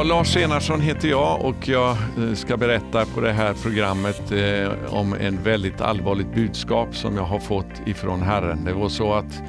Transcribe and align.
Ja, 0.00 0.04
Lars 0.04 0.36
Enarsson 0.36 0.80
heter 0.80 1.08
jag 1.08 1.44
och 1.44 1.68
jag 1.68 1.96
eh, 2.18 2.34
ska 2.34 2.56
berätta 2.56 3.06
på 3.06 3.20
det 3.20 3.32
här 3.32 3.54
programmet 3.54 4.32
eh, 4.32 4.94
om 4.94 5.14
en 5.14 5.42
väldigt 5.42 5.80
allvarligt 5.80 6.34
budskap 6.34 6.96
som 6.96 7.16
jag 7.16 7.22
har 7.22 7.38
fått 7.38 7.86
ifrån 7.86 8.22
Herren. 8.22 8.64
Det 8.64 8.72
var 8.72 8.88
så 8.88 9.14
att 9.14 9.42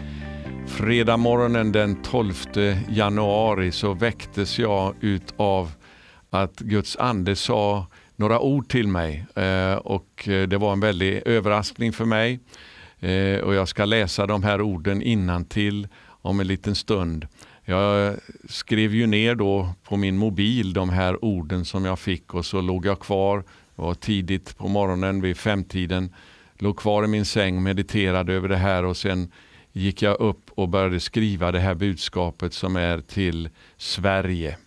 fredag 0.67 1.17
morgonen 1.17 1.71
den 1.71 2.03
12 2.03 2.33
januari 2.89 3.71
så 3.71 3.93
väcktes 3.93 4.59
jag 4.59 4.95
ut 5.01 5.33
av 5.37 5.71
att 6.29 6.59
Guds 6.59 6.97
ande 6.97 7.35
sa 7.35 7.85
några 8.15 8.39
ord 8.39 8.69
till 8.69 8.87
mig 8.87 9.25
eh, 9.35 9.75
och 9.75 10.23
det 10.25 10.57
var 10.57 10.73
en 10.73 10.79
väldig 10.79 11.21
överraskning 11.25 11.93
för 11.93 12.05
mig. 12.05 12.39
Och 13.43 13.53
jag 13.53 13.67
ska 13.67 13.85
läsa 13.85 14.27
de 14.27 14.43
här 14.43 14.61
orden 14.61 15.01
innan 15.01 15.45
till 15.45 15.87
om 16.21 16.39
en 16.39 16.47
liten 16.47 16.75
stund. 16.75 17.27
Jag 17.65 18.15
skrev 18.49 18.95
ju 18.95 19.07
ner 19.07 19.35
då 19.35 19.69
på 19.83 19.97
min 19.97 20.17
mobil 20.17 20.73
de 20.73 20.89
här 20.89 21.25
orden 21.25 21.65
som 21.65 21.85
jag 21.85 21.99
fick 21.99 22.33
och 22.33 22.45
så 22.45 22.61
låg 22.61 22.85
jag 22.85 22.99
kvar, 22.99 23.37
det 23.75 23.81
var 23.81 23.93
tidigt 23.93 24.57
på 24.57 24.67
morgonen 24.67 25.21
vid 25.21 25.37
femtiden, 25.37 26.13
låg 26.59 26.77
kvar 26.77 27.03
i 27.03 27.07
min 27.07 27.25
säng, 27.25 27.63
mediterade 27.63 28.33
över 28.33 28.49
det 28.49 28.57
här 28.57 28.85
och 28.85 28.97
sen 28.97 29.31
gick 29.71 30.01
jag 30.01 30.19
upp 30.19 30.49
och 30.49 30.69
började 30.69 30.99
skriva 30.99 31.51
det 31.51 31.59
här 31.59 31.75
budskapet 31.75 32.53
som 32.53 32.75
är 32.75 33.01
till 33.01 33.49
Sverige. 33.77 34.57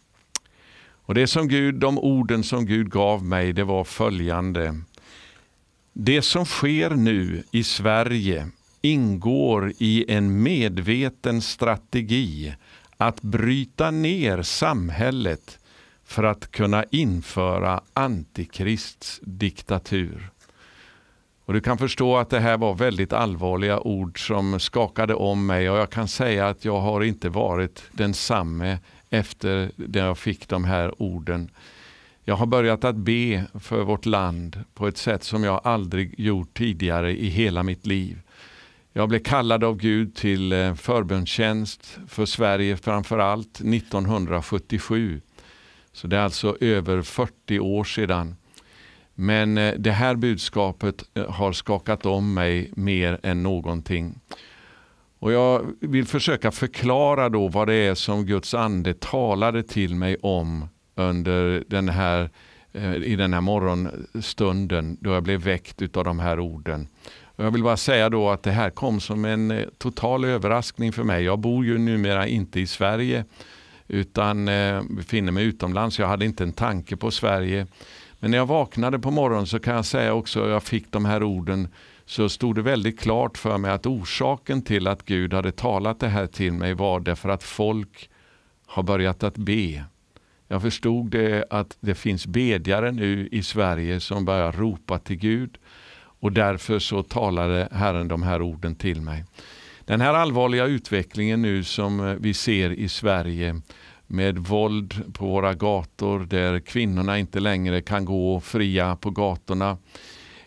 Och 1.07 1.15
det 1.15 1.27
som 1.27 1.49
Gud, 1.49 1.75
De 1.75 1.99
orden 1.99 2.43
som 2.43 2.67
Gud 2.67 2.91
gav 2.91 3.25
mig 3.25 3.53
det 3.53 3.65
var 3.65 3.85
följande. 3.85 4.81
Det 5.93 6.23
som 6.23 6.45
sker 6.45 6.91
nu 6.91 7.43
i 7.51 7.65
Sverige 7.65 8.49
ingår 8.83 9.73
i 9.79 10.13
en 10.13 10.43
medveten 10.43 11.43
strategi 11.43 12.55
att 12.97 13.23
bryta 13.23 13.91
ner 13.91 14.43
samhället 14.43 15.59
för 16.05 16.25
att 16.25 16.51
kunna 16.51 16.85
införa 16.91 17.81
antikrists 17.95 19.21
diktatur. 19.23 20.31
Och 21.45 21.53
du 21.53 21.61
kan 21.61 21.79
förstå 21.79 22.17
att 22.17 22.31
det 22.31 22.41
här 22.41 22.59
var 22.59 22.75
väldigt 22.75 23.13
allvarliga 23.13 23.81
ord 23.81 24.27
som 24.27 24.61
skakade 24.61 25.15
om 25.15 25.47
mig 25.47 25.71
och 25.71 25.79
jag 25.79 25.91
kan 25.91 26.09
säga 26.09 26.49
att 26.49 26.65
jag 26.65 26.81
har 26.81 27.03
inte 27.03 27.29
varit 27.29 27.83
densamme 27.93 28.79
efter 29.11 29.71
det 29.77 29.99
jag 29.99 30.19
fick 30.19 30.49
de 30.49 30.65
här 30.65 31.03
orden. 31.03 31.51
Jag 32.25 32.37
har 32.37 32.47
börjat 32.47 32.85
att 32.85 32.97
be 32.97 33.45
för 33.61 33.83
vårt 33.83 34.07
land 34.07 34.65
på 34.75 34.89
ett 34.89 34.99
sätt 34.99 35.25
som 35.25 35.45
jag 35.45 35.61
aldrig 35.65 36.21
gjort 36.21 36.55
tidigare 36.55 37.13
i 37.21 37.29
hela 37.29 37.63
mitt 37.63 37.87
liv. 37.87 38.21
Jag 38.97 39.09
blev 39.09 39.19
kallad 39.19 39.65
av 39.65 39.77
Gud 39.77 40.15
till 40.15 40.51
förbönstjänst 40.51 40.81
förbundstjänst 40.81 41.99
för 42.09 42.27
Sverige 42.27 42.77
framför 42.77 43.19
allt 43.19 43.61
1977. 43.61 45.21
Så 45.93 46.07
det 46.07 46.17
är 46.17 46.21
alltså 46.21 46.57
över 46.61 47.03
40 47.03 47.59
år 47.61 47.85
sedan. 47.85 48.37
Men 49.15 49.59
eh, 49.59 49.75
det 49.79 49.91
här 49.91 50.15
budskapet 50.15 51.05
eh, 51.15 51.31
har 51.31 51.53
skakat 51.53 52.07
om 52.07 52.35
mig 52.35 52.71
mer 52.77 53.21
än 53.23 53.43
någonting. 53.43 54.21
Och 55.19 55.33
Jag 55.33 55.73
vill 55.81 56.07
försöka 56.07 56.51
förklara 56.51 57.29
då 57.29 57.49
vad 57.49 57.69
det 57.69 57.75
är 57.75 57.95
som 57.95 58.27
Guds 58.27 58.55
ande 58.55 58.95
talade 58.95 59.63
till 59.63 59.95
mig 59.95 60.17
om 60.23 60.69
under 60.95 61.65
den 61.69 61.89
här, 61.89 62.31
i 63.05 63.17
den 63.17 63.35
här 63.35 63.41
morgonstunden 63.41 64.97
då 65.01 65.11
jag 65.11 65.23
blev 65.23 65.41
väckt 65.41 65.97
av 65.97 66.05
de 66.05 66.19
här 66.19 66.41
orden. 66.41 66.89
Jag 67.37 67.51
vill 67.51 67.63
bara 67.63 67.77
säga 67.77 68.11
då 68.11 68.31
att 68.31 68.43
det 68.43 68.51
här 68.51 68.71
kom 68.71 69.01
som 69.01 69.25
en 69.25 69.51
eh, 69.51 69.65
total 69.79 70.25
överraskning 70.25 70.93
för 70.93 71.05
mig. 71.05 71.25
Jag 71.25 71.39
bor 71.39 71.65
ju 71.65 71.79
numera 71.79 72.27
inte 72.27 72.61
i 72.61 72.67
Sverige 72.67 73.25
utan 73.89 74.49
eh, 74.49 74.83
befinner 74.83 75.33
mig 75.33 75.45
utomlands. 75.45 75.99
Jag 75.99 76.09
hade 76.09 76.25
inte 76.25 76.43
en 76.43 76.53
tanke 76.53 76.97
på 76.97 77.11
Sverige. 77.11 77.67
Men 78.21 78.31
när 78.31 78.39
jag 78.39 78.47
vaknade 78.47 78.99
på 78.99 79.11
morgonen 79.11 79.47
så 79.47 79.59
kan 79.59 79.75
jag 79.75 79.85
säga 79.85 80.15
också, 80.15 80.43
att 80.43 80.51
jag 80.51 80.63
fick 80.63 80.93
de 80.93 81.05
här 81.05 81.23
orden, 81.23 81.69
så 82.07 82.29
stod 82.29 82.55
det 82.55 82.63
väldigt 82.63 83.01
klart 83.01 83.39
för 83.39 83.59
mig 83.59 83.71
att 83.71 83.87
orsaken 83.87 84.63
till 84.63 84.87
att 84.87 85.05
Gud 85.05 85.35
hade 85.35 85.53
talat 85.53 86.01
det 86.01 86.09
här 86.09 86.27
till 86.27 86.53
mig 86.53 86.75
var 86.75 87.01
därför 87.01 87.29
att 87.29 87.43
folk 87.43 88.11
har 88.67 88.83
börjat 88.83 89.23
att 89.23 89.37
be. 89.37 89.85
Jag 90.49 90.63
förstod 90.63 91.11
det 91.11 91.45
att 91.51 91.77
det 91.81 91.95
finns 91.95 92.27
bedjare 92.27 92.93
nu 92.93 93.29
i 93.33 93.43
Sverige 93.43 94.01
som 94.01 94.25
börjar 94.25 94.53
ropa 94.53 94.99
till 94.99 95.17
Gud 95.17 95.59
och 96.25 96.33
därför 96.33 96.79
så 96.79 97.03
talade 97.03 97.69
Herren 97.73 98.09
de 98.09 98.23
här 98.23 98.43
orden 98.43 98.75
till 98.75 99.01
mig. 99.01 99.25
Den 99.85 100.01
här 100.01 100.15
allvarliga 100.15 100.65
utvecklingen 100.65 101.43
nu 101.43 101.65
som 101.65 102.01
eh, 102.01 102.15
vi 102.21 102.35
ser 102.35 102.71
i 102.71 102.89
Sverige 102.89 103.61
med 104.07 104.39
våld 104.39 105.15
på 105.15 105.27
våra 105.27 105.55
gator 105.55 106.27
där 106.31 106.61
kvinnorna 106.61 107.19
inte 107.19 107.41
längre 107.41 107.81
kan 107.81 108.05
gå 108.05 108.41
fria 108.41 108.97
på 108.97 109.11
gatorna. 109.11 109.79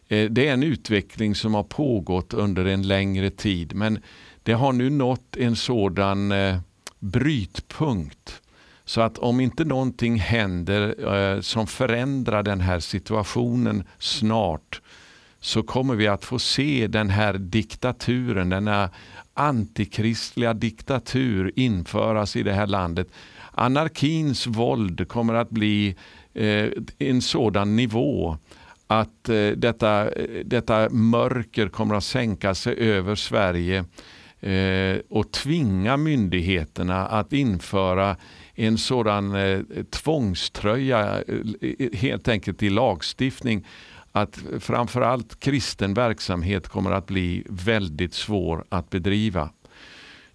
Eh, 0.08 0.30
det 0.30 0.48
är 0.48 0.54
en 0.54 0.64
utveckling 0.64 1.36
som 1.36 1.54
har 1.54 1.64
pågått 1.64 2.34
under 2.34 2.66
en 2.66 2.88
längre 2.88 3.30
tid 3.30 3.76
men 3.76 4.00
det 4.44 4.54
har 4.54 4.74
nu 4.74 4.90
nått 4.90 5.38
en 5.38 5.56
sådan 5.56 6.32
eh, 6.32 6.58
brytpunkt 7.00 8.42
så 8.86 9.02
att 9.02 9.18
om 9.18 9.40
inte 9.40 9.66
någonting 9.66 10.20
händer 10.20 11.42
som 11.42 11.68
förändrar 11.68 12.44
den 12.44 12.62
här 12.62 12.80
situationen 12.80 13.84
snart 14.00 14.82
så 15.48 15.64
kommer 15.64 15.96
vi 15.96 16.08
att 16.08 16.26
få 16.26 16.40
se 16.40 16.88
den 16.88 17.10
här 17.10 17.34
diktaturen, 17.34 18.50
denna 18.50 18.90
antikristliga 19.34 20.54
diktatur 20.54 21.52
införas 21.56 22.36
i 22.36 22.44
det 22.44 22.54
här 22.54 22.68
landet. 22.68 23.08
Anarkins 23.52 24.48
våld 24.48 25.08
kommer 25.08 25.34
att 25.34 25.50
bli 25.50 25.96
eh, 26.34 26.70
en 26.98 27.22
sådan 27.22 27.76
nivå 27.76 28.38
att 28.88 29.30
eh, 29.30 29.50
detta, 29.50 30.12
eh, 30.12 30.46
detta 30.46 30.90
mörker 30.90 31.70
kommer 31.70 31.96
att 31.96 32.04
sänka 32.04 32.56
sig 32.56 32.76
över 32.78 33.16
Sverige 33.16 33.86
eh, 34.40 35.00
och 35.10 35.32
tvinga 35.32 35.98
myndigheterna 35.98 37.08
att 37.08 37.34
införa 37.34 38.16
en 38.56 38.78
sådan 38.78 39.36
eh, 39.36 39.60
tvångströja 39.90 41.24
eh, 41.28 41.90
helt 41.94 42.28
enkelt 42.28 42.64
i 42.64 42.70
lagstiftning 42.70 43.66
att 44.22 44.40
framförallt 44.60 45.40
kristen 45.40 45.94
verksamhet 45.94 46.68
kommer 46.68 46.92
att 46.92 47.08
bli 47.08 47.44
väldigt 47.50 48.14
svår 48.14 48.66
att 48.70 48.90
bedriva. 48.90 49.50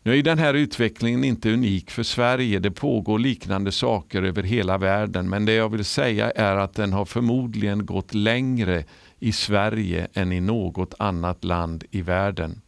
Nu 0.04 0.18
är 0.18 0.22
den 0.22 0.38
här 0.38 0.54
utvecklingen 0.54 1.24
inte 1.24 1.52
unik 1.52 1.90
för 1.90 2.02
Sverige. 2.02 2.58
Det 2.58 2.70
pågår 2.70 3.18
liknande 3.18 3.72
saker 3.72 4.22
över 4.22 4.42
hela 4.42 4.78
världen. 4.78 5.28
Men 5.28 5.44
det 5.44 5.52
jag 5.52 5.68
vill 5.68 5.84
säga 5.84 6.30
är 6.30 6.56
att 6.56 6.74
den 6.74 6.92
har 6.92 7.04
förmodligen 7.04 7.86
gått 7.86 8.14
längre 8.14 8.84
i 9.18 9.32
Sverige 9.32 10.08
än 10.14 10.32
i 10.32 10.40
något 10.40 10.94
annat 10.98 11.44
land 11.44 11.84
i 11.90 12.02
världen. 12.02 12.60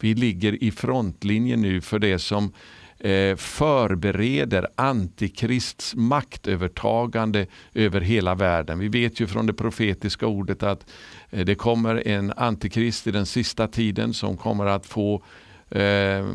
Vi 0.00 0.14
ligger 0.14 0.64
i 0.64 0.70
frontlinjen 0.70 1.62
nu 1.62 1.80
för 1.80 1.98
det 1.98 2.18
som 2.18 2.52
eh, 3.02 3.36
förbereder 3.36 4.68
antikrists 4.74 5.94
maktövertagande 5.94 7.46
över 7.74 8.00
hela 8.00 8.34
världen. 8.34 8.78
Vi 8.78 8.88
vet 8.88 9.20
ju 9.20 9.26
från 9.26 9.46
det 9.46 9.52
profetiska 9.52 10.26
ordet 10.26 10.62
att 10.62 10.86
eh, 11.30 11.44
det 11.44 11.54
kommer 11.54 12.08
en 12.08 12.32
antikrist 12.36 13.06
i 13.06 13.10
den 13.10 13.26
sista 13.26 13.68
tiden 13.68 14.14
som 14.14 14.36
kommer 14.36 14.66
att 14.66 14.86
få 14.86 15.22
eh, 15.70 16.26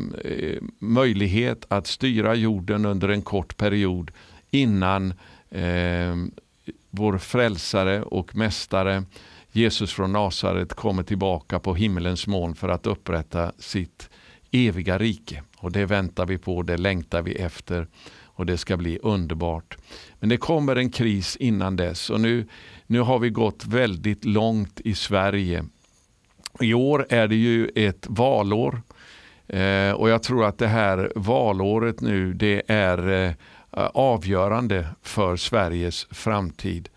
möjlighet 0.78 1.64
att 1.68 1.86
styra 1.86 2.34
jorden 2.34 2.84
under 2.84 3.08
en 3.08 3.22
kort 3.22 3.56
period 3.56 4.10
innan 4.50 5.14
eh, 5.50 6.16
vår 6.90 7.18
frälsare 7.18 8.02
och 8.02 8.36
mästare 8.36 9.04
Jesus 9.52 9.92
från 9.92 10.12
Nasaret 10.12 10.74
kommer 10.74 11.02
tillbaka 11.02 11.58
på 11.58 11.74
himmelens 11.74 12.26
moln 12.26 12.54
för 12.54 12.68
att 12.68 12.86
upprätta 12.86 13.52
sitt 13.58 14.10
eviga 14.50 14.98
rike. 14.98 15.42
Och 15.56 15.72
det 15.72 15.86
väntar 15.86 16.26
vi 16.26 16.38
på, 16.38 16.62
det 16.62 16.76
längtar 16.76 17.22
vi 17.22 17.32
efter 17.34 17.86
och 18.38 18.46
det 18.46 18.58
ska 18.58 18.76
bli 18.76 18.98
underbart. 19.02 19.76
Men 20.20 20.28
det 20.28 20.36
kommer 20.36 20.76
en 20.76 20.90
kris 20.90 21.36
innan 21.36 21.76
dess 21.76 22.10
och 22.10 22.20
nu, 22.20 22.46
nu 22.86 23.00
har 23.00 23.18
vi 23.18 23.30
gått 23.30 23.66
väldigt 23.66 24.24
långt 24.24 24.80
i 24.80 24.94
Sverige. 24.94 25.64
I 26.60 26.74
år 26.74 27.06
är 27.10 27.28
det 27.28 27.36
ju 27.36 27.68
ett 27.74 28.06
valår 28.08 28.82
eh, 29.46 29.92
och 29.92 30.08
jag 30.08 30.22
tror 30.22 30.44
att 30.44 30.58
det 30.58 30.68
här 30.68 31.12
valåret 31.16 32.00
nu 32.00 32.32
det 32.32 32.62
är 32.66 33.08
eh, 33.08 33.32
avgörande 33.94 34.86
för 35.02 35.36
Sveriges 35.36 36.06
framtid. 36.10 36.88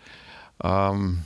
Um, 0.57 1.19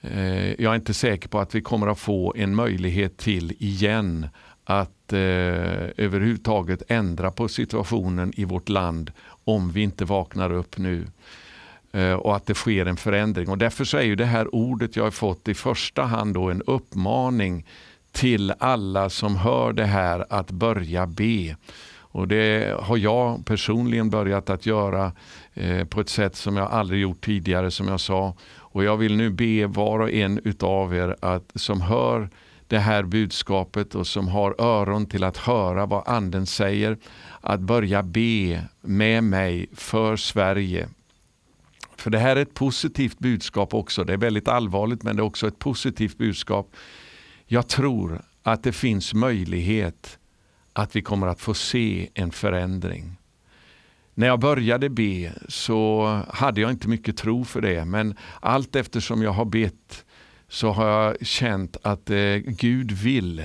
eh, 0.00 0.62
jag 0.62 0.72
är 0.72 0.74
inte 0.74 0.94
säker 0.94 1.28
på 1.28 1.38
att 1.38 1.54
vi 1.54 1.60
kommer 1.60 1.86
att 1.86 1.98
få 1.98 2.34
en 2.36 2.54
möjlighet 2.54 3.16
till 3.16 3.56
igen 3.58 4.28
att 4.64 5.01
eh, 5.12 6.04
överhuvudtaget 6.04 6.82
ändra 6.88 7.30
på 7.30 7.48
situationen 7.48 8.32
i 8.36 8.44
vårt 8.44 8.68
land 8.68 9.12
om 9.44 9.72
vi 9.72 9.82
inte 9.82 10.04
vaknar 10.04 10.52
upp 10.52 10.78
nu 10.78 11.06
eh, 11.92 12.12
och 12.12 12.36
att 12.36 12.46
det 12.46 12.54
sker 12.54 12.86
en 12.86 12.96
förändring. 12.96 13.48
Och 13.48 13.58
Därför 13.58 13.84
så 13.84 13.96
är 13.96 14.02
ju 14.02 14.16
det 14.16 14.24
här 14.24 14.54
ordet 14.54 14.96
jag 14.96 15.04
har 15.04 15.10
fått 15.10 15.48
i 15.48 15.54
första 15.54 16.02
hand 16.02 16.34
då 16.34 16.50
en 16.50 16.62
uppmaning 16.62 17.66
till 18.12 18.52
alla 18.58 19.10
som 19.10 19.36
hör 19.36 19.72
det 19.72 19.86
här 19.86 20.26
att 20.30 20.50
börja 20.50 21.06
be. 21.06 21.56
Och 22.12 22.28
Det 22.28 22.76
har 22.80 22.96
jag 22.96 23.46
personligen 23.46 24.10
börjat 24.10 24.50
att 24.50 24.66
göra 24.66 25.12
eh, 25.54 25.84
på 25.84 26.00
ett 26.00 26.08
sätt 26.08 26.36
som 26.36 26.56
jag 26.56 26.70
aldrig 26.70 27.00
gjort 27.00 27.24
tidigare 27.24 27.70
som 27.70 27.88
jag 27.88 28.00
sa. 28.00 28.34
Och 28.54 28.84
Jag 28.84 28.96
vill 28.96 29.16
nu 29.16 29.30
be 29.30 29.66
var 29.66 30.00
och 30.00 30.10
en 30.10 30.40
utav 30.44 30.94
er 30.94 31.16
att, 31.20 31.52
som 31.54 31.80
hör 31.80 32.28
det 32.72 32.78
här 32.78 33.02
budskapet 33.02 33.94
och 33.94 34.06
som 34.06 34.28
har 34.28 34.54
öron 34.58 35.06
till 35.06 35.24
att 35.24 35.36
höra 35.36 35.86
vad 35.86 36.08
anden 36.08 36.46
säger, 36.46 36.98
att 37.40 37.60
börja 37.60 38.02
be 38.02 38.64
med 38.80 39.24
mig 39.24 39.66
för 39.72 40.16
Sverige. 40.16 40.88
För 41.96 42.10
det 42.10 42.18
här 42.18 42.36
är 42.36 42.42
ett 42.42 42.54
positivt 42.54 43.18
budskap 43.18 43.74
också. 43.74 44.04
Det 44.04 44.12
är 44.12 44.16
väldigt 44.16 44.48
allvarligt 44.48 45.02
men 45.02 45.16
det 45.16 45.20
är 45.20 45.24
också 45.24 45.48
ett 45.48 45.58
positivt 45.58 46.18
budskap. 46.18 46.70
Jag 47.46 47.68
tror 47.68 48.22
att 48.42 48.62
det 48.62 48.72
finns 48.72 49.14
möjlighet 49.14 50.18
att 50.72 50.96
vi 50.96 51.02
kommer 51.02 51.26
att 51.26 51.40
få 51.40 51.54
se 51.54 52.08
en 52.14 52.30
förändring. 52.30 53.16
När 54.14 54.26
jag 54.26 54.40
började 54.40 54.88
be 54.88 55.32
så 55.48 56.06
hade 56.28 56.60
jag 56.60 56.70
inte 56.70 56.88
mycket 56.88 57.16
tro 57.16 57.44
för 57.44 57.60
det 57.60 57.84
men 57.84 58.16
allt 58.40 58.76
eftersom 58.76 59.22
jag 59.22 59.32
har 59.32 59.44
bett 59.44 60.04
så 60.52 60.70
har 60.70 60.88
jag 60.88 61.26
känt 61.26 61.76
att 61.82 62.10
eh, 62.10 62.36
Gud 62.36 62.92
vill 62.92 63.38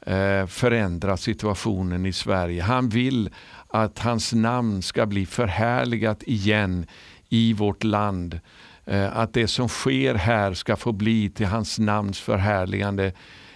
eh, 0.00 0.46
förändra 0.46 1.16
situationen 1.16 2.06
i 2.06 2.12
Sverige. 2.12 2.62
Han 2.62 2.88
vill 2.88 3.30
att 3.68 3.98
hans 3.98 4.32
namn 4.32 4.82
ska 4.82 5.06
bli 5.06 5.26
förhärligat 5.26 6.22
igen 6.22 6.86
i 7.28 7.52
vårt 7.52 7.84
land. 7.84 8.40
Eh, 8.84 9.16
att 9.16 9.32
det 9.32 9.48
som 9.48 9.68
sker 9.68 10.14
här 10.14 10.54
ska 10.54 10.76
få 10.76 10.92
bli 10.92 11.30
till 11.30 11.46
hans 11.46 11.78
namns 11.78 12.20
förhärligande 12.20 13.12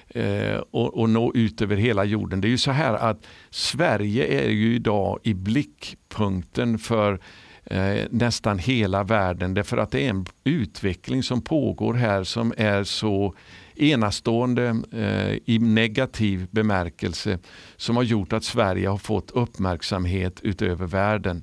eh, 0.09 0.57
och, 0.71 1.01
och, 1.01 1.11
nå 1.11 1.33
ut 1.35 1.63
över 1.63 1.77
hela 1.77 2.05
jorden. 2.05 2.41
Det 2.41 2.49
är 2.49 2.51
ju 2.51 2.59
så 2.59 2.71
här 2.71 2.95
att 2.95 3.27
Sverige 3.51 4.45
är 4.45 4.51
ju 4.51 4.75
idag 4.75 5.19
i 5.23 5.35
blickpunkten 5.35 6.79
för 6.79 7.21
eh, 7.71 8.07
nästan 8.11 8.59
hela 8.59 9.05
världen 9.05 9.55
därför 9.55 9.77
att 9.77 9.91
det 9.91 10.07
är 10.07 10.11
en 10.11 10.27
utveckling 10.45 11.23
som 11.23 11.43
pågår 11.43 11.95
här 11.95 12.25
som 12.25 12.55
är 12.57 12.85
så 12.85 13.35
enastående 13.77 14.77
eh, 14.93 15.55
i 15.55 15.59
negativ 15.59 16.47
bemärkelse 16.51 17.39
som 17.77 17.97
har 17.97 18.03
gjort 18.03 18.33
att 18.33 18.45
Sverige 18.45 18.89
har 18.89 18.99
fått 18.99 19.31
uppmärksamhet 19.31 20.41
utöver 20.43 20.87
världen. 20.87 21.43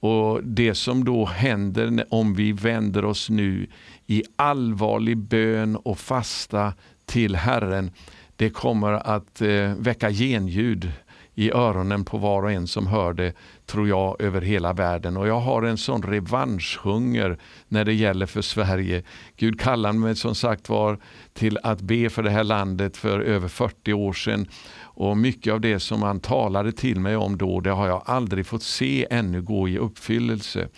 Och 0.00 0.44
Det 0.44 0.74
som 0.74 1.04
då 1.04 1.24
händer 1.24 2.04
om 2.10 2.34
vi 2.34 2.52
vänder 2.52 3.04
oss 3.04 3.30
nu 3.30 3.66
i 4.06 4.22
allvarlig 4.36 5.16
bön 5.16 5.76
och 5.76 5.98
fasta 5.98 6.72
till 7.06 7.36
Herren, 7.36 7.90
det 8.36 8.50
kommer 8.50 8.92
att 8.92 9.40
eh, 9.40 9.74
väcka 9.78 10.10
genljud 10.10 10.92
i 11.34 11.50
öronen 11.52 12.04
på 12.04 12.18
var 12.18 12.42
och 12.42 12.52
en 12.52 12.66
som 12.66 12.86
hör 12.86 13.12
det, 13.12 13.32
tror 13.66 13.88
jag, 13.88 14.22
över 14.22 14.40
hela 14.40 14.72
världen. 14.72 15.16
Och 15.16 15.28
jag 15.28 15.40
har 15.40 15.62
en 15.62 15.78
sån 15.78 16.02
revanschhunger 16.02 17.38
när 17.68 17.84
det 17.84 17.94
gäller 17.94 18.26
för 18.26 18.42
Sverige. 18.42 19.02
Gud 19.36 19.60
kallade 19.60 19.98
mig 19.98 20.16
som 20.16 20.34
sagt 20.34 20.68
var 20.68 20.98
till 21.32 21.58
att 21.62 21.80
be 21.80 22.10
för 22.10 22.22
det 22.22 22.30
här 22.30 22.44
landet 22.44 22.96
för 22.96 23.20
över 23.20 23.48
40 23.48 23.92
år 23.92 24.12
sedan. 24.12 24.48
Och 24.82 25.16
mycket 25.16 25.52
av 25.52 25.60
det 25.60 25.80
som 25.80 26.02
han 26.02 26.20
talade 26.20 26.72
till 26.72 27.00
mig 27.00 27.16
om 27.16 27.38
då, 27.38 27.60
det 27.60 27.70
har 27.70 27.86
jag 27.86 28.02
aldrig 28.06 28.46
fått 28.46 28.62
se 28.62 29.06
ännu 29.10 29.42
gå 29.42 29.68
i 29.68 29.78
uppfyllelse. 29.78 30.68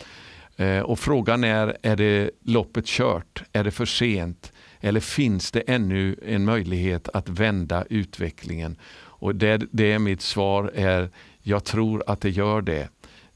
Eh, 0.56 0.80
och 0.80 0.98
frågan 0.98 1.44
är, 1.44 1.76
är 1.82 1.96
det 1.96 2.30
loppet 2.44 2.86
kört? 2.86 3.42
Är 3.52 3.64
det 3.64 3.70
för 3.70 3.86
sent? 3.86 4.52
Eller 4.80 5.00
finns 5.00 5.50
det 5.50 5.60
ännu 5.60 6.16
en 6.26 6.44
möjlighet 6.44 7.08
att 7.08 7.28
vända 7.28 7.84
utvecklingen? 7.90 8.76
Och 9.22 9.34
det, 9.34 9.62
det 9.70 9.92
är 9.92 9.98
mitt 9.98 10.22
svar 10.22 10.70
är, 10.74 11.10
jag 11.42 11.64
tror 11.64 12.02
att 12.06 12.20
det 12.20 12.30
gör 12.30 12.62
det. 12.62 12.88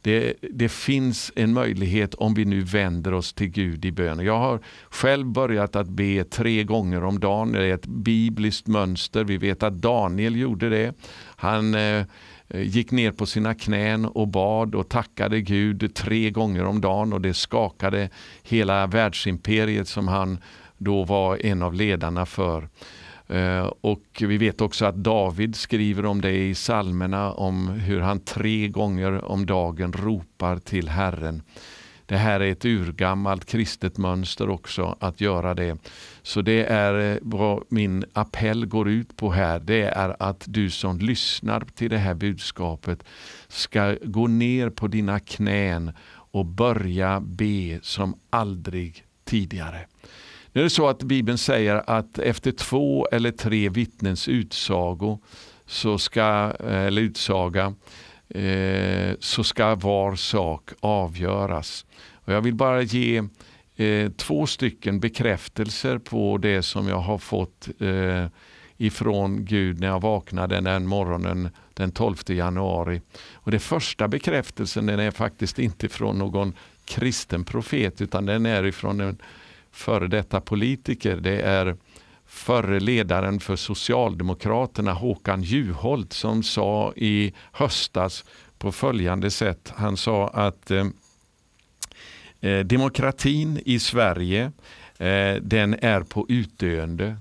Det, 0.03 0.35
det, 0.51 0.69
finns 0.69 1.33
en 1.37 1.53
möjlighet 1.53 2.15
om 2.15 2.35
vi 2.35 2.45
nu 2.45 2.61
vänder 2.61 3.15
oss 3.15 3.33
till 3.33 3.49
Gud 3.49 3.85
i 3.85 3.93
bön. 3.93 4.21
Jag 4.25 4.39
har 4.39 4.61
själv 4.91 5.27
börjat 5.27 5.77
att 5.77 5.89
be 5.89 6.25
tre 6.25 6.65
gånger 6.65 7.05
om 7.05 7.21
dagen. 7.21 7.53
Det 7.53 7.65
är 7.65 7.75
ett 7.75 7.87
bibliskt 7.87 8.67
mönster. 8.67 9.25
Vi 9.25 9.37
vet 9.37 9.63
att 9.63 9.75
Daniel 9.75 10.37
gjorde 10.37 10.69
det. 10.69 10.95
Han 11.37 11.75
eh, 11.75 12.07
gick 12.49 12.91
ner 12.91 13.13
på 13.13 13.27
sina 13.27 13.55
knän 13.55 14.05
och 14.05 14.29
bad 14.29 14.75
och 14.75 14.89
tackade 14.89 15.41
Gud 15.41 15.95
tre 15.95 16.31
gånger 16.31 16.65
om 16.65 16.81
dagen 16.81 17.13
och 17.13 17.21
det 17.21 17.35
skakade 17.35 18.11
hela 18.43 18.87
världsimperiet 18.87 19.89
som 19.89 20.09
han 20.09 20.39
då 20.79 21.05
var 21.05 21.47
en 21.47 21.63
av 21.63 21.75
ledarna 21.75 22.27
för. 22.27 22.69
Eh, 23.29 23.73
och 23.81 24.05
vi 24.21 24.39
vet 24.39 24.61
också 24.61 24.85
att 24.85 24.95
David 24.95 25.57
skriver 25.57 26.07
om 26.07 26.21
det 26.21 26.33
i 26.33 26.55
psalmerna 26.55 27.33
om 27.33 27.69
hur 27.69 28.01
han 28.01 28.21
tre 28.21 28.69
gånger 28.69 29.25
om 29.25 29.47
dagen 29.47 29.93
ropar 29.93 30.59
till 30.59 30.89
Herren. 30.89 31.43
Det 32.07 32.17
här 32.17 32.41
är 32.41 32.53
ett 32.53 32.65
urgammalt 32.65 33.45
kristet 33.45 33.99
mönster 33.99 34.51
också 34.51 34.97
att 35.01 35.21
göra 35.21 35.55
det. 35.55 35.79
Så 36.23 36.43
det 36.43 36.65
är 36.65 37.13
eh, 37.13 37.19
vad 37.23 37.65
min 37.69 38.05
appell 38.13 38.67
går 38.67 38.89
ut 38.89 39.17
på 39.17 39.33
här. 39.33 39.61
Det 39.61 39.83
är 39.83 40.17
att 40.23 40.45
du 40.49 40.71
som 40.71 40.99
lyssnar 40.99 41.61
till 41.61 41.91
det 41.91 41.99
här 41.99 42.15
budskapet 42.15 43.05
ska 43.49 43.97
gå 44.05 44.27
ner 44.27 44.71
på 44.71 44.87
dina 44.89 45.21
knän 45.21 45.93
och 46.09 46.47
börja 46.47 47.21
be 47.21 47.79
som 47.83 48.15
aldrig 48.31 49.05
tidigare. 49.25 49.87
Nu 50.57 50.63
är 50.63 50.65
det 50.65 50.71
så 50.71 50.89
att 50.89 51.03
Bibeln 51.03 51.39
säger 51.39 51.83
att 51.87 52.19
efter 52.19 52.53
två 52.53 53.09
eller 53.13 53.31
tre 53.31 53.69
vittnens 53.69 54.29
utsago 54.29 55.19
så 55.67 55.99
ska, 55.99 56.53
eh, 56.61 56.81
eller 56.81 57.03
utsaga 57.03 57.75
eh, 58.29 59.15
så 59.21 59.45
ska 59.45 59.75
var 59.75 60.17
sak 60.17 60.71
avgöras. 60.81 61.87
Och 62.13 62.33
jag 62.33 62.41
vill 62.41 62.55
bara 62.55 62.83
ge 62.83 63.23
eh, 63.77 64.11
två 64.11 64.47
stycken 64.47 65.01
bekräftelser 65.01 65.99
på 65.99 66.39
det 66.39 66.63
som 66.63 66.89
jag 66.89 67.01
har 67.01 67.19
fått 67.19 67.69
eh, 67.81 68.27
ifrån 68.77 69.45
Gud 69.45 69.81
när 69.81 69.89
jag 69.89 70.01
vaknade 70.01 70.61
den 70.61 70.87
morgonen 70.87 71.49
den 71.75 71.93
12 71.93 72.17
januari. 72.27 73.01
Och 73.35 73.51
Den 73.51 73.61
första 73.61 74.09
bekräftelsen 74.09 74.87
den 74.87 75.01
är 75.01 75.11
faktiskt 75.11 75.59
inte 75.59 75.89
från 75.89 76.19
någon 76.19 76.53
kristen 76.85 77.45
profet 77.45 78.01
utan 78.01 78.27
den 78.27 78.47
är 78.47 78.67
ifrån 78.67 79.01
en 79.01 79.19
före 79.77 80.09
detta 80.09 80.41
politiker. 80.41 81.17
Det 81.17 81.41
är 81.41 81.77
förre 82.27 82.81
ledaren 82.81 83.41
för 83.41 83.57
Socialdemokraterna 83.57 84.93
Håkan 84.93 85.43
Juholt 85.43 86.13
som 86.13 86.43
sa 86.43 86.93
i 86.97 87.33
höstas 87.53 88.25
på 88.59 88.73
följande 88.73 89.31
sätt. 89.31 89.73
Han 89.77 89.97
sa 89.97 90.29
att 90.29 90.71
eh, 90.71 90.87
eh, 92.41 92.59
demokratin 92.59 93.61
i 93.65 93.79
Sverige 93.79 94.53
eh, 94.99 95.35
den 95.43 95.75
är 95.83 96.01
på 96.01 96.27
utdöende 96.29 97.17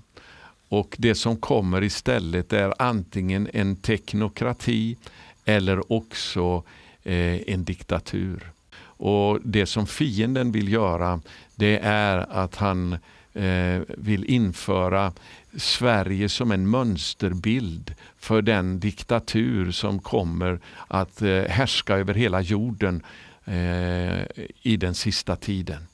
och 0.69 0.95
det 0.99 1.15
som 1.15 1.37
kommer 1.37 1.83
istället 1.83 2.53
är 2.53 2.73
antingen 2.81 3.49
en 3.53 3.75
teknokrati 3.75 4.97
eller 5.45 5.93
också 5.93 6.63
eh, 7.03 7.53
en 7.53 7.63
diktatur. 7.63 8.54
Och 8.97 9.39
Det 9.43 9.65
som 9.65 9.87
fienden 9.87 10.51
vill 10.51 10.71
göra 10.71 11.21
det 11.55 11.79
är 11.83 12.17
att 12.17 12.55
han 12.55 12.93
eh, 13.33 13.81
vill 13.97 14.25
införa 14.25 15.13
Sverige 15.57 16.29
som 16.29 16.51
en 16.51 16.69
mönsterbild 16.69 17.95
för 18.17 18.41
den 18.41 18.79
diktatur 18.79 19.71
som 19.71 19.99
kommer 19.99 20.59
att 20.87 21.21
eh, 21.21 21.43
härska 21.43 21.97
över 21.97 22.13
hela 22.13 22.41
jorden 22.41 23.03
eh, 23.45 24.21
i 24.61 24.77
den 24.77 24.95
sista 24.95 25.35
tiden. 25.35 25.87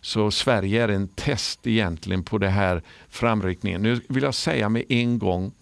Så 0.00 0.30
Sverige 0.30 0.84
är 0.84 0.88
en 0.88 1.08
test 1.08 1.66
egentligen 1.66 2.22
på 2.22 2.38
det 2.38 2.48
här 2.48 2.82
framryckningen. 3.08 3.82
Nu 3.82 4.00
vill 4.08 4.22
jag 4.22 4.34
säga 4.34 4.68
med 4.68 4.84
en 4.88 5.18
gång 5.18 5.52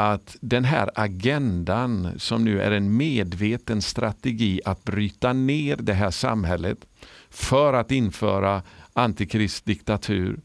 att 0.00 0.36
den 0.40 0.64
här 0.64 0.90
agendan 0.94 2.18
som 2.18 2.44
nu 2.44 2.60
är 2.60 2.70
en 2.70 2.96
medveten 2.96 3.82
strategi 3.82 4.60
att 4.64 4.84
bryta 4.84 5.32
ner 5.32 5.76
det 5.76 5.92
här 5.92 6.10
samhället 6.10 6.78
för 7.30 7.72
att 7.72 7.90
införa 7.90 8.62
antikristdiktatur. 8.92 10.40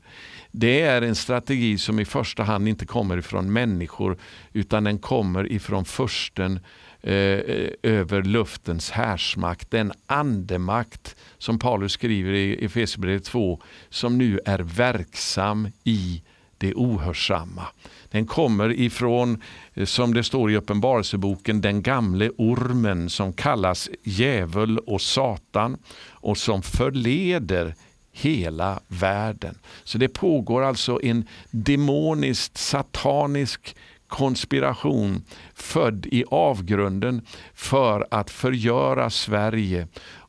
Det 0.51 0.81
är 0.81 1.01
en 1.01 1.15
strategi 1.15 1.77
som 1.77 1.99
i 1.99 2.05
första 2.05 2.43
hand 2.43 2.67
inte 2.67 2.85
kommer 2.85 3.17
ifrån 3.17 3.53
människor 3.53 4.17
utan 4.53 4.83
den 4.83 4.99
kommer 4.99 5.51
ifrån 5.51 5.85
försten 5.85 6.59
eh, 7.01 7.13
eh 7.13 7.69
över 7.83 8.23
luftens 8.23 8.91
härsmakt. 8.91 9.71
Den 9.71 9.91
andemakt 10.05 11.15
som 11.37 11.59
Paulus 11.59 11.91
skriver 11.91 12.31
i 12.33 12.65
Efesierbrevet 12.65 13.23
2 13.23 13.61
som 13.89 14.17
nu 14.17 14.39
är 14.45 14.59
verksam 14.59 15.67
i 15.83 16.21
det 16.57 16.73
ohörsamma. 16.73 17.67
Den 18.11 18.25
kommer 18.25 18.79
ifrån, 18.79 19.41
eh, 19.73 19.85
som 19.85 20.13
det 20.13 20.23
står 20.23 20.51
i 20.51 20.57
Uppenbarelseboken, 20.57 21.61
den 21.61 21.81
gamle 21.81 22.29
ormen 22.37 23.09
som 23.09 23.33
kallas 23.33 23.89
djävul 24.03 24.77
och 24.77 25.01
satan 25.01 25.77
och 26.09 26.37
som 26.37 26.61
förleder 26.61 27.75
hela 28.11 28.79
världen. 28.87 29.57
Så 29.83 29.97
det 29.97 30.07
pågår 30.07 30.63
alltså 30.63 30.99
en 31.03 31.27
demonisk 31.51 32.57
satanisk 32.57 33.75
konspiration 34.07 35.23
född 35.55 36.05
i 36.05 36.23
avgrunden 36.27 37.21
för 37.53 38.07
att 38.11 38.29
förgöra 38.29 39.09
Sverige. 39.09 39.87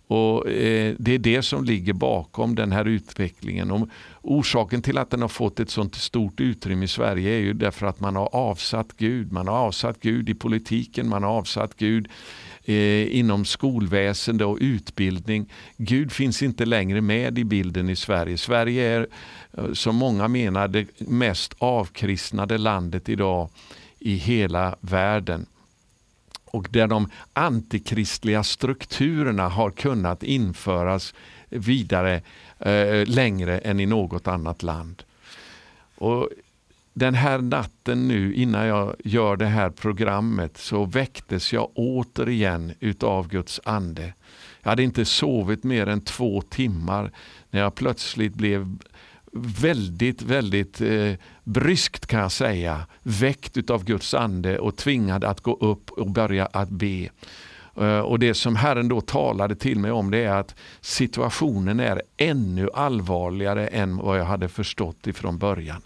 Och 0.09 0.51
eh, 0.51 0.95
Det 0.99 1.15
är 1.15 1.19
det 1.19 1.43
som 1.43 1.65
ligger 1.65 1.93
bakom 1.93 2.55
den 2.55 2.73
här 2.73 2.85
utvecklingen. 2.85 3.71
Och 3.71 3.89
orsaken 4.27 4.83
till 4.83 4.99
att 4.99 5.11
den 5.11 5.21
har 5.21 5.29
fått 5.29 5.61
ett 5.61 5.71
sånt 5.71 5.95
stort 5.95 6.41
utrymme 6.41 6.85
i 6.85 6.89
Sverige 6.89 7.31
är 7.31 7.41
ju 7.41 7.53
därför 7.53 7.87
att 7.87 8.01
man 8.01 8.17
har 8.17 8.35
avsatt 8.35 8.97
Gud. 8.97 9.33
Man 9.33 9.49
har 9.49 9.55
avsatt 9.55 10.01
Gud 10.01 10.29
i 10.29 10.35
politiken, 10.35 11.09
man 11.09 11.23
har 11.23 11.31
avsatt 11.31 11.77
Gud 11.77 12.09
eh, 12.65 13.17
inom 13.17 13.45
skolväsende 13.45 14.45
och 14.45 14.59
utbildning. 14.61 15.53
Gud 15.77 16.13
finns 16.13 16.43
inte 16.43 16.65
längre 16.65 17.01
med 17.01 17.39
i 17.39 17.45
bilden 17.45 17.89
i 17.89 17.97
Sverige. 17.97 18.39
Sverige 18.39 18.97
är, 18.97 19.07
eh, 19.53 19.73
som 19.73 19.97
många 19.97 20.29
menar, 20.29 20.69
det 20.69 20.87
mest 20.99 21.55
avkristnade 21.59 22.59
landet 22.59 23.09
idag 23.09 23.49
i 23.99 24.15
hela 24.15 24.77
världen 24.81 25.47
och 26.57 26.69
där 26.71 26.87
de 26.87 27.11
antikristliga 27.33 28.43
strukturerna 28.43 29.49
har 29.49 29.71
kunnat 29.71 30.23
införas 30.23 31.15
vidare 31.49 32.23
eh, 32.59 33.07
längre 33.07 33.59
än 33.59 33.81
i 33.81 33.87
något 33.87 34.29
annat 34.29 34.63
land. 34.63 35.03
Och 35.95 36.29
den 36.95 37.15
här 37.15 37.39
natten 37.39 38.09
nu 38.09 38.35
innan 38.35 38.67
jag 38.67 38.95
gör 39.05 39.37
det 39.37 39.47
här 39.47 39.71
programmet 39.71 40.57
så 40.57 40.85
väcktes 40.85 41.53
jag 41.53 41.71
återigen 41.75 42.73
utav 42.81 43.29
Guds 43.29 43.61
ande. 43.65 44.13
Jag 44.63 44.71
hade 44.71 44.83
inte 44.83 45.05
sovit 45.05 45.65
mer 45.65 45.87
än 45.87 46.01
två 46.01 46.43
timmar 46.43 47.11
när 47.51 47.61
jag 47.61 47.75
plötsligt 47.75 48.35
blev 48.35 48.79
väldigt, 49.61 50.23
väldigt 50.23 50.81
eh, 50.81 51.13
bryskt 51.45 52.07
kan 52.07 52.21
jag 52.21 52.33
säga, 52.33 52.87
väckt 53.03 53.57
utav 53.57 53.85
Guds 53.85 54.15
ande 54.15 54.59
och 54.59 54.77
tvingad 54.77 55.25
att 55.25 55.41
gå 55.41 55.55
upp 55.55 55.91
och 55.91 56.11
börja 56.11 56.47
att 56.47 56.69
be. 56.69 57.09
Eh, 57.79 57.99
och 57.99 58.19
Det 58.19 58.35
som 58.35 58.57
Herren 58.57 58.89
då 58.89 59.01
talade 59.01 59.55
till 59.55 59.79
mig 59.79 59.91
om 59.91 60.11
det 60.11 60.25
är 60.25 60.37
att 60.37 60.55
situationen 60.81 61.81
är 61.81 62.03
ännu 62.17 62.69
allvarligare 62.75 63.67
än 63.67 63.97
vad 63.97 64.19
jag 64.19 64.25
hade 64.25 64.49
förstått 64.49 65.07
ifrån 65.07 65.39
början. 65.39 65.83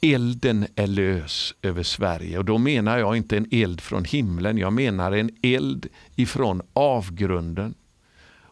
Elden 0.00 0.66
är 0.74 0.86
lös 0.86 1.54
över 1.62 1.82
Sverige 1.82 2.38
och 2.38 2.44
då 2.44 2.58
menar 2.58 2.98
jag 2.98 3.16
inte 3.16 3.36
en 3.36 3.46
eld 3.50 3.80
från 3.80 4.04
himlen, 4.04 4.58
jag 4.58 4.72
menar 4.72 5.12
en 5.12 5.30
eld 5.42 5.86
ifrån 6.16 6.62
avgrunden. 6.72 7.74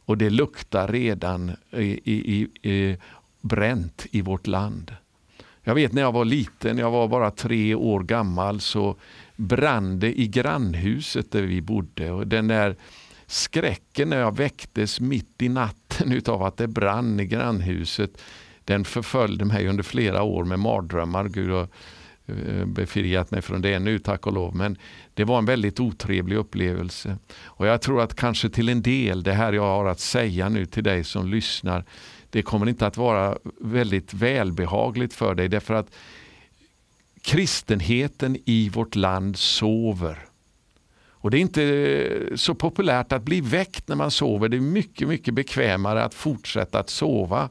Och 0.07 0.19
det 0.19 0.31
luktar 0.31 0.89
redan 0.89 1.53
i, 1.71 2.01
i, 2.05 2.49
i, 2.63 2.97
bränt 3.41 4.07
i 4.11 4.21
vårt 4.21 4.47
land. 4.47 4.95
Jag 5.63 5.75
vet 5.75 5.93
när 5.93 6.03
jag 6.03 6.13
var 6.13 6.25
liten, 6.25 6.79
jag 6.79 6.91
var 6.91 7.09
bara 7.09 7.31
tre 7.31 7.75
år 7.75 8.01
gammal, 8.01 8.61
så 8.61 8.97
brann 9.37 9.99
det 9.99 10.21
i 10.21 10.29
grannhuset 10.29 11.33
där 11.33 11.43
vi 11.43 11.61
bodde. 11.61 12.11
Och 12.11 12.27
den 12.27 12.49
där 12.49 12.77
skräcken 13.27 14.09
när 14.09 14.19
jag 14.19 14.37
väcktes 14.37 15.01
mitt 15.01 15.43
i 15.43 15.49
natten 15.49 16.13
utav 16.13 16.43
att 16.43 16.57
det 16.57 16.69
brann 16.69 17.21
i 17.21 17.27
grannhuset, 17.27 18.23
den 18.65 18.85
förföljde 18.85 19.45
mig 19.45 19.69
under 19.69 19.83
flera 19.83 20.23
år 20.23 20.45
med 20.45 20.59
mardrömmar. 20.59 21.29
Gud 21.29 21.51
har 21.51 21.69
eh, 22.27 22.65
befriat 22.67 23.31
mig 23.31 23.43
från 23.43 23.63
det 23.63 23.79
nu 23.79 23.99
tack 23.99 24.27
och 24.27 24.33
lov. 24.33 24.57
Men 24.57 24.79
det 25.15 25.25
var 25.25 25.39
en 25.39 25.45
väldigt 25.45 25.81
otrevlig 25.81 26.37
upplevelse. 26.37 27.19
Och 27.45 27.67
Jag 27.67 27.83
tror 27.83 28.03
att 28.03 28.15
kanske 28.15 28.49
till 28.49 28.69
en 28.69 28.83
del, 28.83 29.23
det 29.23 29.33
här 29.33 29.53
jag 29.53 29.63
har 29.63 29.87
att 29.87 30.01
säga 30.01 30.49
nu 30.49 30.67
till 30.67 30.85
dig 30.85 31.05
som 31.05 31.29
lyssnar, 31.29 31.85
det 32.31 32.43
kommer 32.43 32.69
inte 32.69 32.87
att 32.87 32.97
vara 32.97 33.39
väldigt 33.61 34.15
välbehagligt 34.15 35.15
för 35.15 35.35
dig 35.35 35.49
därför 35.49 35.75
att 35.75 35.91
kristenheten 37.27 38.37
i 38.45 38.69
vårt 38.69 38.95
land 38.95 39.37
sover. 39.37 40.19
Och 41.09 41.31
Det 41.31 41.39
är 41.39 41.41
inte 41.41 41.65
eh, 41.65 42.37
så 42.37 42.55
populärt 42.55 43.13
att 43.13 43.23
bli 43.23 43.41
väckt 43.41 43.89
när 43.89 43.97
man 43.97 44.11
sover. 44.11 44.49
Det 44.49 44.57
är 44.57 44.61
mycket, 44.61 45.09
mycket 45.09 45.35
bekvämare 45.35 46.05
att 46.05 46.15
fortsätta 46.15 46.79
att 46.79 46.91
sova. 46.91 47.49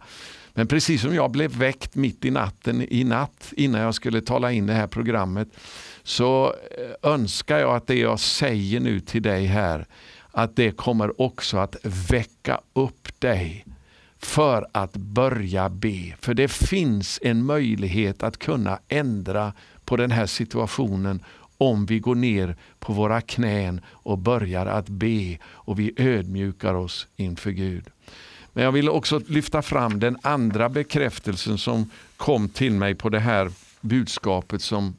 Men 0.53 0.67
precis 0.67 1.01
som 1.01 1.15
jag 1.15 1.32
blev 1.32 1.51
väckt 1.51 1.96
mitt 1.96 2.25
i 2.25 2.32
natten 2.32 2.88
i 2.89 3.03
natt 3.03 3.53
innan 3.58 3.82
jag 3.82 3.96
skulle 3.96 4.22
tala 4.22 4.51
in 4.51 4.67
det 4.67 4.74
här 4.74 4.88
programmet 4.88 5.48
så 6.03 6.46
eh, 6.46 7.12
önskar 7.12 7.60
jag 7.60 7.75
att 7.75 7.88
det 7.88 8.00
jag 8.00 8.20
säger 8.20 8.79
nu 8.79 9.00
till 9.00 9.22
dig 9.22 9.46
här 9.46 9.86
att 10.32 10.55
det 10.55 10.72
kommer 10.72 11.22
också 11.22 11.58
att 11.58 11.75
väcka 11.84 12.62
upp 12.74 13.20
dig 13.20 13.65
för 14.25 14.67
att 14.72 14.94
börja 14.94 15.70
be. 15.70 16.15
För 16.20 16.34
det 16.34 16.48
finns 16.48 17.20
en 17.22 17.46
möjlighet 17.46 18.24
att 18.24 18.38
kunna 18.38 18.79
ändra 18.88 19.53
på 19.86 19.98
den 19.98 20.12
här 20.12 20.25
situationen 20.25 21.24
om 21.58 21.86
vi 21.86 22.00
går 22.00 22.15
ner 22.15 22.55
på 22.79 22.94
våra 22.94 23.22
knän 23.22 23.82
och 23.88 24.17
börjar 24.17 24.65
att 24.65 24.89
be 24.89 25.38
och 25.44 25.79
vi 25.79 25.94
ödmjukar 25.98 26.74
oss 26.74 27.08
inför 27.15 27.51
Gud. 27.51 27.86
Men 28.53 28.63
jag 28.63 28.72
vill 28.72 28.89
också 28.89 29.22
lyfta 29.27 29.62
fram 29.62 30.00
den 30.00 30.17
andra 30.22 30.70
bekräftelsen 30.70 31.58
som 31.58 31.89
kom 32.17 32.50
till 32.50 32.74
mig 32.74 32.96
på 32.96 33.10
det 33.10 33.20
här 33.20 33.51
budskapet 33.82 34.62
som 34.62 34.96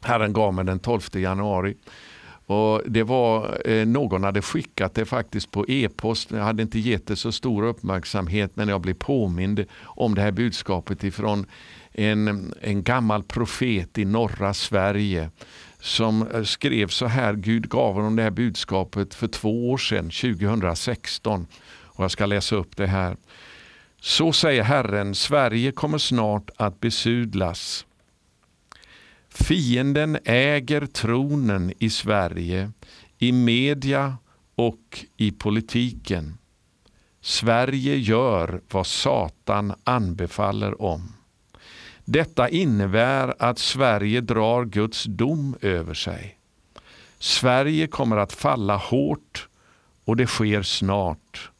Herren 0.00 0.32
gav 0.32 0.54
mig 0.54 0.64
den 0.64 0.78
12 0.78 1.00
januari. 1.12 1.74
Och 2.46 2.82
Det 2.86 3.02
var 3.02 3.60
eh, 3.64 3.86
Någon 3.86 4.24
hade 4.24 4.42
skickat 4.42 4.94
det 4.94 5.04
faktiskt 5.04 5.50
på 5.50 5.68
e-post. 5.68 6.30
Jag 6.30 6.44
hade 6.44 6.62
inte 6.62 6.78
gett 6.78 7.06
det 7.06 7.16
så 7.16 7.32
stor 7.32 7.62
uppmärksamhet 7.62 8.50
men 8.54 8.68
jag 8.68 8.80
blev 8.80 8.94
påmind 8.94 9.64
om 9.82 10.14
det 10.14 10.22
här 10.22 10.32
budskapet 10.32 11.04
ifrån 11.04 11.46
en, 11.92 12.54
en 12.60 12.82
gammal 12.82 13.22
profet 13.22 13.98
i 13.98 14.04
norra 14.04 14.54
Sverige 14.54 15.30
som 15.80 16.28
eh, 16.28 16.42
skrev 16.42 16.88
så 16.88 17.06
här, 17.06 17.34
Gud 17.34 17.68
gav 17.68 17.94
honom 17.94 18.16
det 18.16 18.22
här 18.22 18.30
budskapet 18.30 19.14
för 19.14 19.28
två 19.28 19.70
år 19.70 19.78
sedan, 19.78 20.10
2016. 20.10 21.46
Och 21.66 22.04
jag 22.04 22.10
ska 22.10 22.26
läsa 22.26 22.56
upp 22.56 22.76
det 22.76 22.86
här. 22.86 23.16
Så 24.00 24.32
säger 24.32 24.62
Herren, 24.62 25.14
Sverige 25.14 25.72
kommer 25.72 25.98
snart 25.98 26.50
att 26.56 26.80
besudlas. 26.80 27.86
Fienden 29.34 30.18
äger 30.24 30.86
tronen 30.86 31.72
i 31.78 31.90
Sverige, 31.90 32.70
i 33.18 33.32
media 33.32 34.16
och 34.54 35.04
i 35.16 35.30
politiken. 35.30 36.38
Sverige 37.20 37.96
gör 37.96 38.60
vad 38.70 38.86
Satan 38.86 39.74
anbefaller 39.84 40.82
om. 40.82 41.12
Detta 42.04 42.48
innebär 42.48 43.34
att 43.38 43.58
Sverige 43.58 44.20
drar 44.20 44.64
Guds 44.64 45.04
dom 45.04 45.56
över 45.60 45.94
sig. 45.94 46.38
Sverige 47.18 47.86
kommer 47.86 48.16
att 48.16 48.32
falla 48.32 48.76
hårt 48.76 49.48
och 50.04 50.16
det 50.16 50.26
sker 50.26 50.62
snart. 50.62 51.50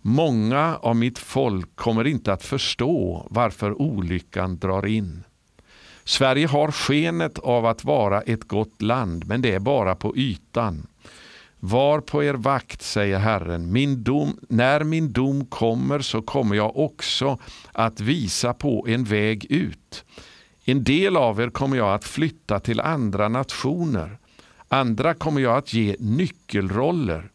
Många 0.00 0.76
av 0.76 0.96
mitt 0.96 1.18
folk 1.18 1.76
kommer 1.76 2.06
inte 2.06 2.32
att 2.32 2.44
förstå 2.44 3.26
varför 3.30 3.82
olyckan 3.82 4.58
drar 4.58 4.86
in. 4.86 5.24
Sverige 6.08 6.46
har 6.46 6.70
skenet 6.70 7.38
av 7.38 7.66
att 7.66 7.84
vara 7.84 8.20
ett 8.20 8.44
gott 8.44 8.82
land, 8.82 9.26
men 9.26 9.42
det 9.42 9.54
är 9.54 9.58
bara 9.60 9.94
på 9.94 10.16
ytan. 10.16 10.86
Var 11.60 12.00
på 12.00 12.24
er 12.24 12.34
vakt, 12.34 12.82
säger 12.82 13.18
Herren. 13.18 13.72
Min 13.72 14.02
dom, 14.02 14.38
när 14.48 14.84
min 14.84 15.12
dom 15.12 15.46
kommer 15.46 16.00
så 16.00 16.22
kommer 16.22 16.56
jag 16.56 16.76
också 16.76 17.38
att 17.72 18.00
visa 18.00 18.54
på 18.54 18.86
en 18.88 19.04
väg 19.04 19.44
ut. 19.44 20.04
En 20.64 20.84
del 20.84 21.16
av 21.16 21.40
er 21.40 21.50
kommer 21.50 21.76
jag 21.76 21.94
att 21.94 22.04
flytta 22.04 22.60
till 22.60 22.80
andra 22.80 23.28
nationer. 23.28 24.18
Andra 24.68 25.14
kommer 25.14 25.40
jag 25.40 25.56
att 25.56 25.72
ge 25.72 25.96
nyckelroller. 25.98 27.30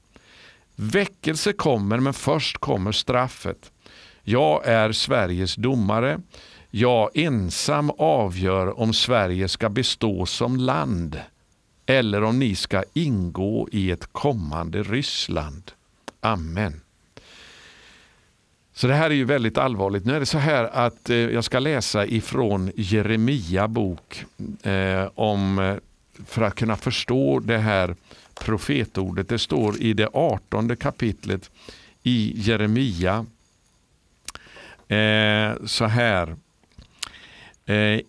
Väckelse 0.76 1.54
kommer, 1.54 2.00
men 2.00 2.14
först 2.14 2.58
kommer 2.58 2.92
straffet. 2.92 3.72
Jag 4.24 4.66
är 4.66 4.92
Sveriges 4.92 5.56
domare. 5.56 6.20
Jag 6.74 7.10
ensam 7.14 7.92
avgör 7.98 8.80
om 8.80 8.94
Sverige 8.94 9.48
ska 9.48 9.70
bestå 9.70 10.26
som 10.26 10.58
land 10.58 11.20
eller 11.86 12.24
om 12.24 12.40
ni 12.40 12.56
ska 12.56 12.84
ingå 12.94 13.70
i 13.72 13.92
ett 13.92 14.14
kommande 14.14 14.84
Ryssland. 14.84 15.72
Amen. 16.20 16.82
Så 18.74 18.88
det 18.88 18.94
här 18.94 19.10
är 19.10 19.14
ju 19.14 19.26
väldigt 19.26 19.58
allvarligt. 19.58 20.06
Nu 20.06 20.16
är 20.16 20.20
det 20.20 20.26
så 20.26 20.38
här 20.38 20.64
att 20.64 21.10
eh, 21.10 21.18
jag 21.18 21.44
ska 21.44 21.60
läsa 21.60 22.06
ifrån 22.06 22.72
Jeremia 22.76 23.68
bok 23.68 24.26
eh, 24.64 25.10
om, 25.16 25.60
eh, 25.60 25.76
för 26.26 26.42
att 26.42 26.56
kunna 26.56 26.78
förstå 26.78 27.40
det 27.40 27.58
här 27.58 27.96
profetordet. 28.34 29.30
Det 29.30 29.40
står 29.40 29.82
i 29.82 29.94
det 29.94 30.10
artonde 30.14 30.76
kapitlet 30.76 31.52
i 32.04 32.34
Jeremia 32.36 33.26
eh, 34.88 35.66
så 35.66 35.86
här 35.86 36.36
eh, 37.66 38.00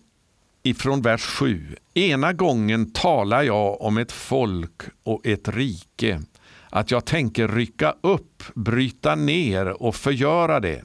ifrån 0.63 1.01
vers 1.01 1.21
7. 1.21 1.75
Ena 1.93 2.33
gången 2.33 2.91
talar 2.91 3.43
jag 3.43 3.81
om 3.81 3.97
ett 3.97 4.11
folk 4.11 4.81
och 5.03 5.27
ett 5.27 5.47
rike, 5.47 6.21
att 6.69 6.91
jag 6.91 7.05
tänker 7.05 7.47
rycka 7.47 7.95
upp, 8.01 8.43
bryta 8.55 9.15
ner 9.15 9.83
och 9.83 9.95
förgöra 9.95 10.59
det. 10.59 10.83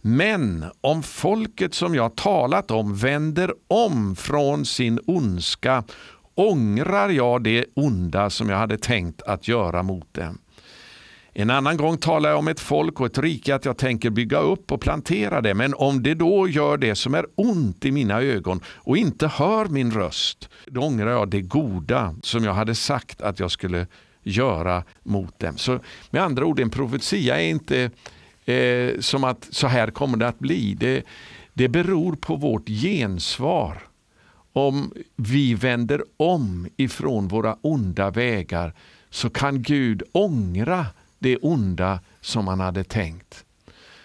Men 0.00 0.64
om 0.80 1.02
folket 1.02 1.74
som 1.74 1.94
jag 1.94 2.16
talat 2.16 2.70
om 2.70 2.96
vänder 2.96 3.54
om 3.68 4.16
från 4.16 4.64
sin 4.64 5.00
ondska 5.06 5.84
ångrar 6.34 7.08
jag 7.08 7.42
det 7.42 7.64
onda 7.74 8.30
som 8.30 8.48
jag 8.48 8.56
hade 8.56 8.78
tänkt 8.78 9.22
att 9.22 9.48
göra 9.48 9.82
mot 9.82 10.14
dem. 10.14 10.38
En 11.40 11.50
annan 11.50 11.76
gång 11.76 11.98
talar 11.98 12.30
jag 12.30 12.38
om 12.38 12.48
ett 12.48 12.60
folk 12.60 13.00
och 13.00 13.06
ett 13.06 13.18
rike 13.18 13.54
att 13.54 13.64
jag 13.64 13.76
tänker 13.76 14.10
bygga 14.10 14.38
upp 14.38 14.72
och 14.72 14.80
plantera 14.80 15.40
det. 15.40 15.54
Men 15.54 15.74
om 15.74 16.02
det 16.02 16.14
då 16.14 16.48
gör 16.48 16.76
det 16.76 16.94
som 16.94 17.14
är 17.14 17.26
ont 17.34 17.84
i 17.84 17.92
mina 17.92 18.20
ögon 18.20 18.60
och 18.66 18.96
inte 18.96 19.28
hör 19.28 19.64
min 19.64 19.90
röst, 19.90 20.48
då 20.66 20.80
ångrar 20.80 21.10
jag 21.10 21.28
det 21.28 21.40
goda 21.40 22.14
som 22.22 22.44
jag 22.44 22.54
hade 22.54 22.74
sagt 22.74 23.20
att 23.22 23.40
jag 23.40 23.50
skulle 23.50 23.86
göra 24.22 24.84
mot 25.02 25.38
dem. 25.38 25.56
Så 25.56 25.80
med 26.10 26.22
andra 26.22 26.44
ord, 26.44 26.60
en 26.60 26.70
profetia 26.70 27.40
är 27.40 27.48
inte 27.48 27.90
eh, 28.44 29.00
som 29.00 29.24
att 29.24 29.48
så 29.50 29.66
här 29.66 29.90
kommer 29.90 30.18
det 30.18 30.28
att 30.28 30.38
bli. 30.38 30.74
Det, 30.74 31.02
det 31.52 31.68
beror 31.68 32.16
på 32.16 32.36
vårt 32.36 32.68
gensvar. 32.68 33.82
Om 34.52 34.92
vi 35.16 35.54
vänder 35.54 36.02
om 36.16 36.68
ifrån 36.76 37.28
våra 37.28 37.56
onda 37.60 38.10
vägar 38.10 38.74
så 39.10 39.30
kan 39.30 39.62
Gud 39.62 40.02
ångra 40.12 40.86
det 41.18 41.36
onda 41.36 42.00
som 42.20 42.48
han 42.48 42.60
hade 42.60 42.84
tänkt. 42.84 43.44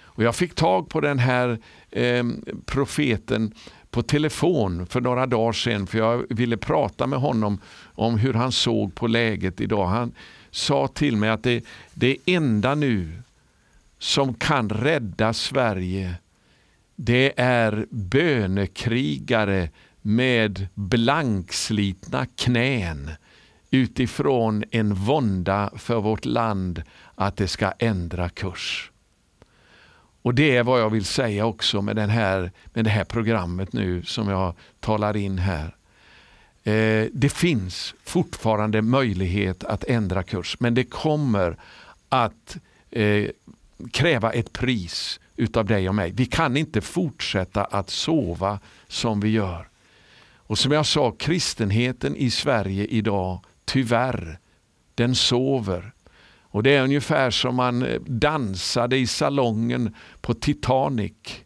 Och 0.03 0.23
Jag 0.23 0.35
fick 0.35 0.55
tag 0.55 0.89
på 0.89 1.01
den 1.01 1.19
här 1.19 1.59
eh, 1.91 2.23
profeten 2.65 3.53
på 3.91 4.01
telefon 4.01 4.87
för 4.87 5.01
några 5.01 5.25
dagar 5.25 5.53
sedan 5.53 5.87
för 5.87 5.97
jag 5.97 6.25
ville 6.29 6.57
prata 6.57 7.07
med 7.07 7.19
honom 7.19 7.59
om 7.83 8.17
hur 8.17 8.33
han 8.33 8.51
såg 8.51 8.95
på 8.95 9.07
läget 9.07 9.61
idag. 9.61 9.87
Han 9.87 10.11
sa 10.51 10.87
till 10.87 11.17
mig 11.17 11.29
att 11.29 11.43
det, 11.43 11.65
det 11.93 12.17
enda 12.25 12.75
nu 12.75 13.21
som 13.99 14.33
kan 14.33 14.69
rädda 14.69 15.33
Sverige 15.33 16.15
det 16.95 17.33
är 17.37 17.85
bönekrigare 17.89 19.69
med 20.01 20.67
blankslitna 20.73 22.25
knän 22.35 23.11
utifrån 23.73 24.63
en 24.71 24.93
vånda 24.93 25.69
för 25.75 26.01
vårt 26.01 26.25
land 26.25 26.83
att 27.15 27.37
det 27.37 27.47
ska 27.47 27.71
ändra 27.79 28.29
kurs. 28.29 28.91
Och 30.21 30.35
Det 30.35 30.57
är 30.57 30.63
vad 30.63 30.81
jag 30.81 30.89
vill 30.89 31.05
säga 31.05 31.45
också 31.45 31.81
med, 31.81 31.95
den 31.95 32.09
här, 32.09 32.51
med 32.73 32.83
det 32.85 32.89
här 32.89 33.03
programmet 33.03 33.73
nu 33.73 34.03
som 34.03 34.29
jag 34.29 34.53
talar 34.79 35.17
in 35.17 35.37
här. 35.37 35.75
Eh, 36.63 37.07
det 37.13 37.29
finns 37.29 37.95
fortfarande 38.03 38.81
möjlighet 38.81 39.63
att 39.63 39.83
ändra 39.83 40.23
kurs 40.23 40.57
men 40.59 40.73
det 40.73 40.83
kommer 40.83 41.57
att 42.09 42.57
eh, 42.91 43.27
kräva 43.91 44.31
ett 44.31 44.53
pris 44.53 45.19
utav 45.35 45.65
dig 45.65 45.89
och 45.89 45.95
mig. 45.95 46.11
Vi 46.11 46.25
kan 46.25 46.57
inte 46.57 46.81
fortsätta 46.81 47.63
att 47.63 47.89
sova 47.89 48.59
som 48.87 49.19
vi 49.19 49.29
gör. 49.29 49.67
Och 50.37 50.59
som 50.59 50.71
jag 50.71 50.85
sa, 50.85 51.11
kristenheten 51.11 52.15
i 52.15 52.31
Sverige 52.31 52.85
idag, 52.85 53.39
tyvärr, 53.65 54.39
den 54.95 55.15
sover. 55.15 55.93
Och 56.41 56.63
Det 56.63 56.75
är 56.75 56.83
ungefär 56.83 57.31
som 57.31 57.55
man 57.55 57.83
eh, 57.83 58.01
dansade 58.01 58.97
i 58.97 59.07
salongen 59.07 59.95
på 60.21 60.33
Titanic 60.33 61.43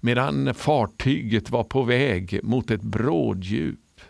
medan 0.00 0.54
fartyget 0.54 1.50
var 1.50 1.64
på 1.64 1.82
väg 1.82 2.40
mot 2.42 2.70
ett 2.70 2.82
bråddjup. 2.82 4.00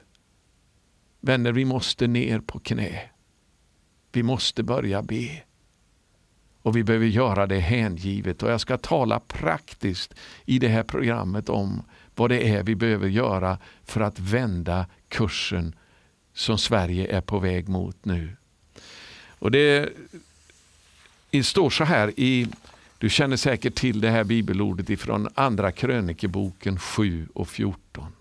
Vänner, 1.21 1.53
vi 1.53 1.65
måste 1.65 2.07
ner 2.07 2.41
på 2.41 2.59
knä. 2.59 3.01
Vi 4.13 4.23
måste 4.23 4.63
börja 4.63 5.03
be. 5.03 5.43
Och 6.63 6.77
vi 6.77 6.85
behöver 6.85 7.07
göra 7.07 7.47
det 7.47 7.59
hängivet. 7.59 8.43
Och 8.43 8.51
jag 8.51 8.61
ska 8.61 8.79
tala 8.79 9.21
praktiskt 9.21 10.15
i 10.45 10.59
det 10.59 10.69
här 10.69 10.83
programmet 10.83 11.49
om 11.49 11.83
vad 12.15 12.31
det 12.31 12.49
är 12.49 12.63
vi 12.63 12.75
behöver 12.75 13.09
göra 13.09 13.59
för 13.85 14.01
att 14.01 14.19
vända 14.19 14.87
kursen 15.09 15.75
som 16.35 16.59
Sverige 16.59 17.17
är 17.17 17.21
på 17.21 17.39
väg 17.39 17.69
mot 17.69 18.05
nu. 18.05 18.37
Och 19.39 19.51
Det 19.51 19.93
står 21.45 21.71
så 21.71 21.85
här 21.85 22.13
i 22.17 22.49
du 22.99 23.11
känner 23.11 23.37
säkert 23.37 23.75
till 23.75 24.01
det 24.01 24.11
här 24.11 24.25
bibelordet 24.25 24.91
ifrån 24.91 25.29
Andra 25.35 25.73
krönikeboken 25.73 26.79
7 26.79 27.29
och 27.35 27.49
14. 27.49 28.13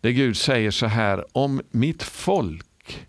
Där 0.00 0.10
Gud 0.10 0.36
säger 0.36 0.70
så 0.70 0.86
här, 0.86 1.24
om 1.32 1.62
mitt 1.70 2.02
folk 2.02 3.06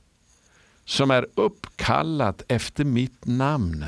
som 0.86 1.12
är 1.12 1.28
uppkallat 1.36 2.44
efter 2.48 2.84
mitt 2.84 3.26
namn 3.26 3.86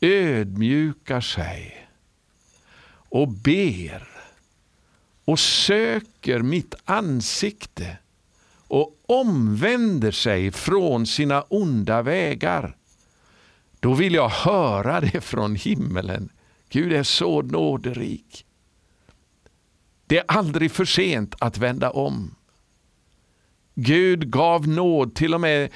ödmjukar 0.00 1.20
sig 1.20 1.88
och 3.08 3.28
ber 3.28 4.08
och 5.24 5.38
söker 5.38 6.42
mitt 6.42 6.74
ansikte 6.84 7.96
och 8.68 9.04
omvänder 9.06 10.10
sig 10.10 10.52
från 10.52 11.06
sina 11.06 11.42
onda 11.42 12.02
vägar. 12.02 12.76
Då 13.80 13.94
vill 13.94 14.14
jag 14.14 14.28
höra 14.28 15.00
det 15.00 15.20
från 15.20 15.56
himmelen. 15.56 16.28
Gud 16.68 16.92
är 16.92 17.02
så 17.02 17.42
nåderik. 17.42 18.46
Det 20.06 20.18
är 20.18 20.24
aldrig 20.28 20.70
för 20.70 20.84
sent 20.84 21.34
att 21.38 21.58
vända 21.58 21.90
om. 21.90 22.34
Gud 23.74 24.30
gav 24.30 24.68
nåd 24.68 25.14
till 25.14 25.34
och 25.34 25.40
med 25.40 25.70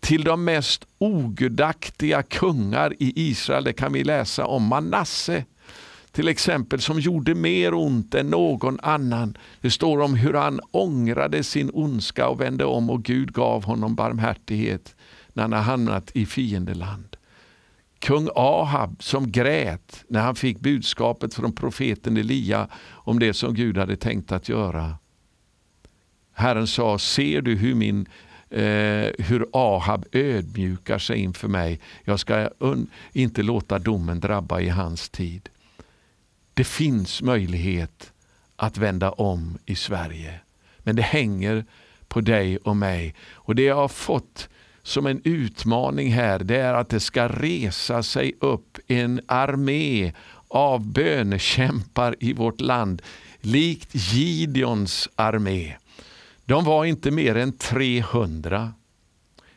till 0.00 0.24
de 0.24 0.44
mest 0.44 0.86
ogudaktiga 0.98 2.22
kungar 2.22 2.92
i 2.98 3.12
Israel. 3.30 3.64
Det 3.64 3.72
kan 3.72 3.92
vi 3.92 4.04
läsa 4.04 4.46
om. 4.46 4.62
Manasse 4.66 5.44
till 6.12 6.28
exempel 6.28 6.80
som 6.80 7.00
gjorde 7.00 7.34
mer 7.34 7.74
ont 7.74 8.14
än 8.14 8.26
någon 8.26 8.80
annan. 8.80 9.38
Det 9.60 9.70
står 9.70 10.00
om 10.00 10.14
hur 10.14 10.34
han 10.34 10.60
ångrade 10.70 11.42
sin 11.44 11.70
ondska 11.74 12.28
och 12.28 12.40
vände 12.40 12.64
om 12.64 12.90
och 12.90 13.02
Gud 13.02 13.32
gav 13.32 13.64
honom 13.64 13.94
barmhärtighet 13.94 14.96
när 15.32 15.42
han 15.42 15.52
hamnat 15.52 16.10
i 16.14 16.26
fiendeland. 16.26 17.16
Kung 17.98 18.28
Ahab 18.34 19.02
som 19.02 19.32
grät 19.32 20.04
när 20.08 20.20
han 20.20 20.34
fick 20.34 20.60
budskapet 20.60 21.34
från 21.34 21.52
profeten 21.52 22.16
Elia 22.16 22.68
om 22.88 23.18
det 23.18 23.34
som 23.34 23.54
Gud 23.54 23.78
hade 23.78 23.96
tänkt 23.96 24.32
att 24.32 24.48
göra. 24.48 24.94
Herren 26.32 26.66
sa, 26.66 26.98
ser 26.98 27.42
du 27.42 27.56
hur, 27.56 27.74
min, 27.74 28.06
eh, 28.50 29.10
hur 29.18 29.46
Ahab 29.52 30.06
ödmjukar 30.12 30.98
sig 30.98 31.18
inför 31.18 31.48
mig? 31.48 31.80
Jag 32.04 32.20
ska 32.20 32.50
inte 33.12 33.42
låta 33.42 33.78
domen 33.78 34.20
drabba 34.20 34.60
i 34.60 34.68
hans 34.68 35.08
tid. 35.08 35.48
Det 36.60 36.64
finns 36.64 37.22
möjlighet 37.22 38.12
att 38.56 38.78
vända 38.78 39.10
om 39.10 39.58
i 39.66 39.74
Sverige. 39.74 40.40
Men 40.78 40.96
det 40.96 41.02
hänger 41.02 41.64
på 42.08 42.20
dig 42.20 42.56
och 42.56 42.76
mig. 42.76 43.14
Och 43.32 43.54
Det 43.54 43.62
jag 43.62 43.74
har 43.74 43.88
fått 43.88 44.48
som 44.82 45.06
en 45.06 45.20
utmaning 45.24 46.12
här 46.12 46.38
det 46.38 46.56
är 46.56 46.74
att 46.74 46.88
det 46.88 47.00
ska 47.00 47.28
resa 47.28 48.02
sig 48.02 48.32
upp 48.40 48.78
en 48.86 49.20
armé 49.26 50.12
av 50.48 50.86
bönekämpar 50.86 52.16
i 52.20 52.32
vårt 52.32 52.60
land 52.60 53.02
likt 53.40 53.90
Gideons 53.92 55.08
armé. 55.16 55.74
De 56.44 56.64
var 56.64 56.84
inte 56.84 57.10
mer 57.10 57.36
än 57.36 57.52
300. 57.52 58.72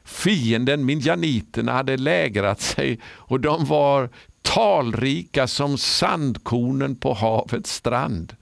Fienden, 0.03 0.85
minjaniterna, 0.85 1.71
hade 1.71 1.97
lägrat 1.97 2.61
sig 2.61 2.99
och 3.05 3.39
de 3.39 3.65
var 3.65 4.09
talrika 4.43 5.47
som 5.47 5.77
sandkornen 5.77 6.95
på 6.95 7.13
havets 7.13 7.73
strand. 7.73 8.35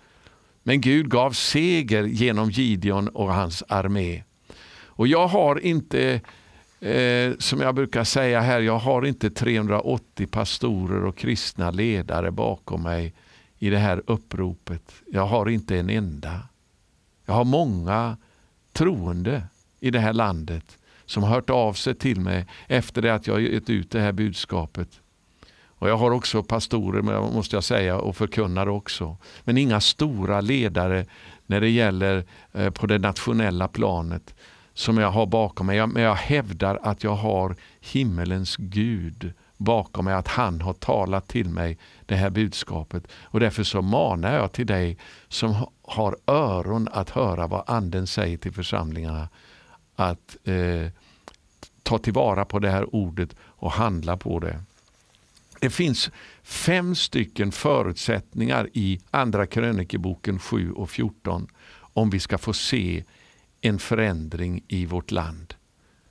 Men 0.64 0.82
Gud 0.82 1.10
gav 1.10 1.32
seger 1.32 2.04
genom 2.04 2.50
Gideon 2.50 3.08
och 3.08 3.34
hans 3.34 3.64
armé. 3.68 4.24
Och 5.02 5.08
Jag 5.08 5.28
har 5.28 5.60
inte, 5.60 6.22
eh, 6.80 7.32
som 7.40 7.62
jag 7.62 7.76
brukar 7.76 8.04
säga 8.04 8.42
här, 8.42 8.62
jag 8.62 8.80
har 8.80 9.06
inte 9.06 9.30
380 9.30 10.28
pastorer 10.28 11.06
och 11.06 11.18
kristna 11.18 11.72
ledare 11.72 12.32
bakom 12.32 12.84
mig 12.84 13.14
i 13.60 13.70
det 13.70 13.78
här 13.78 14.02
uppropet. 14.08 14.94
Jag 15.12 15.26
har 15.26 15.50
inte 15.50 15.78
en 15.78 15.90
enda. 15.90 16.40
Jag 17.26 17.34
har 17.34 17.44
många 17.44 18.18
troende 18.74 19.44
i 19.80 19.92
det 19.92 20.00
här 20.00 20.14
landet 20.14 20.78
som 21.06 21.24
har 21.24 21.30
hört 21.30 21.50
av 21.50 21.74
sig 21.74 21.96
till 21.96 22.20
mig 22.20 22.46
efter 22.68 23.02
det 23.02 23.14
att 23.14 23.28
jag 23.28 23.42
gett 23.42 23.70
ut 23.70 23.92
det 23.92 24.00
här 24.00 24.12
budskapet. 24.12 25.01
Och 25.82 25.90
Jag 25.90 25.98
har 25.98 26.12
också 26.12 26.44
pastorer 26.44 27.02
måste 27.34 27.56
jag 27.56 27.64
säga 27.64 27.98
och 27.98 28.16
förkunnare 28.16 28.72
också. 28.72 29.18
Men 29.44 29.58
inga 29.58 29.82
stora 29.82 30.42
ledare 30.42 31.06
när 31.46 31.62
det 31.62 31.70
gäller 31.70 32.26
eh, 32.52 32.70
på 32.70 32.88
det 32.88 32.98
nationella 32.98 33.68
planet 33.68 34.36
som 34.74 34.98
jag 34.98 35.12
har 35.12 35.26
bakom 35.26 35.68
mig. 35.68 35.88
Men 35.88 36.04
jag 36.04 36.16
hävdar 36.16 36.80
att 36.84 37.04
jag 37.04 37.16
har 37.16 37.56
himmelens 37.80 38.56
Gud 38.58 39.34
bakom 39.58 40.06
mig, 40.06 40.14
att 40.14 40.28
han 40.28 40.62
har 40.62 40.74
talat 40.74 41.28
till 41.28 41.50
mig 41.50 41.78
det 42.06 42.16
här 42.16 42.30
budskapet. 42.30 43.08
Och 43.24 43.40
Därför 43.40 43.64
så 43.64 43.82
manar 43.82 44.34
jag 44.34 44.52
till 44.52 44.68
dig 44.68 44.98
som 45.28 45.56
har 45.82 46.18
öron 46.28 46.88
att 46.92 47.10
höra 47.10 47.48
vad 47.48 47.64
anden 47.68 48.08
säger 48.08 48.38
till 48.38 48.54
församlingarna. 48.54 49.30
Att 49.96 50.38
eh, 50.44 50.92
ta 51.84 51.98
tillvara 51.98 52.46
på 52.46 52.60
det 52.60 52.70
här 52.70 52.96
ordet 52.96 53.36
och 53.42 53.72
handla 53.72 54.18
på 54.18 54.40
det. 54.40 54.64
Det 55.62 55.70
finns 55.70 56.12
fem 56.44 56.96
stycken 56.96 57.52
förutsättningar 57.52 58.70
i 58.74 59.00
Andra 59.12 59.46
krönikeboken 59.46 60.40
7 60.40 60.72
och 60.72 60.90
14 60.90 61.48
om 61.94 62.10
vi 62.10 62.20
ska 62.20 62.38
få 62.38 62.54
se 62.54 63.04
en 63.62 63.80
förändring 63.80 64.64
i 64.68 64.86
vårt 64.86 65.12
land. 65.12 65.54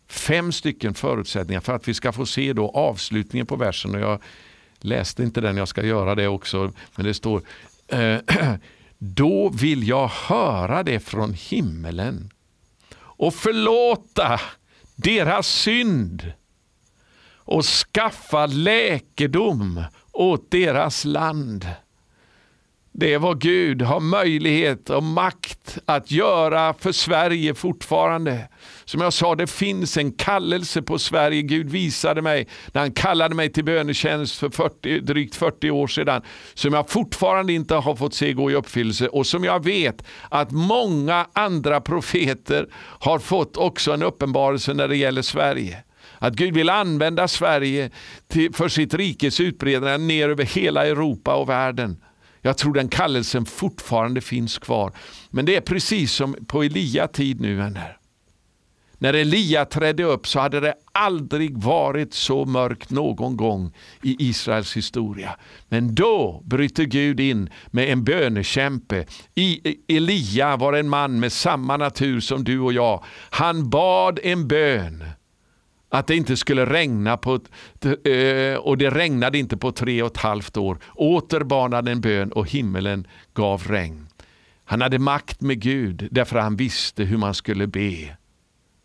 Fem 0.09 0.53
stycken 0.53 0.95
förutsättningar 0.95 1.61
för 1.61 1.75
att 1.75 1.89
vi 1.89 1.95
ska 1.95 2.13
få 2.13 2.27
se 2.27 2.53
då 2.53 2.71
avslutningen 2.71 3.47
på 3.47 3.57
versen. 3.57 3.95
Och 3.95 4.01
jag 4.01 4.23
läste 4.81 5.23
inte 5.23 5.41
den, 5.41 5.57
jag 5.57 5.69
ska 5.69 5.87
göra 5.87 6.15
det 6.15 6.29
också. 6.29 6.73
Men 6.97 7.07
det 7.07 7.15
står 7.15 7.43
eh, 7.89 8.19
Då 8.99 9.49
vill 9.49 9.89
jag 9.89 10.09
höra 10.09 10.83
det 10.83 11.01
från 11.01 11.35
himmelen 11.35 12.31
och 12.97 13.35
förlåta 13.35 14.41
deras 14.97 15.47
synd 15.47 16.33
och 17.51 17.65
skaffa 17.65 18.47
läkedom 18.47 19.83
åt 20.13 20.51
deras 20.51 21.05
land. 21.05 21.67
Det 22.93 23.15
är 23.15 23.19
vad 23.19 23.41
Gud 23.41 23.83
har 23.83 24.01
möjlighet 24.01 24.91
och 24.91 25.03
makt 25.03 25.79
att 25.87 26.11
göra 26.11 26.75
för 26.75 26.93
Sverige 26.93 27.55
fortfarande. 27.55 28.49
Som 28.85 29.01
jag 29.01 29.13
sa, 29.13 29.35
det 29.35 29.47
finns 29.47 29.97
en 29.97 30.13
kallelse 30.13 30.83
på 30.83 30.99
Sverige. 30.99 31.43
Gud 31.43 31.71
visade 31.71 32.23
mig 32.23 32.49
när 32.73 32.81
han 32.81 32.93
kallade 32.93 33.35
mig 33.35 33.53
till 33.53 33.65
bönetjänst 33.65 34.37
för 34.37 34.51
40, 34.51 35.01
drygt 35.01 35.37
40 35.37 35.71
år 35.71 35.87
sedan. 35.87 36.23
Som 36.55 36.75
jag 36.75 36.91
fortfarande 36.91 37.53
inte 37.53 37.75
har 37.75 37.97
fått 37.97 38.15
se 38.15 38.33
gå 38.33 38.51
i 38.51 38.55
uppfyllelse 38.55 39.09
och 39.09 39.27
som 39.27 39.45
jag 39.45 39.65
vet 39.65 40.05
att 40.29 40.51
många 40.51 41.27
andra 41.33 41.81
profeter 41.81 42.67
har 42.75 43.19
fått 43.19 43.57
också 43.57 43.93
en 43.93 44.03
uppenbarelse 44.03 44.75
när 44.75 44.89
det 44.89 44.97
gäller 44.97 45.23
Sverige. 45.23 45.85
Att 46.23 46.35
Gud 46.35 46.55
vill 46.55 46.71
använda 46.71 47.29
Sverige 47.29 47.91
till, 48.29 48.55
för 48.55 48.69
sitt 48.69 48.95
rikes 48.95 49.41
utbredning 49.41 50.07
ner 50.07 50.29
över 50.29 50.45
hela 50.45 50.87
Europa 50.87 51.35
och 51.35 51.49
världen. 51.49 51.97
Jag 52.43 52.59
tror 52.59 52.75
den 52.75 52.89
kallelsen 52.89 53.47
fortfarande 53.47 54.21
finns 54.21 54.59
kvar. 54.59 54.93
Men 55.31 55.47
det 55.47 55.57
är 55.57 55.61
precis 55.61 56.13
som 56.13 56.37
på 56.47 56.63
Elia 56.63 57.09
tid 57.09 57.41
nu 57.41 57.55
vänner. 57.55 57.97
När 58.99 59.15
Elia 59.15 59.65
trädde 59.65 60.05
upp 60.05 60.27
så 60.27 60.41
hade 60.41 60.61
det 60.61 60.75
aldrig 60.93 61.59
varit 61.59 62.15
så 62.15 62.45
mörkt 62.45 62.91
någon 62.91 63.37
gång 63.37 63.73
i 64.03 64.17
Israels 64.29 64.77
historia. 64.77 65.37
Men 65.69 65.95
då 65.95 66.43
bryter 66.45 66.85
Gud 66.85 67.21
in 67.21 67.51
med 67.67 67.93
en 67.93 68.05
bönekämpe. 68.05 69.07
I 69.35 69.77
Elia 69.89 70.57
var 70.57 70.73
en 70.73 70.89
man 70.89 71.21
med 71.21 71.33
samma 71.33 71.77
natur 71.77 72.21
som 72.21 72.45
du 72.45 72.61
och 72.61 72.73
jag. 72.73 73.05
Han 73.31 73.71
bad 73.71 74.21
en 74.23 74.49
bön 74.49 75.05
att 75.91 76.07
det 76.07 76.17
inte 76.17 76.37
skulle 76.37 76.67
regna 76.67 77.17
på, 77.17 77.35
eh, 77.85 78.57
och 78.57 78.79
det 78.79 78.91
regnade 78.91 79.39
inte 79.39 79.57
på 79.57 79.73
tre 79.73 80.03
och 80.03 80.11
ett 80.11 80.17
halvt 80.17 80.57
år. 80.57 80.79
Åter 80.95 81.41
banade 81.45 81.91
en 81.91 82.01
bön 82.01 82.33
och 82.33 82.51
himmelen 82.51 83.07
gav 83.35 83.63
regn. 83.67 84.07
Han 84.65 84.81
hade 84.81 84.99
makt 84.99 85.41
med 85.41 85.61
Gud 85.61 86.09
därför 86.11 86.39
han 86.39 86.57
visste 86.57 87.05
hur 87.05 87.17
man 87.17 87.35
skulle 87.35 87.67
be. 87.67 88.17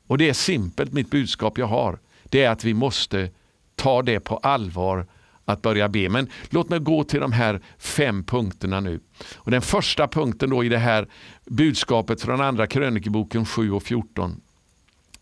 Och 0.07 0.17
det 0.17 0.29
är 0.29 0.33
simpelt 0.33 0.93
mitt 0.93 1.09
budskap 1.09 1.57
jag 1.57 1.67
har. 1.67 1.99
Det 2.23 2.43
är 2.43 2.49
att 2.49 2.63
vi 2.63 2.73
måste 2.73 3.29
ta 3.75 4.01
det 4.01 4.19
på 4.19 4.37
allvar 4.37 5.07
att 5.45 5.61
börja 5.61 5.89
be. 5.89 6.09
Men 6.09 6.29
låt 6.49 6.69
mig 6.69 6.79
gå 6.79 7.03
till 7.03 7.19
de 7.19 7.31
här 7.31 7.61
fem 7.77 8.23
punkterna 8.23 8.79
nu. 8.79 8.99
Och 9.35 9.51
Den 9.51 9.61
första 9.61 10.07
punkten 10.07 10.49
då 10.49 10.63
i 10.63 10.69
det 10.69 10.77
här 10.77 11.07
budskapet 11.45 12.21
från 12.21 12.41
andra 12.41 12.67
krönikeboken 12.67 13.45
7 13.45 13.71
och 13.71 13.83
14. 13.83 14.41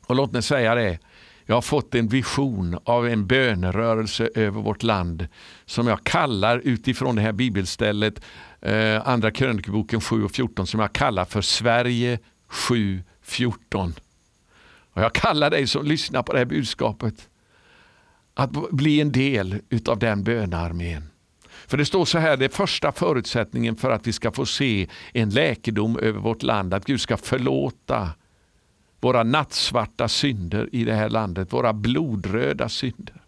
Och 0.06 0.16
låt 0.16 0.32
mig 0.32 0.42
säga 0.42 0.76
det, 0.76 1.00
jag 1.46 1.56
har 1.56 1.62
fått 1.62 1.96
en 1.96 2.08
vision 2.08 2.80
av 2.84 3.08
en 3.08 3.28
bönerörelse 3.28 4.30
över 4.36 4.62
vårt 4.62 4.84
land 4.84 5.28
som 5.66 5.88
jag 5.88 6.04
kallar 6.04 6.62
utifrån 6.64 7.16
det 7.16 7.22
här 7.22 7.32
bibelstället, 7.32 8.22
eh, 8.62 9.08
Andra 9.08 9.32
krönikeboken 9.32 10.02
7 10.02 10.24
och 10.24 10.32
14, 10.32 10.68
som 10.68 10.80
jag 10.80 10.94
kallar 10.94 11.26
för 11.26 11.42
Sverige 11.42 12.20
7.14. 12.50 13.94
Och 14.94 15.02
jag 15.02 15.14
kallar 15.14 15.50
dig 15.50 15.68
som 15.68 15.86
lyssnar 15.86 16.24
på 16.24 16.34
det 16.34 16.40
här 16.40 16.46
budskapet 16.46 17.30
att 18.34 18.72
bli 18.72 19.02
en 19.02 19.12
del 19.12 19.60
utav 19.70 20.00
den 20.00 20.24
bönearmén. 20.24 21.10
För 21.68 21.78
det 21.78 21.86
står 21.86 22.06
så 22.06 22.18
här, 22.18 22.38
det 22.38 22.46
är 22.46 22.50
första 22.50 22.92
förutsättningen 22.92 23.76
för 23.76 23.92
att 23.92 24.08
vi 24.08 24.14
ska 24.14 24.32
få 24.32 24.46
se 24.46 24.88
en 25.14 25.30
läkedom 25.30 26.00
över 26.00 26.20
vårt 26.20 26.44
land, 26.44 26.74
att 26.74 26.86
Gud 26.86 27.02
ska 27.02 27.18
förlåta 27.18 28.10
våra 29.04 29.24
nattsvarta 29.24 30.08
synder 30.08 30.70
i 30.72 30.84
det 30.84 30.94
här 30.94 31.10
landet, 31.10 31.54
våra 31.54 31.74
blodröda 31.74 32.70
synder. 32.70 33.22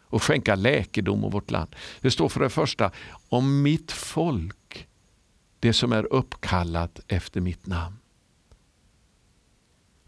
Och 0.00 0.22
skänka 0.22 0.54
läkedom 0.54 1.24
åt 1.24 1.34
vårt 1.34 1.50
land. 1.50 1.76
Det 2.00 2.10
står 2.10 2.28
för 2.28 2.40
det 2.40 2.50
första, 2.50 2.90
om 3.28 3.62
mitt 3.62 3.92
folk, 3.92 4.88
det 5.60 5.72
som 5.72 5.92
är 5.92 6.12
uppkallat 6.12 7.00
efter 7.08 7.40
mitt 7.40 7.66
namn. 7.66 7.96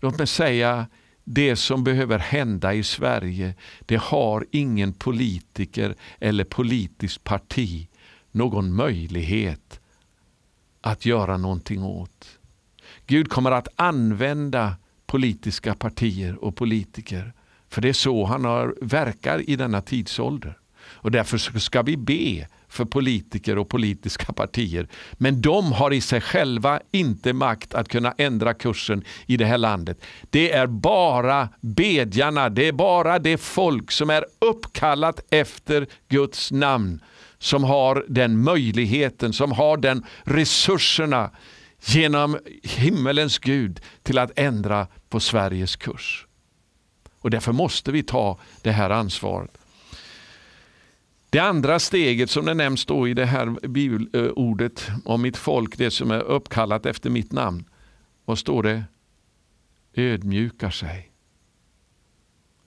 Låt 0.00 0.18
mig 0.18 0.26
säga, 0.26 0.86
det 1.24 1.56
som 1.56 1.84
behöver 1.84 2.18
hända 2.18 2.74
i 2.74 2.82
Sverige, 2.82 3.54
det 3.80 3.96
har 3.96 4.46
ingen 4.50 4.92
politiker 4.92 5.94
eller 6.18 6.44
politiskt 6.44 7.24
parti 7.24 7.88
någon 8.30 8.72
möjlighet 8.74 9.80
att 10.80 11.06
göra 11.06 11.36
någonting 11.36 11.82
åt. 11.82 12.39
Gud 13.10 13.28
kommer 13.28 13.50
att 13.50 13.68
använda 13.76 14.76
politiska 15.06 15.74
partier 15.74 16.44
och 16.44 16.56
politiker. 16.56 17.32
För 17.68 17.80
det 17.80 17.88
är 17.88 17.92
så 17.92 18.24
han 18.24 18.44
har, 18.44 18.74
verkar 18.82 19.50
i 19.50 19.56
denna 19.56 19.80
tidsålder. 19.80 20.58
Och 20.82 21.10
därför 21.10 21.58
ska 21.58 21.82
vi 21.82 21.96
be 21.96 22.46
för 22.68 22.84
politiker 22.84 23.58
och 23.58 23.68
politiska 23.68 24.32
partier. 24.36 24.88
Men 25.12 25.40
de 25.40 25.72
har 25.72 25.92
i 25.92 26.00
sig 26.00 26.20
själva 26.20 26.80
inte 26.90 27.32
makt 27.32 27.74
att 27.74 27.88
kunna 27.88 28.14
ändra 28.18 28.54
kursen 28.54 29.04
i 29.26 29.36
det 29.36 29.46
här 29.46 29.58
landet. 29.58 30.00
Det 30.30 30.52
är 30.52 30.66
bara 30.66 31.48
bedjarna, 31.60 32.48
det 32.48 32.68
är 32.68 32.72
bara 32.72 33.18
det 33.18 33.38
folk 33.38 33.90
som 33.90 34.10
är 34.10 34.24
uppkallat 34.38 35.20
efter 35.30 35.86
Guds 36.08 36.52
namn 36.52 37.00
som 37.38 37.64
har 37.64 38.04
den 38.08 38.42
möjligheten, 38.42 39.32
som 39.32 39.52
har 39.52 39.76
den 39.76 40.04
resurserna 40.24 41.30
genom 41.84 42.38
himmelens 42.62 43.38
Gud 43.38 43.80
till 44.02 44.18
att 44.18 44.38
ändra 44.38 44.86
på 45.08 45.20
Sveriges 45.20 45.76
kurs. 45.76 46.26
Och 47.20 47.30
Därför 47.30 47.52
måste 47.52 47.92
vi 47.92 48.02
ta 48.02 48.38
det 48.62 48.72
här 48.72 48.90
ansvaret. 48.90 49.58
Det 51.30 51.38
andra 51.38 51.78
steget 51.78 52.30
som 52.30 52.44
det 52.44 52.54
nämns 52.54 52.86
då 52.86 53.08
i 53.08 53.14
det 53.14 53.26
här 53.26 53.68
bibelordet 53.68 54.88
om 55.04 55.22
mitt 55.22 55.36
folk, 55.36 55.78
det 55.78 55.90
som 55.90 56.10
är 56.10 56.20
uppkallat 56.20 56.86
efter 56.86 57.10
mitt 57.10 57.32
namn. 57.32 57.64
Vad 58.24 58.38
står 58.38 58.62
det? 58.62 58.84
Ödmjukar 59.94 60.70
sig. 60.70 61.10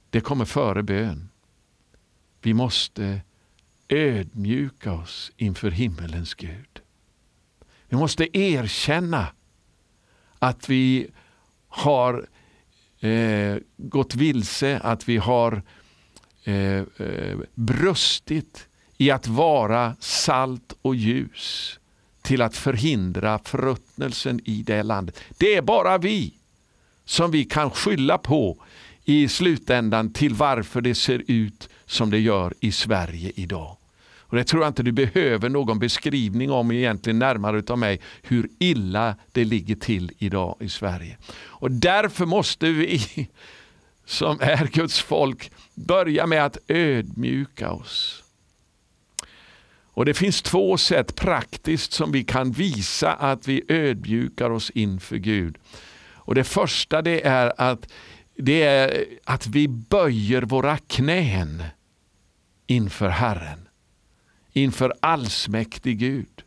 Det 0.10 0.22
kommer 0.22 0.46
före 0.46 0.84
bön. 0.84 1.30
Vi 2.42 2.54
måste 2.54 3.22
ödmjuka 3.88 4.94
oss 4.94 5.32
inför 5.38 5.72
himmelens 5.72 6.34
Gud. 6.34 6.83
Vi 7.94 7.98
måste 7.98 8.38
erkänna 8.38 9.28
att 10.40 10.70
vi 10.70 11.08
har 11.68 12.28
eh, 13.00 13.58
gått 13.78 14.16
vilse, 14.16 14.80
att 14.80 15.10
vi 15.10 15.18
har 15.18 15.62
eh, 16.44 16.78
eh, 16.78 17.38
brustit 17.56 18.68
i 18.98 19.12
att 19.12 19.28
vara 19.28 19.96
salt 20.00 20.74
och 20.82 20.96
ljus 20.96 21.80
till 22.22 22.42
att 22.42 22.56
förhindra 22.58 23.40
förruttnelsen 23.44 24.42
i 24.46 24.64
det 24.64 24.84
landet. 24.84 25.20
Det 25.38 25.56
är 25.56 25.62
bara 25.62 25.98
vi 25.98 26.34
som 27.06 27.32
vi 27.32 27.46
kan 27.46 27.72
skylla 27.72 28.18
på 28.18 28.64
i 29.04 29.28
slutändan 29.28 30.14
till 30.14 30.34
varför 30.34 30.82
det 30.82 30.96
ser 30.96 31.24
ut 31.28 31.70
som 31.86 32.10
det 32.10 32.20
gör 32.20 32.54
i 32.60 32.72
Sverige 32.72 33.32
idag. 33.36 33.78
Och 34.34 34.38
Det 34.38 34.44
tror 34.44 34.64
jag 34.64 34.70
inte 34.70 34.84
du 34.84 34.92
behöver 34.92 35.50
någon 35.50 35.80
beskrivning 35.80 36.52
om 36.52 36.72
egentligen 36.72 37.20
närmare 37.20 37.64
av 37.68 37.78
mig 37.80 38.02
hur 38.22 38.50
illa 38.60 39.16
det 39.32 39.46
ligger 39.46 39.76
till 39.76 40.12
idag 40.18 40.56
i 40.60 40.70
Sverige. 40.70 41.18
Och 41.36 41.72
Därför 41.72 42.26
måste 42.26 42.70
vi 42.70 43.02
som 44.06 44.38
är 44.42 44.68
Guds 44.68 45.02
folk 45.02 45.52
börja 45.74 46.26
med 46.26 46.46
att 46.46 46.58
ödmjuka 46.68 47.72
oss. 47.72 48.24
Och 49.94 50.06
Det 50.06 50.14
finns 50.14 50.42
två 50.42 50.78
sätt 50.78 51.16
praktiskt 51.16 51.92
som 51.92 52.12
vi 52.12 52.24
kan 52.24 52.52
visa 52.52 53.14
att 53.14 53.48
vi 53.48 53.64
ödmjukar 53.68 54.50
oss 54.50 54.70
inför 54.70 55.18
Gud. 55.18 55.58
Och 56.14 56.36
Det 56.36 56.44
första 56.44 57.02
det 57.02 57.28
är 57.28 57.54
att, 57.58 57.92
det 58.38 58.64
är 58.64 59.06
att 59.24 59.48
vi 59.48 59.68
böjer 59.68 60.42
våra 60.42 60.78
knän 60.78 61.64
inför 62.68 63.10
Herren 63.10 63.63
inför 64.54 64.94
allsmäktig 65.00 66.00
Gud. 66.00 66.44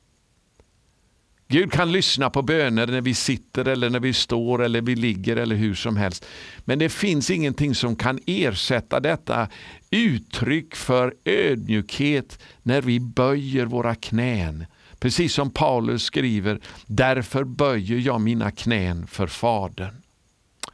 Gud 1.49 1.73
kan 1.73 1.93
lyssna 1.93 2.31
på 2.31 2.43
böner 2.43 2.87
när 2.87 3.01
vi 3.01 3.15
sitter 3.15 3.69
eller 3.69 3.91
när 3.91 4.01
vi 4.01 4.13
står 4.13 4.65
eller 4.65 4.81
vi 4.81 4.97
ligger 4.97 5.37
eller 5.37 5.57
hur 5.57 5.75
som 5.75 5.97
helst. 5.97 6.27
Men 6.59 6.79
det 6.79 6.89
finns 6.89 7.31
ingenting 7.31 7.75
som 7.75 7.97
kan 7.97 8.19
ersätta 8.27 9.01
detta 9.01 9.49
uttryck 9.91 10.77
för 10.77 11.15
ödmjukhet 11.25 12.43
när 12.63 12.83
vi 12.83 13.01
böjer 13.01 13.67
våra 13.67 13.95
knän. 13.95 14.67
Precis 14.99 15.35
som 15.35 15.51
Paulus 15.51 16.03
skriver, 16.03 16.61
därför 16.87 17.45
böjer 17.45 17.99
jag 17.99 18.21
mina 18.21 18.51
knän 18.51 19.07
för 19.07 19.27
Fadern. 19.27 20.03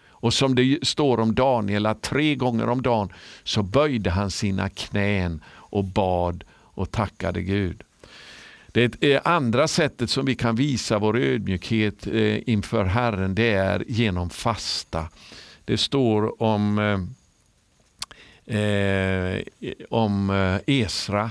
Och 0.09 0.35
som 0.35 0.55
det 0.55 0.79
står 0.83 1.21
om 1.21 1.35
Daniel, 1.35 1.87
att 1.87 2.03
tre 2.03 2.35
gånger 2.35 2.69
om 2.69 2.83
dagen 2.83 3.13
så 3.45 3.63
böjde 3.63 4.11
han 4.11 4.31
sina 4.31 4.69
knän 4.69 5.43
och 5.49 5.85
bad 5.85 6.45
och 6.75 6.91
tackade 6.91 7.43
Gud. 7.43 7.83
Det 8.73 9.21
andra 9.25 9.69
sättet 9.69 10.11
som 10.11 10.27
vi 10.27 10.35
kan 10.35 10.57
visa 10.57 10.99
vår 10.99 11.19
ödmjukhet 11.19 12.07
eh, 12.07 12.49
inför 12.49 12.85
Herren 12.85 13.35
det 13.35 13.53
är 13.53 13.85
genom 13.89 14.31
fasta. 14.31 15.09
Det 15.65 15.79
står 15.79 16.43
om, 16.43 16.79
eh, 18.45 18.57
eh 18.59 19.43
om 19.91 20.31
eh, 20.31 20.61
Esra 20.67 21.31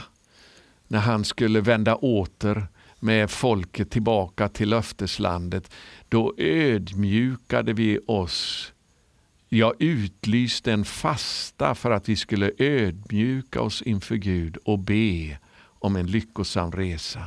när 0.88 0.99
han 0.99 1.25
skulle 1.25 1.62
vända 1.62 1.95
åter 1.95 2.67
med 2.99 3.32
folket 3.32 3.91
tillbaka 3.91 4.49
till 4.49 4.69
löfteslandet. 4.69 5.71
Då 6.10 6.34
ödmjukade 6.38 7.73
vi 7.73 7.99
oss. 8.08 8.71
Jag 9.53 9.73
utlyste 9.79 10.73
en 10.73 10.85
fasta 10.85 11.75
för 11.75 11.91
att 11.91 12.09
vi 12.09 12.15
skulle 12.15 12.51
ödmjuka 12.57 13.61
oss 13.61 13.81
inför 13.81 14.15
Gud 14.15 14.57
och 14.65 14.79
be 14.79 15.37
om 15.63 15.95
en 15.95 16.07
lyckosam 16.07 16.71
resa. 16.71 17.23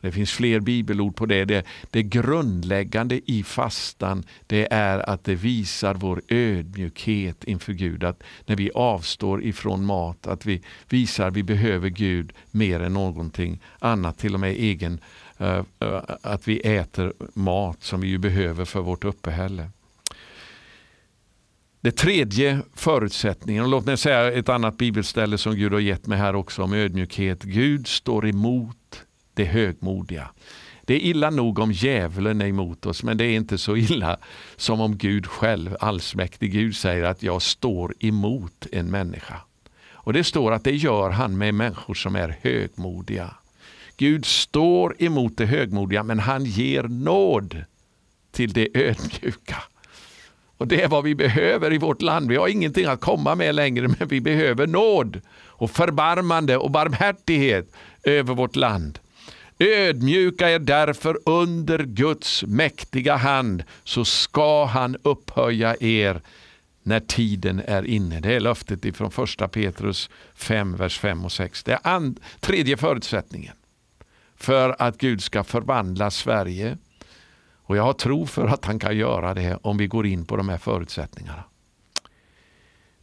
Det 0.00 0.12
finns 0.12 0.32
fler 0.32 0.60
bibelord 0.60 1.16
på 1.16 1.26
det. 1.26 1.44
det. 1.44 1.66
Det 1.90 2.02
grundläggande 2.02 3.20
i 3.30 3.42
fastan 3.42 4.24
det 4.46 4.72
är 4.72 5.10
att 5.10 5.24
det 5.24 5.34
visar 5.34 5.94
vår 5.94 6.22
ödmjukhet 6.28 7.44
inför 7.44 7.72
Gud. 7.72 8.04
Att 8.04 8.22
när 8.46 8.56
vi 8.56 8.70
avstår 8.74 9.44
ifrån 9.44 9.84
mat, 9.84 10.26
att 10.26 10.46
vi 10.46 10.62
visar 10.88 11.28
att 11.28 11.34
vi 11.34 11.42
behöver 11.42 11.88
Gud 11.88 12.32
mer 12.50 12.80
än 12.80 12.94
någonting 12.94 13.60
annat, 13.78 14.18
till 14.18 14.34
och 14.34 14.40
med 14.40 14.50
egen, 14.50 15.00
uh, 15.40 15.46
uh, 15.84 16.00
att 16.22 16.48
vi 16.48 16.58
äter 16.58 17.12
mat 17.34 17.82
som 17.82 18.00
vi 18.00 18.08
ju 18.08 18.18
behöver 18.18 18.64
för 18.64 18.80
vårt 18.80 19.04
uppehälle. 19.04 19.68
Det 21.84 21.92
tredje 21.92 22.62
förutsättningen, 22.74 23.62
och 23.62 23.68
låt 23.68 23.86
mig 23.86 23.96
säga 23.96 24.32
ett 24.32 24.48
annat 24.48 24.78
bibelställe 24.78 25.38
som 25.38 25.54
Gud 25.54 25.72
har 25.72 25.80
gett 25.80 26.06
mig 26.06 26.18
här 26.18 26.34
också 26.34 26.62
om 26.62 26.72
ödmjukhet. 26.72 27.42
Gud 27.42 27.86
står 27.86 28.26
emot 28.26 29.02
det 29.34 29.44
högmodiga. 29.44 30.30
Det 30.84 30.94
är 30.94 30.98
illa 30.98 31.30
nog 31.30 31.58
om 31.58 31.72
djävulen 31.72 32.40
är 32.40 32.46
emot 32.46 32.86
oss, 32.86 33.02
men 33.02 33.16
det 33.16 33.24
är 33.24 33.36
inte 33.36 33.58
så 33.58 33.76
illa 33.76 34.16
som 34.56 34.80
om 34.80 34.96
Gud 34.98 35.26
själv, 35.26 35.76
allsmäktig 35.80 36.52
Gud, 36.52 36.76
säger 36.76 37.04
att 37.04 37.22
jag 37.22 37.42
står 37.42 37.94
emot 37.98 38.66
en 38.72 38.90
människa. 38.90 39.40
Och 39.92 40.12
Det 40.12 40.24
står 40.24 40.52
att 40.52 40.64
det 40.64 40.76
gör 40.76 41.10
han 41.10 41.38
med 41.38 41.54
människor 41.54 41.94
som 41.94 42.16
är 42.16 42.36
högmodiga. 42.42 43.34
Gud 43.96 44.24
står 44.24 45.02
emot 45.02 45.36
det 45.36 45.46
högmodiga, 45.46 46.02
men 46.02 46.18
han 46.18 46.44
ger 46.44 46.82
nåd 46.82 47.64
till 48.30 48.52
det 48.52 48.68
ödmjuka. 48.74 49.62
Och 50.62 50.68
Det 50.68 50.82
är 50.82 50.88
vad 50.88 51.04
vi 51.04 51.14
behöver 51.14 51.72
i 51.72 51.78
vårt 51.78 52.02
land. 52.02 52.28
Vi 52.28 52.36
har 52.36 52.48
ingenting 52.48 52.86
att 52.86 53.00
komma 53.00 53.34
med 53.34 53.54
längre, 53.54 53.88
men 53.88 54.08
vi 54.08 54.20
behöver 54.20 54.66
nåd 54.66 55.20
och 55.46 55.70
förbarmande 55.70 56.56
och 56.56 56.70
barmhärtighet 56.70 57.72
över 58.02 58.34
vårt 58.34 58.56
land. 58.56 58.98
Ödmjuka 59.58 60.50
er 60.50 60.58
därför 60.58 61.18
under 61.26 61.78
Guds 61.78 62.44
mäktiga 62.46 63.16
hand 63.16 63.64
så 63.84 64.04
ska 64.04 64.64
han 64.64 64.96
upphöja 65.02 65.76
er 65.80 66.20
när 66.82 67.00
tiden 67.00 67.62
är 67.66 67.86
inne. 67.86 68.20
Det 68.20 68.34
är 68.34 68.40
löftet 68.40 68.84
ifrån 68.84 69.10
första 69.10 69.48
Petrus 69.48 70.10
5, 70.34 70.76
vers 70.76 70.98
5 70.98 71.24
och 71.24 71.32
6. 71.32 71.62
Det 71.64 71.78
är 71.82 72.12
tredje 72.40 72.76
förutsättningen 72.76 73.54
för 74.36 74.76
att 74.78 74.98
Gud 74.98 75.22
ska 75.22 75.44
förvandla 75.44 76.10
Sverige. 76.10 76.78
Och 77.72 77.78
jag 77.78 77.82
har 77.82 77.92
tro 77.92 78.26
för 78.26 78.46
att 78.46 78.64
han 78.64 78.78
kan 78.78 78.96
göra 78.96 79.34
det 79.34 79.58
om 79.62 79.76
vi 79.76 79.86
går 79.86 80.06
in 80.06 80.24
på 80.24 80.36
de 80.36 80.48
här 80.48 80.58
förutsättningarna. 80.58 81.44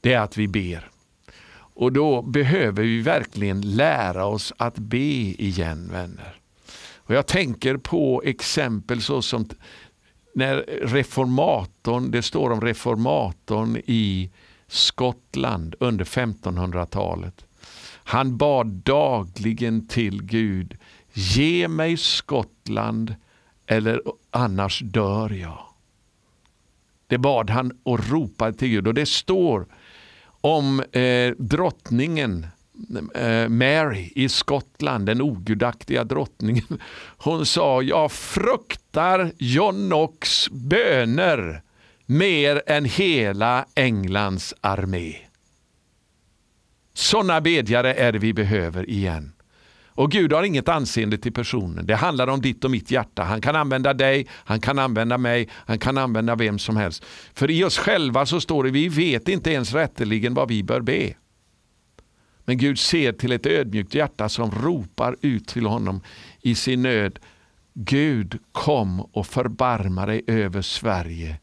Det 0.01 0.13
är 0.13 0.19
att 0.19 0.37
vi 0.37 0.47
ber. 0.47 0.89
Och 1.53 1.93
då 1.93 2.21
behöver 2.21 2.83
vi 2.83 3.01
verkligen 3.01 3.61
lära 3.61 4.25
oss 4.25 4.53
att 4.57 4.75
be 4.75 4.97
igen 4.97 5.89
vänner. 5.91 6.35
Och 6.95 7.13
Jag 7.13 7.27
tänker 7.27 7.77
på 7.77 8.21
exempel 8.25 9.01
såsom 9.01 9.49
när 10.35 10.55
reformatorn, 10.83 12.11
det 12.11 12.21
står 12.21 12.49
om 12.49 12.61
reformatorn 12.61 13.77
i 13.85 14.31
Skottland 14.67 15.75
under 15.79 16.05
1500-talet. 16.05 17.45
Han 18.03 18.37
bad 18.37 18.67
dagligen 18.67 19.87
till 19.87 20.23
Gud, 20.23 20.77
ge 21.13 21.67
mig 21.67 21.97
Skottland 21.97 23.15
eller 23.69 24.01
annars 24.31 24.79
dör 24.79 25.29
jag. 25.29 25.65
Det 27.07 27.17
bad 27.17 27.49
han 27.49 27.71
och 27.83 28.09
ropade 28.09 28.57
till 28.57 28.67
Gud 28.67 28.87
och 28.87 28.93
det 28.93 29.05
står 29.05 29.67
om 30.41 30.79
eh, 30.79 31.31
drottningen 31.37 32.47
Eh, 33.15 33.49
Mary 33.49 34.11
i 34.15 34.29
Skottland, 34.29 35.05
den 35.05 35.21
ogudaktiga 35.21 36.03
drottningen. 36.03 36.79
Hon 37.17 37.45
sa, 37.45 37.81
jag 37.81 38.11
fruktar 38.11 39.31
John 39.37 39.75
Knox 39.89 40.49
böner 40.49 41.61
mer 42.05 42.61
än 42.67 42.85
hela 42.85 43.65
Englands 43.75 44.53
armé. 44.61 45.15
Sådana 46.93 47.41
bedjare 47.41 47.93
är 47.93 48.11
det 48.11 48.19
vi 48.19 48.33
behöver 48.33 48.89
igen. 48.89 49.33
Och 49.99 50.11
Gud 50.11 50.33
har 50.33 50.43
inget 50.43 50.69
anseende 50.69 51.17
till 51.17 51.33
personen. 51.33 51.85
Det 51.85 51.95
handlar 51.95 52.27
om 52.27 52.41
ditt 52.41 52.63
och 52.63 52.71
mitt 52.71 52.91
hjärta. 52.91 53.23
Han 53.23 53.41
kan 53.41 53.55
använda 53.55 53.93
dig, 53.93 54.27
han 54.31 54.61
kan 54.61 54.79
använda 54.79 55.17
mig, 55.17 55.49
han 55.53 55.79
kan 55.79 55.97
använda 55.97 56.35
vem 56.35 56.59
som 56.59 56.77
helst. 56.77 57.05
För 57.33 57.51
i 57.51 57.63
oss 57.63 57.77
själva 57.77 58.25
så 58.25 58.41
står 58.41 58.63
det, 58.63 58.71
vi 58.71 58.89
vet 58.89 59.27
inte 59.29 59.51
ens 59.51 59.73
rätteligen 59.73 60.33
vad 60.33 60.47
vi 60.47 60.63
bör 60.63 60.81
be. 60.81 61.13
Men 62.45 62.57
Gud 62.57 62.79
ser 62.79 63.11
till 63.11 63.31
ett 63.31 63.45
ödmjukt 63.45 63.93
hjärta 63.93 64.29
som 64.29 64.51
ropar 64.51 65.15
ut 65.21 65.47
till 65.47 65.65
honom 65.65 66.01
i 66.41 66.55
sin 66.55 66.81
nöd. 66.81 67.19
Gud 67.73 68.39
kom 68.51 68.99
och 68.99 69.27
förbarma 69.27 70.05
dig 70.05 70.23
över 70.27 70.61
Sverige 70.61 71.39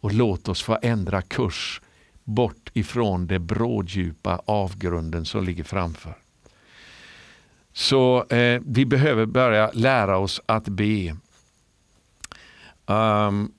och 0.00 0.12
låt 0.12 0.48
oss 0.48 0.62
få 0.62 0.78
ändra 0.82 1.22
kurs 1.22 1.80
bort 2.24 2.70
ifrån 2.72 3.26
det 3.26 3.38
bråddjupa 3.38 4.40
avgrunden 4.46 5.24
som 5.24 5.44
ligger 5.44 5.64
framför. 5.64 6.25
Så 7.76 8.24
eh, 8.24 8.60
vi 8.66 8.86
behöver 8.86 9.26
börja 9.26 9.70
lära 9.74 10.18
oss 10.18 10.40
att 10.46 10.68
be. 10.68 11.16
Um, 12.86 13.52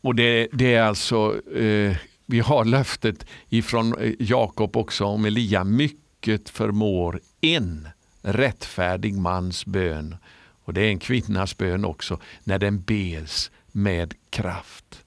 och 0.00 0.14
det, 0.14 0.48
det, 0.52 0.74
är 0.74 0.82
alltså 0.82 1.48
eh, 1.52 1.96
vi 2.26 2.40
har 2.40 2.64
löftet 2.64 3.26
ifrån 3.48 3.98
eh, 3.98 4.12
Jakob 4.18 4.76
också 4.76 5.04
om 5.04 5.24
Elia. 5.24 5.64
Mycket 5.64 6.48
förmår 6.48 7.20
en 7.40 7.88
rättfärdig 8.22 9.14
mans 9.14 9.66
bön. 9.66 10.16
Och 10.64 10.74
Det 10.74 10.80
är 10.80 10.88
en 10.88 10.98
kvinnas 10.98 11.58
bön 11.58 11.84
också, 11.84 12.20
när 12.44 12.58
den 12.58 12.82
bes 12.82 13.50
med 13.72 14.14
kraft. 14.30 15.04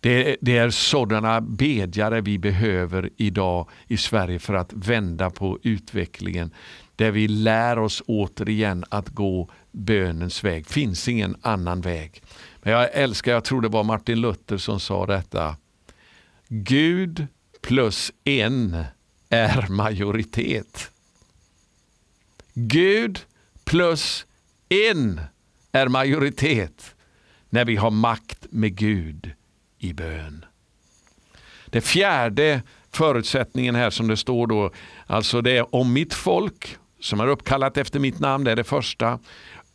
Det, 0.00 0.36
det, 0.40 0.56
är 0.56 0.70
sådana 0.70 1.40
bedjare 1.40 2.20
vi 2.20 2.38
behöver 2.38 3.10
idag 3.16 3.68
i 3.86 3.96
Sverige 3.96 4.38
för 4.38 4.54
att 4.54 4.72
vända 4.72 5.30
på 5.30 5.58
utvecklingen. 5.62 6.54
Där 6.96 7.10
vi 7.10 7.28
lär 7.28 7.78
oss 7.78 8.02
återigen 8.06 8.84
att 8.88 9.08
gå 9.08 9.48
bönens 9.72 10.44
väg. 10.44 10.64
Det 10.64 10.72
finns 10.72 11.08
ingen 11.08 11.36
annan 11.42 11.80
väg. 11.80 12.22
Men 12.62 12.72
jag 12.72 12.94
älskar, 12.94 13.32
jag 13.32 13.44
tror 13.44 13.60
det 13.60 13.68
var 13.68 13.84
Martin 13.84 14.20
Luther 14.20 14.56
som 14.56 14.80
sa 14.80 15.06
detta. 15.06 15.56
Gud 16.48 17.26
plus 17.62 18.12
en 18.24 18.84
är 19.28 19.68
majoritet. 19.68 20.90
Gud 22.54 23.20
plus 23.64 24.26
en 24.68 25.20
är 25.72 25.88
majoritet 25.88 26.94
när 27.50 27.64
vi 27.64 27.76
har 27.76 27.90
makt 27.90 28.46
med 28.50 28.76
Gud 28.76 29.32
i 29.80 29.92
bön. 29.92 30.44
Det 31.66 31.80
fjärde 31.80 32.62
förutsättningen 32.92 33.74
här 33.74 33.90
som 33.90 34.08
det 34.08 34.16
står 34.16 34.46
då, 34.46 34.70
alltså 35.06 35.40
det 35.40 35.56
är 35.56 35.74
om 35.74 35.92
mitt 35.92 36.14
folk 36.14 36.76
som 37.00 37.20
är 37.20 37.26
uppkallat 37.26 37.76
efter 37.76 38.00
mitt 38.00 38.18
namn, 38.18 38.44
det 38.44 38.50
är 38.50 38.56
det 38.56 38.64
första 38.64 39.18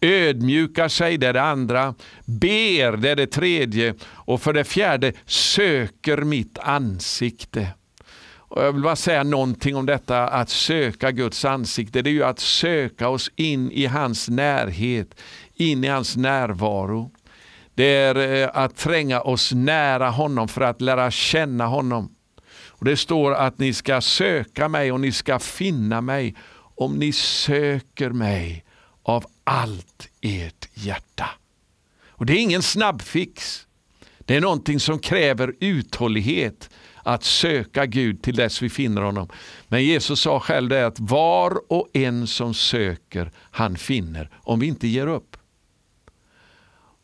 ödmjukar 0.01 0.87
sig, 0.87 1.17
det 1.17 1.27
är 1.27 1.33
det 1.33 1.41
andra, 1.41 1.95
ber, 2.25 2.97
det 2.97 3.09
är 3.09 3.15
det 3.15 3.27
tredje 3.27 3.93
och 4.05 4.41
för 4.41 4.53
det 4.53 4.63
fjärde 4.63 5.13
söker 5.25 6.17
mitt 6.17 6.57
ansikte. 6.59 7.67
Och 8.47 8.63
jag 8.63 8.71
vill 8.71 8.83
bara 8.83 8.95
säga 8.95 9.23
någonting 9.23 9.75
om 9.75 9.85
detta 9.85 10.27
att 10.27 10.49
söka 10.49 11.11
Guds 11.11 11.45
ansikte. 11.45 12.01
Det 12.01 12.09
är 12.09 12.11
ju 12.11 12.23
att 12.23 12.39
söka 12.39 13.09
oss 13.09 13.31
in 13.35 13.71
i 13.71 13.85
hans 13.85 14.29
närhet, 14.29 15.21
in 15.53 15.83
i 15.83 15.87
hans 15.87 16.15
närvaro. 16.15 17.11
Det 17.75 17.95
är 17.95 18.43
eh, 18.43 18.49
att 18.53 18.75
tränga 18.75 19.21
oss 19.21 19.51
nära 19.53 20.09
honom 20.09 20.47
för 20.47 20.61
att 20.61 20.81
lära 20.81 21.11
känna 21.11 21.65
honom. 21.65 22.15
Och 22.67 22.85
Det 22.85 22.97
står 22.97 23.33
att 23.33 23.57
ni 23.57 23.73
ska 23.73 24.01
söka 24.01 24.67
mig 24.69 24.91
och 24.91 24.99
ni 24.99 25.11
ska 25.11 25.39
finna 25.39 26.01
mig 26.01 26.35
om 26.55 26.95
ni 26.95 27.11
söker 27.11 28.09
mig 28.09 28.65
av 29.03 29.25
allt 29.43 30.09
ert 30.21 30.69
hjärta. 30.73 31.29
Och 32.07 32.25
Det 32.25 32.33
är 32.33 32.41
ingen 32.41 32.63
snabbfix. 32.63 33.67
Det 34.19 34.35
är 34.35 34.41
någonting 34.41 34.79
som 34.79 34.99
kräver 34.99 35.53
uthållighet 35.59 36.69
att 37.03 37.23
söka 37.23 37.85
Gud 37.85 38.23
till 38.23 38.35
dess 38.35 38.61
vi 38.61 38.69
finner 38.69 39.01
honom. 39.01 39.29
Men 39.67 39.83
Jesus 39.83 40.21
sa 40.21 40.39
själv 40.39 40.69
det 40.69 40.85
att 40.85 40.99
var 40.99 41.71
och 41.71 41.89
en 41.93 42.27
som 42.27 42.53
söker, 42.53 43.31
han 43.51 43.77
finner, 43.77 44.29
om 44.35 44.59
vi 44.59 44.67
inte 44.67 44.87
ger 44.87 45.07
upp. 45.07 45.34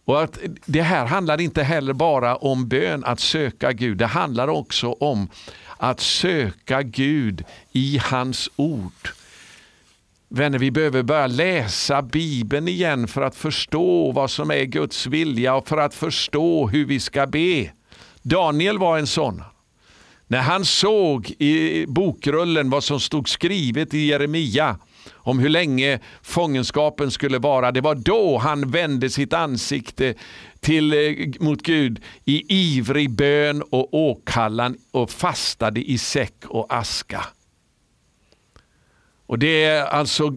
Och 0.05 0.23
att 0.23 0.39
Det 0.65 0.81
här 0.81 1.05
handlar 1.05 1.41
inte 1.41 1.63
heller 1.63 1.93
bara 1.93 2.35
om 2.35 2.67
bön, 2.67 3.03
att 3.03 3.19
söka 3.19 3.71
Gud. 3.71 3.97
Det 3.97 4.05
handlar 4.05 4.47
också 4.47 4.91
om 4.91 5.29
att 5.77 5.99
söka 5.99 6.81
Gud 6.81 7.43
i 7.71 7.97
hans 7.97 8.49
ord. 8.55 9.09
Vänner, 10.29 10.59
vi 10.59 10.71
behöver 10.71 11.03
börja 11.03 11.27
läsa 11.27 12.01
Bibeln 12.01 12.67
igen 12.67 13.07
för 13.07 13.21
att 13.21 13.35
förstå 13.35 14.11
vad 14.11 14.31
som 14.31 14.51
är 14.51 14.63
Guds 14.63 15.07
vilja 15.07 15.55
och 15.55 15.67
för 15.67 15.77
att 15.77 15.93
förstå 15.93 16.67
hur 16.67 16.85
vi 16.85 16.99
ska 16.99 17.27
be. 17.27 17.71
Daniel 18.21 18.77
var 18.77 18.97
en 18.97 19.07
sån. 19.07 19.43
När 20.27 20.41
han 20.41 20.65
såg 20.65 21.31
i 21.39 21.85
bokrullen 21.87 22.69
vad 22.69 22.83
som 22.83 22.99
stod 22.99 23.29
skrivet 23.29 23.93
i 23.93 24.05
Jeremia 24.05 24.77
om 25.09 25.39
hur 25.39 25.49
länge 25.49 25.99
fångenskapen 26.21 27.11
skulle 27.11 27.39
vara. 27.39 27.71
Det 27.71 27.81
var 27.81 27.95
då 27.95 28.37
han 28.37 28.71
vände 28.71 29.09
sitt 29.09 29.33
ansikte 29.33 30.13
till, 30.59 30.93
eh, 30.93 31.27
mot 31.39 31.61
Gud 31.61 32.01
i 32.25 32.55
ivrig 32.55 33.11
bön 33.11 33.61
och 33.61 33.93
åkallan 33.93 34.77
och 34.91 35.11
fastade 35.11 35.91
i 35.91 35.97
säck 35.97 36.45
och 36.45 36.73
aska. 36.73 37.25
Och 39.31 39.39
Det 39.39 39.63
är 39.63 39.85
alltså 39.85 40.35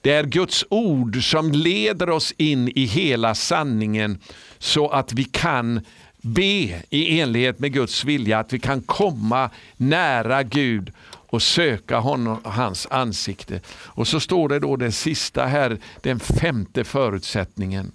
det 0.00 0.12
är 0.12 0.24
Guds 0.24 0.64
ord 0.70 1.30
som 1.30 1.52
leder 1.52 2.10
oss 2.10 2.34
in 2.36 2.68
i 2.68 2.84
hela 2.84 3.34
sanningen 3.34 4.18
så 4.58 4.88
att 4.88 5.12
vi 5.12 5.24
kan 5.24 5.80
be 6.22 6.82
i 6.90 7.20
enlighet 7.20 7.58
med 7.58 7.72
Guds 7.72 8.04
vilja, 8.04 8.38
att 8.38 8.52
vi 8.52 8.58
kan 8.58 8.82
komma 8.82 9.50
nära 9.76 10.42
Gud 10.42 10.92
och 11.30 11.42
söka 11.42 11.98
honom, 11.98 12.40
hans 12.44 12.86
ansikte. 12.90 13.60
Och 13.68 14.08
så 14.08 14.20
står 14.20 14.48
det 14.48 14.58
då 14.58 14.76
den 14.76 14.92
sista 14.92 15.46
här, 15.46 15.78
den 16.00 16.20
femte 16.20 16.84
förutsättningen. 16.84 17.92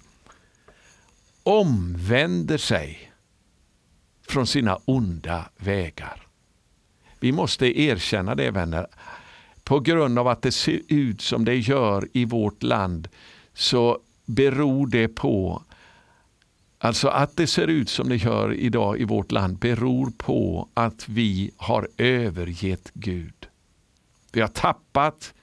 Omvänder 1.42 2.58
sig 2.58 3.12
från 4.28 4.46
sina 4.46 4.78
onda 4.84 5.44
vägar. 5.56 6.22
Vi 7.20 7.32
måste 7.32 7.80
erkänna 7.80 8.34
det 8.34 8.50
vänner. 8.50 8.86
På 9.64 9.80
grund 9.80 10.18
av 10.18 10.28
att 10.28 10.42
det 10.42 10.52
ser 10.52 10.80
ut 10.88 11.20
som 11.20 11.44
det 11.44 11.56
gör 11.56 12.08
i 12.12 12.24
vårt 12.24 12.62
land 12.62 13.08
så 13.54 13.98
beror 14.24 14.86
det 14.86 15.08
på 15.08 15.62
Alltså 16.86 17.08
att 17.08 17.36
det 17.36 17.46
ser 17.46 17.66
ut 17.66 17.88
som 17.88 18.08
det 18.08 18.16
gör 18.16 18.54
idag 18.54 19.00
i 19.00 19.04
vårt 19.04 19.32
land 19.32 19.58
beror 19.58 20.10
på 20.16 20.68
att 20.74 21.08
vi 21.08 21.50
har 21.56 21.88
övergett 21.96 22.90
Gud. 22.94 23.46
Vi 24.32 24.40
har 24.40 24.48
tappat 24.48 25.34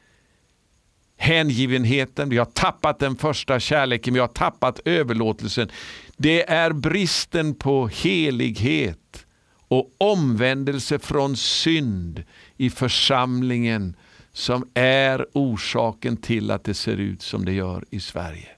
hängivenheten, 1.18 2.30
vi 2.30 2.38
har 2.38 2.46
tappat 2.46 3.00
den 3.00 3.16
första 3.16 3.60
kärleken, 3.60 4.14
vi 4.14 4.20
har 4.20 4.28
tappat 4.28 4.80
överlåtelsen. 4.86 5.72
Det 6.18 6.50
är 6.50 6.72
bristen 6.74 7.56
på 7.56 7.88
helighet 7.88 9.26
och 9.68 9.92
omvändelse 9.98 11.00
från 11.00 11.38
synd 11.38 12.24
i 12.58 12.70
församlingen 12.70 13.96
som 14.34 14.70
är 14.74 15.26
orsaken 15.34 16.18
till 16.18 16.52
att 16.52 16.64
det 16.64 16.74
ser 16.74 16.98
ut 16.98 17.22
som 17.22 17.46
det 17.46 17.54
gör 17.54 17.86
i 17.90 18.00
Sverige. 18.00 18.50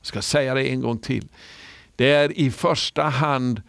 Jag 0.00 0.06
ska 0.06 0.22
säga 0.22 0.54
det 0.54 0.70
en 0.70 0.80
gång 0.80 0.98
till. 0.98 1.28
Det 1.98 2.12
är 2.12 2.38
i 2.38 2.50
första 2.50 3.02
hand 3.02 3.62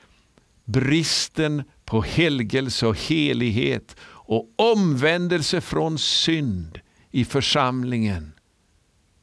bristen 0.65 1.63
på 1.85 2.01
helgelse 2.01 2.87
och 2.87 2.97
helighet 2.97 3.95
och 4.01 4.49
omvändelse 4.55 5.61
från 5.61 5.97
synd 5.97 6.79
i 7.11 7.25
församlingen 7.25 8.31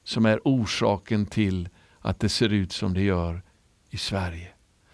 som 0.05 0.27
är 0.27 0.41
orsaken 0.45 1.27
till 1.27 1.69
att 2.01 2.21
det 2.21 2.29
ser 2.29 2.49
ut 2.49 2.73
som 2.73 2.95
det 2.95 3.03
gör 3.03 3.43
i 3.91 3.97
Sverige. 3.97 4.49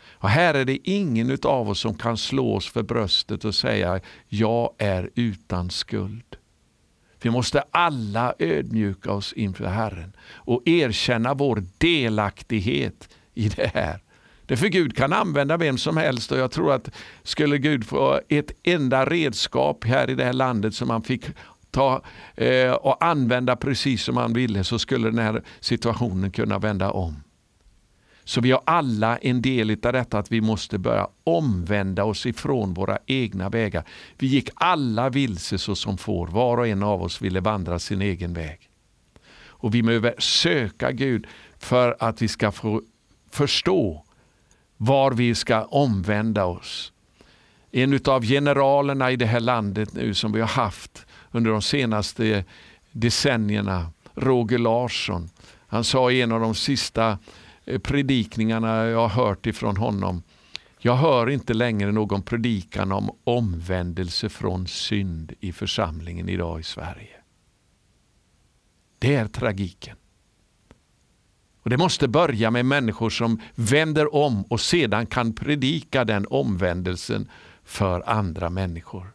Och 0.05 0.29
Här 0.29 0.55
är 0.55 0.65
det 0.65 0.91
ingen 0.91 1.39
av 1.43 1.69
oss 1.69 1.81
som 1.81 1.95
kan 1.95 2.17
slå 2.17 2.55
oss 2.55 2.67
för 2.69 2.83
bröstet 2.83 3.45
och 3.45 3.55
säga 3.55 4.01
jag 4.29 4.75
är 4.79 5.11
utan 5.15 5.71
skuld. 5.71 6.37
Vi 7.23 7.31
måste 7.31 7.65
alla 7.71 8.35
ödmjuka 8.39 9.13
oss 9.13 9.33
inför 9.33 9.65
Herren 9.65 10.13
och 10.23 10.63
erkänna 10.69 11.35
vår 11.35 11.65
delaktighet 11.79 13.09
i 13.35 13.49
det 13.49 13.71
här. 13.75 14.01
Därför 14.47 14.67
Gud 14.67 14.97
kan 14.97 15.13
använda 15.13 15.57
vem 15.57 15.79
som 15.79 15.97
helst 15.97 16.33
och 16.33 16.39
jag 16.39 16.51
tror 16.51 16.73
att 16.73 16.91
skulle 17.23 17.59
Gud 17.59 17.87
få 17.87 18.21
ett 18.29 18.51
enda 18.63 19.05
redskap 19.05 19.85
här 19.85 20.11
i 20.11 20.15
det 20.15 20.25
här 20.25 20.33
landet 20.33 20.75
som 20.75 20.91
han 20.91 21.03
fick 21.03 21.25
ta 21.71 22.03
eh, 22.35 22.73
och 22.73 23.05
använda 23.05 23.57
precis 23.57 24.03
som 24.03 24.17
han 24.17 24.33
ville 24.33 24.65
så 24.65 24.79
skulle 24.79 25.11
den 25.11 25.19
här 25.19 25.43
situationen 25.61 26.31
kunna 26.31 26.59
vända 26.59 26.91
om. 26.91 27.17
Så 28.25 28.41
vi 28.41 28.51
har 28.51 28.63
alla 28.65 29.17
en 29.17 29.43
del 29.43 29.71
i 29.71 29.75
detta 29.75 30.19
att 30.19 30.33
vi 30.33 30.41
måste 30.41 30.79
börja 30.79 31.09
omvända 31.25 32.05
oss 32.05 32.27
ifrån 32.27 32.75
våra 32.75 32.99
egna 33.07 33.49
vägar. 33.49 33.85
Vi 34.19 34.27
gick 34.27 34.51
alla 34.55 35.11
vilse 35.11 35.59
så 35.59 35.75
som 35.75 35.99
får, 35.99 36.27
var 36.27 36.59
och 36.59 36.67
en 36.67 36.83
av 36.83 37.03
oss 37.03 37.23
ville 37.23 37.41
vandra 37.41 37.79
sin 37.79 38.03
egen 38.03 38.35
väg. 38.35 38.71
Och 39.45 39.75
vi 39.75 39.83
behöver 39.83 40.15
söka 40.19 40.93
Gud 40.93 41.27
för 41.59 41.97
att 41.99 42.23
vi 42.23 42.29
ska 42.29 42.53
få 42.53 42.83
förstå 43.35 44.05
var 44.77 45.13
vi 45.13 45.35
ska 45.35 45.65
omvända 45.65 46.45
oss. 46.45 46.93
En 47.71 48.01
av 48.05 48.25
generalerna 48.25 49.11
i 49.11 49.17
det 49.17 49.27
här 49.27 49.41
landet 49.41 49.95
nu 49.95 50.15
som 50.15 50.33
vi 50.33 50.41
har 50.41 50.49
haft 50.49 51.07
under 51.31 51.51
de 51.51 51.63
senaste 51.63 52.45
decennierna, 52.93 53.91
Roger 54.15 54.59
Larsson, 54.59 55.31
han 55.67 55.85
sa 55.85 56.11
i 56.11 56.23
en 56.23 56.33
av 56.33 56.41
de 56.41 56.55
sista 56.55 57.19
eh, 57.65 57.79
predikningarna 57.79 58.85
jag 58.85 59.09
har 59.09 59.25
hört 59.25 59.47
ifrån 59.47 59.77
honom, 59.77 60.23
jag 60.79 60.97
hör 60.97 61.31
inte 61.31 61.55
längre 61.55 61.93
någon 61.93 62.23
predikan 62.23 62.93
om 62.93 63.11
omvändelse 63.25 64.29
från 64.29 64.67
synd 64.67 65.33
i 65.41 65.53
församlingen 65.53 66.29
idag 66.29 66.61
i 66.61 66.63
Sverige. 66.63 67.17
Det 68.99 69.15
är 69.15 69.29
tragiken. 69.29 69.97
Och 71.63 71.71
Det 71.71 71.77
måste 71.77 72.09
börja 72.09 72.51
med 72.51 72.67
människor 72.67 73.11
som 73.11 73.41
vänder 73.55 74.15
om 74.15 74.43
och 74.43 74.61
sedan 74.61 75.07
kan 75.07 75.33
predika 75.33 76.05
den 76.05 76.27
omvändelsen 76.31 77.29
för 77.65 78.09
andra 78.09 78.51
människor. 78.51 79.13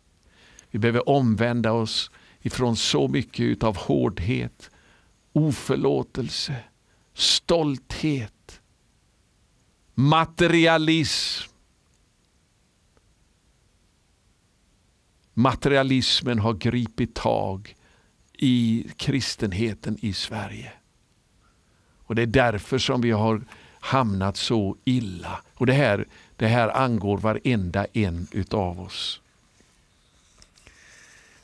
Vi 0.71 0.79
behöver 0.79 1.09
omvända 1.09 1.71
oss 1.71 2.11
ifrån 2.41 2.75
så 2.75 3.07
mycket 3.07 3.63
av 3.63 3.77
hårdhet, 3.77 4.71
oförlåtelse, 5.33 6.55
stolthet, 7.13 8.61
materialism. 9.93 11.51
Materialismen 15.33 16.39
har 16.39 16.53
gripit 16.53 17.15
tag 17.15 17.75
i 18.33 18.87
kristenheten 18.97 19.97
i 20.01 20.13
Sverige. 20.13 20.71
Och 22.07 22.15
Det 22.15 22.21
är 22.21 22.25
därför 22.25 22.77
som 22.77 23.01
vi 23.01 23.11
har 23.11 23.41
hamnat 23.79 24.37
så 24.37 24.75
illa. 24.85 25.39
Och 25.53 25.65
Det 25.65 25.73
här, 25.73 26.05
det 26.35 26.47
här 26.47 26.69
angår 26.77 27.17
varenda 27.17 27.85
en 27.93 28.27
utav 28.31 28.79
oss. 28.81 29.21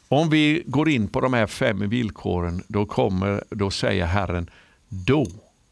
Om 0.08 0.30
vi 0.30 0.64
går 0.66 0.90
in 0.90 1.08
på 1.08 1.22
de 1.22 1.34
här 1.34 1.48
fem 1.48 1.90
villkoren, 1.90 2.64
då, 2.68 2.86
kommer, 2.86 3.44
då 3.50 3.72
säger 3.72 4.06
Herren, 4.06 4.50
då 4.90 5.28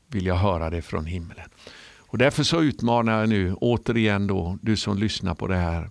vill 0.07 0.25
jag 0.25 0.35
höra 0.35 0.69
det 0.69 0.81
från 0.81 1.05
himlen. 1.05 1.49
Och 2.11 2.17
Därför 2.17 2.43
så 2.43 2.61
utmanar 2.61 3.19
jag 3.19 3.29
nu 3.29 3.53
återigen 3.53 4.27
då, 4.27 4.57
du 4.61 4.77
som 4.77 4.97
lyssnar 4.97 5.35
på 5.35 5.47
det 5.47 5.55
här, 5.55 5.89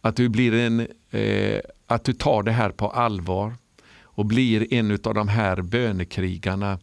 att 0.00 0.16
du, 0.16 0.28
blir 0.28 0.54
en, 0.54 0.86
eh, 1.10 1.60
att 1.86 2.04
du 2.04 2.12
tar 2.12 2.42
det 2.42 2.52
här 2.52 2.70
på 2.70 2.90
allvar 2.90 3.54
och 4.02 4.26
blir 4.26 4.74
en 4.74 4.98
av 5.04 5.14
de 5.14 5.28
här 5.28 5.62
bönekrigarna 5.62 6.78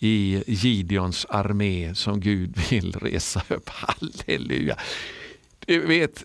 i 0.00 0.42
Gideons 0.46 1.26
armé 1.28 1.94
som 1.94 2.20
Gud 2.20 2.56
vill 2.70 2.92
resa 2.92 3.42
upp. 3.48 3.68
Halleluja! 3.68 4.76
Du 5.66 5.86
vet, 5.86 6.24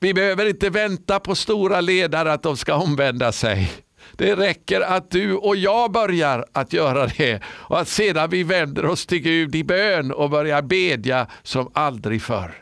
Vi 0.00 0.14
behöver 0.14 0.48
inte 0.48 0.70
vänta 0.70 1.20
på 1.20 1.34
stora 1.34 1.80
ledare 1.80 2.32
att 2.32 2.42
de 2.42 2.56
ska 2.56 2.74
omvända 2.74 3.32
sig. 3.32 3.72
Det 4.12 4.36
räcker 4.36 4.80
att 4.80 5.10
du 5.10 5.34
och 5.34 5.56
jag 5.56 5.92
börjar 5.92 6.44
att 6.52 6.72
göra 6.72 7.06
det 7.06 7.40
och 7.46 7.80
att 7.80 7.88
sedan 7.88 8.30
vi 8.30 8.42
vänder 8.42 8.86
oss 8.86 9.06
till 9.06 9.18
Gud 9.18 9.54
i 9.54 9.64
bön 9.64 10.12
och 10.12 10.30
börjar 10.30 10.62
bedja 10.62 11.26
som 11.42 11.70
aldrig 11.74 12.22
förr. 12.22 12.54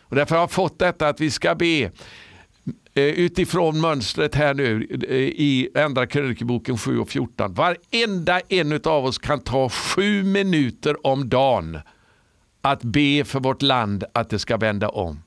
Och 0.00 0.16
därför 0.16 0.34
har 0.34 0.42
jag 0.42 0.50
fått 0.50 0.78
detta 0.78 1.08
att 1.08 1.20
vi 1.20 1.30
ska 1.30 1.54
be 1.54 1.90
Eh, 2.94 3.04
utifrån 3.04 3.80
mönstret 3.80 4.34
här 4.34 4.54
nu 4.54 4.86
eh, 5.08 5.16
i 5.16 5.68
Andra 5.74 6.06
krönikeboken 6.06 6.78
7 6.78 6.98
och 6.98 7.08
14. 7.08 7.54
Varenda 7.54 8.40
en 8.48 8.80
av 8.84 9.04
oss 9.04 9.18
kan 9.18 9.40
ta 9.40 9.68
sju 9.68 10.22
minuter 10.22 11.06
om 11.06 11.28
dagen 11.28 11.78
att 12.60 12.82
be 12.82 13.24
för 13.24 13.40
vårt 13.40 13.62
land 13.62 14.04
att 14.14 14.30
det 14.30 14.38
ska 14.38 14.56
vända 14.56 14.88
om. 14.88 15.22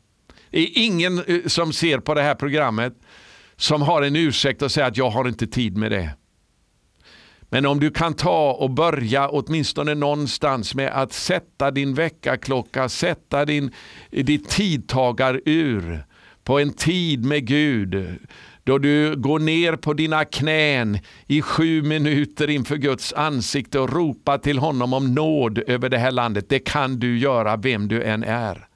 Det 0.49 0.59
är 0.59 0.69
ingen 0.73 1.23
eh, 1.23 1.45
som 1.45 1.73
ser 1.73 1.99
på 1.99 2.13
det 2.13 2.21
här 2.21 2.35
programmet 2.35 2.93
som 3.55 3.81
har 3.81 4.01
en 4.01 4.15
ursäkt 4.15 4.61
och 4.61 4.71
säger 4.71 4.87
att 4.87 4.97
jag 4.97 5.09
har 5.09 5.27
inte 5.27 5.47
tid 5.47 5.77
med 5.77 5.91
det. 5.91 6.09
Men 7.49 7.65
om 7.65 7.79
du 7.79 7.91
kan 7.91 8.13
ta 8.13 8.51
och 8.51 8.69
börja 8.69 9.29
åtminstone 9.29 9.95
någonstans 9.95 10.75
med 10.75 10.91
att 10.91 11.13
sätta 11.13 11.71
din 11.71 11.93
väckarklocka, 11.93 12.89
sätta 12.89 13.45
din, 13.45 13.71
ditt 14.09 14.49
tidtagarur 14.49 16.05
på 16.45 16.59
en 16.59 16.73
tid 16.73 17.25
med 17.25 17.47
Gud. 17.47 18.19
Då 18.63 18.77
du 18.77 19.15
går 19.15 19.39
ner 19.39 19.75
på 19.75 19.93
dina 19.93 20.25
knän 20.25 20.99
i 21.27 21.41
sju 21.41 21.81
minuter 21.81 22.49
inför 22.49 22.75
Guds 22.75 23.13
ansikte 23.13 23.79
och 23.79 23.93
ropar 23.93 24.37
till 24.37 24.57
honom 24.57 24.93
om 24.93 25.13
nåd 25.13 25.59
över 25.67 25.89
det 25.89 25.97
här 25.97 26.11
landet. 26.11 26.45
Det 26.49 26.59
kan 26.59 26.99
du 26.99 27.19
göra 27.19 27.57
vem 27.57 27.87
du 27.87 28.03
än 28.03 28.23
är. 28.23 28.67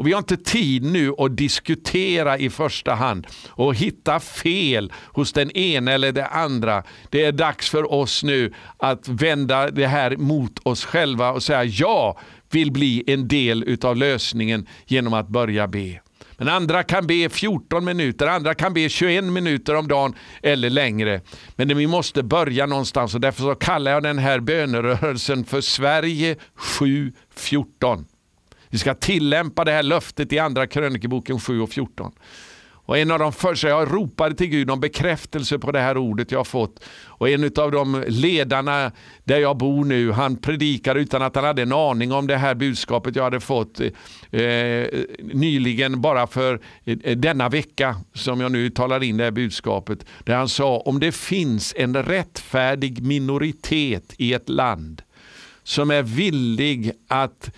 Och 0.00 0.06
Vi 0.06 0.12
har 0.12 0.18
inte 0.18 0.36
tid 0.36 0.82
nu 0.84 1.14
att 1.18 1.36
diskutera 1.36 2.38
i 2.38 2.50
första 2.50 2.94
hand 2.94 3.26
och 3.48 3.74
hitta 3.74 4.20
fel 4.20 4.92
hos 5.06 5.32
den 5.32 5.50
ena 5.50 5.92
eller 5.92 6.12
det 6.12 6.26
andra. 6.26 6.82
Det 7.10 7.24
är 7.24 7.32
dags 7.32 7.70
för 7.70 7.92
oss 7.92 8.22
nu 8.22 8.54
att 8.76 9.08
vända 9.08 9.70
det 9.70 9.86
här 9.86 10.16
mot 10.16 10.58
oss 10.62 10.84
själva 10.84 11.30
och 11.30 11.42
säga 11.42 11.64
jag 11.64 12.18
vill 12.50 12.72
bli 12.72 13.04
en 13.06 13.28
del 13.28 13.76
av 13.82 13.96
lösningen 13.96 14.66
genom 14.86 15.14
att 15.14 15.28
börja 15.28 15.68
be. 15.68 16.00
Men 16.40 16.48
andra 16.48 16.82
kan 16.82 17.06
be 17.06 17.28
14 17.28 17.84
minuter, 17.84 18.26
andra 18.26 18.54
kan 18.54 18.74
be 18.74 18.88
21 18.88 19.24
minuter 19.24 19.74
om 19.74 19.88
dagen 19.88 20.14
eller 20.42 20.70
längre. 20.70 21.20
Men 21.56 21.76
vi 21.76 21.86
måste 21.86 22.22
börja 22.22 22.66
någonstans 22.66 23.14
och 23.14 23.20
därför 23.20 23.42
så 23.42 23.54
kallar 23.54 23.92
jag 23.92 24.02
den 24.02 24.18
här 24.18 24.40
bönerörelsen 24.40 25.44
för 25.44 25.60
Sverige 25.60 26.36
714. 26.54 28.06
Vi 28.68 28.78
ska 28.78 28.94
tillämpa 28.94 29.64
det 29.64 29.72
här 29.72 29.82
löftet 29.82 30.32
i 30.32 30.38
andra 30.38 30.66
krönikeboken 30.66 31.40
7 31.40 31.60
och 31.60 31.70
14. 31.70 32.12
Och 32.90 32.98
en 32.98 33.10
av 33.10 33.18
de 33.18 33.32
första, 33.32 33.68
jag 33.68 33.94
ropade 33.94 34.34
till 34.34 34.46
Gud 34.46 34.70
om 34.70 34.80
bekräftelse 34.80 35.58
på 35.58 35.72
det 35.72 35.80
här 35.80 35.96
ordet 35.96 36.32
jag 36.32 36.46
fått. 36.46 36.84
Och 37.06 37.28
en 37.28 37.44
av 37.44 37.72
de 37.72 38.04
ledarna 38.08 38.92
där 39.24 39.38
jag 39.38 39.56
bor 39.56 39.84
nu, 39.84 40.12
han 40.12 40.36
predikade 40.36 41.00
utan 41.00 41.22
att 41.22 41.34
han 41.34 41.44
hade 41.44 41.62
en 41.62 41.72
aning 41.72 42.12
om 42.12 42.26
det 42.26 42.36
här 42.36 42.54
budskapet 42.54 43.16
jag 43.16 43.24
hade 43.24 43.40
fått 43.40 43.80
eh, 43.80 43.90
nyligen, 45.20 46.00
bara 46.00 46.26
för 46.26 46.60
eh, 46.84 47.16
denna 47.16 47.48
vecka 47.48 47.96
som 48.14 48.40
jag 48.40 48.52
nu 48.52 48.70
talar 48.70 49.02
in 49.02 49.16
det 49.16 49.24
här 49.24 49.30
budskapet. 49.30 50.04
Där 50.24 50.34
han 50.34 50.48
sa, 50.48 50.78
om 50.78 51.00
det 51.00 51.12
finns 51.12 51.74
en 51.76 51.96
rättfärdig 51.96 53.02
minoritet 53.02 54.14
i 54.18 54.32
ett 54.32 54.48
land 54.48 55.02
som 55.62 55.90
är 55.90 56.02
villig 56.02 56.92
att 57.08 57.50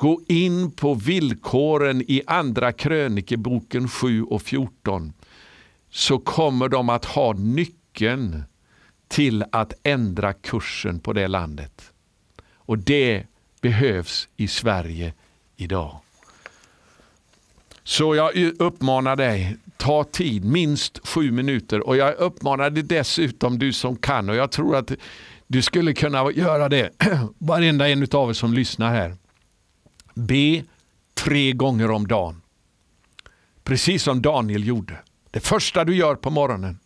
Gå 0.00 0.20
in 0.26 0.70
på 0.70 0.94
villkoren 0.94 2.02
i 2.02 2.22
andra 2.26 2.72
krönikeboken 2.72 3.88
7 3.88 4.22
och 4.22 4.42
14 4.42 5.12
så 5.90 6.18
kommer 6.18 6.68
de 6.68 6.88
att 6.88 7.04
ha 7.04 7.32
nyckeln 7.32 8.42
till 9.08 9.44
att 9.52 9.72
ändra 9.82 10.32
kursen 10.32 11.00
på 11.00 11.12
det 11.12 11.28
landet. 11.28 11.92
Och 12.54 12.78
det 12.78 13.26
behövs 13.60 14.28
i 14.36 14.48
Sverige 14.48 15.14
idag. 15.56 16.00
Så 17.84 18.14
jag 18.14 18.36
uppmanar 18.58 19.16
dig, 19.16 19.56
ta 19.76 20.04
tid, 20.04 20.44
minst 20.44 21.08
sju 21.08 21.30
minuter. 21.30 21.86
Och 21.86 21.96
jag 21.96 22.14
uppmanar 22.14 22.70
dig 22.70 22.82
dessutom, 22.82 23.58
du 23.58 23.72
som 23.72 23.96
kan, 23.96 24.30
och 24.30 24.36
jag 24.36 24.50
tror 24.50 24.76
att 24.76 24.92
du 25.46 25.62
skulle 25.62 25.94
kunna 25.94 26.32
göra 26.32 26.68
det, 26.68 26.90
varenda 27.38 27.88
en 27.88 28.06
av 28.12 28.30
er 28.30 28.32
som 28.32 28.54
lyssnar 28.54 28.90
här. 28.90 29.19
Be 30.14 30.64
tre 31.14 31.52
gånger 31.52 31.90
om 31.90 32.06
dagen. 32.06 32.42
Precis 33.64 34.02
som 34.02 34.22
Daniel 34.22 34.66
gjorde. 34.66 34.98
Det 35.30 35.40
första 35.40 35.84
du 35.84 35.96
gör 35.96 36.14
på 36.14 36.30
morgonen. 36.30 36.78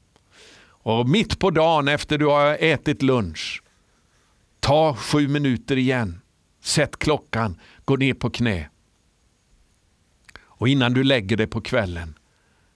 Och 0.67 1.09
mitt 1.09 1.39
på 1.39 1.51
dagen 1.51 1.89
efter 1.89 2.19
du 2.19 2.27
har 2.27 2.57
ätit 2.61 3.03
lunch. 3.03 3.63
Ta 4.61 4.97
sju 4.97 5.29
minuter 5.29 5.77
igen. 5.77 6.21
Sätt 6.63 6.99
klockan. 6.99 7.61
Gå 7.85 7.97
ner 7.97 8.15
på 8.15 8.31
knä. 8.31 8.69
Och 10.43 10.69
innan 10.69 10.95
du 10.95 11.05
lägger 11.05 11.37
dig 11.37 11.47
på 11.47 11.61
kvällen. 11.61 12.19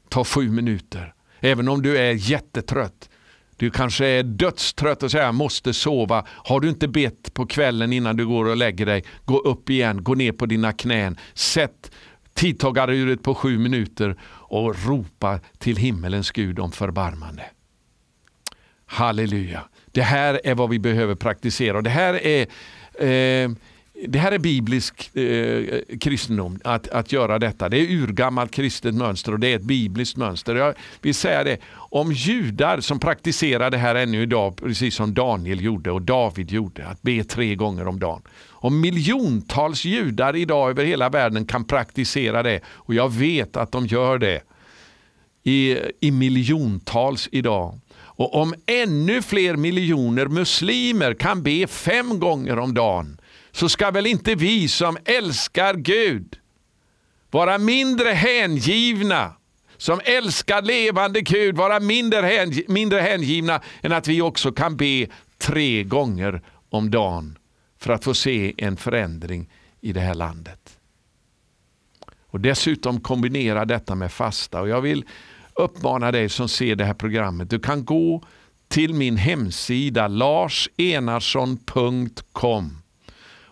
Ta 0.09 0.25
sju 0.25 0.51
minuter. 0.51 1.15
Även 1.41 1.69
om 1.69 1.83
du 1.83 1.99
är 1.99 2.13
jättetrött. 2.13 3.11
Du 3.59 3.71
kanske 3.71 4.07
är 4.07 4.23
dödstrött 4.23 5.03
och 5.03 5.11
säger 5.11 5.33
måste 5.33 5.75
sova. 5.75 6.25
Har 6.29 6.61
du 6.61 6.69
inte 6.69 6.89
bett 6.89 7.35
på 7.35 7.47
kvällen 7.47 7.93
innan 7.93 8.17
du 8.17 8.27
går 8.27 8.45
och 8.45 8.57
lägger 8.57 8.87
dig, 8.87 9.05
gå 9.25 9.39
upp 9.39 9.71
igen, 9.71 10.05
gå 10.05 10.15
ner 10.15 10.33
på 10.33 10.47
dina 10.47 10.73
knän. 10.73 11.19
Sätt 11.35 11.91
tidtagaruret 12.35 13.23
på 13.23 13.35
sju 13.35 13.59
minuter 13.59 14.17
och 14.25 14.87
ropa 14.87 15.41
till 15.59 15.77
himmelens 15.77 16.31
Gud 16.31 16.59
om 16.59 16.73
förbarmande. 16.73 17.43
Halleluja. 18.87 19.69
Det 19.93 20.03
här 20.03 20.41
är 20.45 20.55
vad 20.55 20.71
vi 20.71 20.79
behöver 20.79 21.15
praktisera. 21.15 21.83
Det 21.83 21.91
här 21.91 22.15
är 22.27 22.47
eh, 23.01 23.51
det 24.07 24.19
här 24.19 24.33
är 24.33 24.39
biblisk 24.39 25.17
eh, 25.17 25.81
kristendom, 26.01 26.61
att, 26.65 26.89
att 26.89 27.13
göra 27.13 27.39
detta. 27.39 27.69
Det 27.69 27.77
är 27.77 27.91
urgammalt 27.91 28.51
kristet 28.51 28.95
mönster 28.95 29.33
och 29.33 29.41
det 29.41 29.53
är 29.53 29.57
ett 29.57 29.63
bibliskt 29.63 30.17
mönster. 30.17 30.55
Jag 30.55 30.75
vill 31.03 31.15
säga 31.15 31.45
det, 31.45 31.59
om 31.75 32.13
judar 32.13 32.81
som 32.81 33.01
praktiserar 33.01 33.71
det 33.71 33.79
här 33.79 33.95
ännu 33.95 34.23
idag, 34.23 34.57
precis 34.57 34.95
som 34.95 35.15
Daniel 35.15 35.61
gjorde 35.61 35.91
och 35.91 36.03
David 36.03 36.51
gjorde, 36.51 36.87
att 36.87 37.03
be 37.03 37.25
tre 37.25 37.55
gånger 37.55 37.89
om 37.89 38.01
dagen. 38.01 38.23
Om 38.49 38.81
miljontals 38.81 39.85
judar 39.85 40.37
idag 40.37 40.71
över 40.71 40.85
hela 40.85 41.09
världen 41.09 41.47
kan 41.47 41.65
praktisera 41.65 42.43
det, 42.43 42.61
och 42.67 42.95
jag 42.95 43.13
vet 43.13 43.57
att 43.57 43.73
de 43.73 43.87
gör 43.87 44.19
det 44.19 44.41
i, 45.43 45.79
i 46.01 46.11
miljontals 46.11 47.29
idag. 47.33 47.79
Och 48.01 48.35
om 48.35 48.55
ännu 48.67 49.23
fler 49.23 49.57
miljoner 49.57 50.27
muslimer 50.27 51.15
kan 51.15 51.43
be 51.43 51.67
fem 51.67 52.19
gånger 52.19 52.59
om 52.59 52.75
dagen, 52.75 53.19
så 53.59 53.69
ska 53.69 53.91
väl 53.91 54.07
inte 54.07 54.35
vi 54.35 54.69
som 54.69 54.97
älskar 55.05 55.75
Gud 55.75 56.39
vara 57.31 57.59
mindre 57.59 58.09
hängivna, 58.09 59.33
som 59.77 60.01
älskar 60.05 60.63
levande 60.63 61.21
Gud, 61.21 61.57
vara 61.57 61.81
mindre, 61.81 62.27
hängi 62.27 62.65
mindre 62.69 63.01
hängivna 63.01 63.61
än 63.83 63.93
att 63.93 64.09
vi 64.09 64.23
också 64.23 64.53
kan 64.53 64.77
be 64.77 65.07
tre 65.39 65.85
gånger 65.85 66.43
om 66.69 66.91
dagen 66.91 67.39
för 67.79 67.93
att 67.93 68.05
få 68.05 68.15
se 68.15 68.55
en 68.57 68.77
förändring 68.77 69.51
i 69.81 69.93
det 69.93 70.01
här 70.01 70.15
landet. 70.15 70.79
Och 72.27 72.41
Dessutom 72.41 73.01
kombinera 73.01 73.65
detta 73.65 73.95
med 73.95 74.13
fasta. 74.13 74.61
Och 74.61 74.69
Jag 74.69 74.81
vill 74.81 75.05
uppmana 75.55 76.13
dig 76.13 76.29
som 76.29 76.49
ser 76.49 76.77
det 76.77 76.85
här 76.85 76.95
programmet. 76.95 77.51
Du 77.51 77.59
kan 77.59 77.85
gå 77.85 78.23
till 78.69 78.95
min 78.95 79.17
hemsida 79.17 80.09
larsenarsson.com 80.09 82.78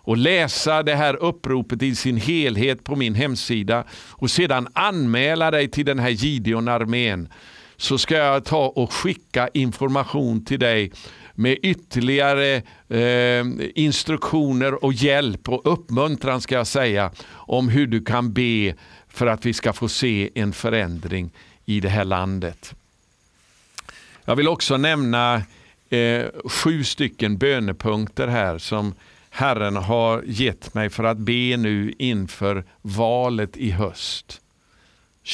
och 0.06 0.16
läsa 0.16 0.82
det 0.82 0.94
här 0.94 1.16
uppropet 1.16 1.82
i 1.82 1.94
sin 1.94 2.16
helhet 2.16 2.84
på 2.84 2.96
min 2.96 3.14
hemsida 3.14 3.84
och 4.10 4.30
sedan 4.30 4.68
anmäla 4.72 5.50
dig 5.50 5.68
till 5.68 5.86
den 5.86 5.98
här 5.98 6.10
Gideon-armén 6.10 7.28
så 7.76 7.98
ska 7.98 8.14
jag 8.14 8.44
ta 8.44 8.66
och 8.66 8.92
skicka 8.92 9.48
information 9.54 10.44
till 10.44 10.58
dig 10.58 10.92
med 11.34 11.58
ytterligare 11.62 12.62
eh, 12.88 13.46
instruktioner 13.74 14.84
och 14.84 14.92
hjälp 14.92 15.48
och 15.48 15.72
uppmuntran 15.72 16.40
ska 16.40 16.54
jag 16.54 16.66
säga 16.66 17.10
om 17.28 17.68
hur 17.68 17.86
du 17.86 18.04
kan 18.04 18.32
be 18.32 18.74
för 19.08 19.26
att 19.26 19.46
vi 19.46 19.52
ska 19.52 19.72
få 19.72 19.88
se 19.88 20.30
en 20.34 20.52
förändring 20.52 21.30
i 21.64 21.80
det 21.80 21.88
här 21.88 22.04
landet. 22.04 22.74
Jag 24.24 24.36
vill 24.36 24.48
också 24.48 24.76
nämna 24.76 25.42
eh, 25.90 26.24
sju 26.44 26.84
stycken 26.84 27.38
bönepunkter 27.38 28.28
här 28.28 28.58
som 28.58 28.94
Herren 29.38 29.76
har 29.76 30.22
gett 30.26 30.74
mig 30.74 30.90
för 30.90 31.04
att 31.04 31.18
be 31.18 31.56
nu 31.56 31.94
inför 31.98 32.64
valet 32.82 33.56
i 33.56 33.70
höst 33.70 34.40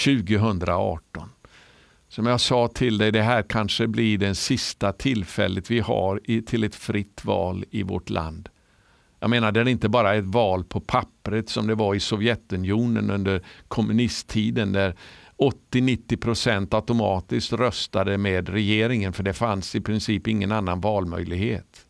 2018. 0.05 1.29
Som 2.09 2.27
jag 2.27 2.41
sa 2.41 2.69
till 2.69 2.99
dig, 2.99 3.13
det 3.13 3.23
här 3.23 3.43
kanske 3.43 3.87
blir 3.87 4.19
det 4.19 4.35
sista 4.35 4.93
tillfället 4.93 5.71
vi 5.71 5.81
har 5.81 6.21
i, 6.25 6.43
till 6.43 6.65
ett 6.65 6.75
fritt 6.75 7.25
val 7.25 7.65
i 7.71 7.83
vårt 7.83 8.11
land. 8.11 8.49
Jag 9.21 9.31
menar, 9.31 9.53
det 9.53 9.61
är 9.61 9.69
inte 9.69 9.89
bara 9.89 10.15
ett 10.15 10.25
val 10.25 10.65
på 10.65 10.81
pappret 10.81 11.49
som 11.49 11.67
det 11.67 11.75
var 11.75 11.95
i 11.95 12.01
Sovjetunionen 12.01 13.11
under 13.11 13.43
kommunisttiden 13.69 14.73
där 14.73 14.97
80-90 15.73 16.17
procent 16.17 16.75
automatiskt 16.75 17.53
röstade 17.53 18.19
med 18.19 18.49
regeringen 18.49 19.13
för 19.13 19.23
det 19.23 19.35
fanns 19.35 19.75
i 19.75 19.81
princip 19.81 20.29
ingen 20.29 20.53
annan 20.53 20.81
valmöjlighet. 20.81 21.87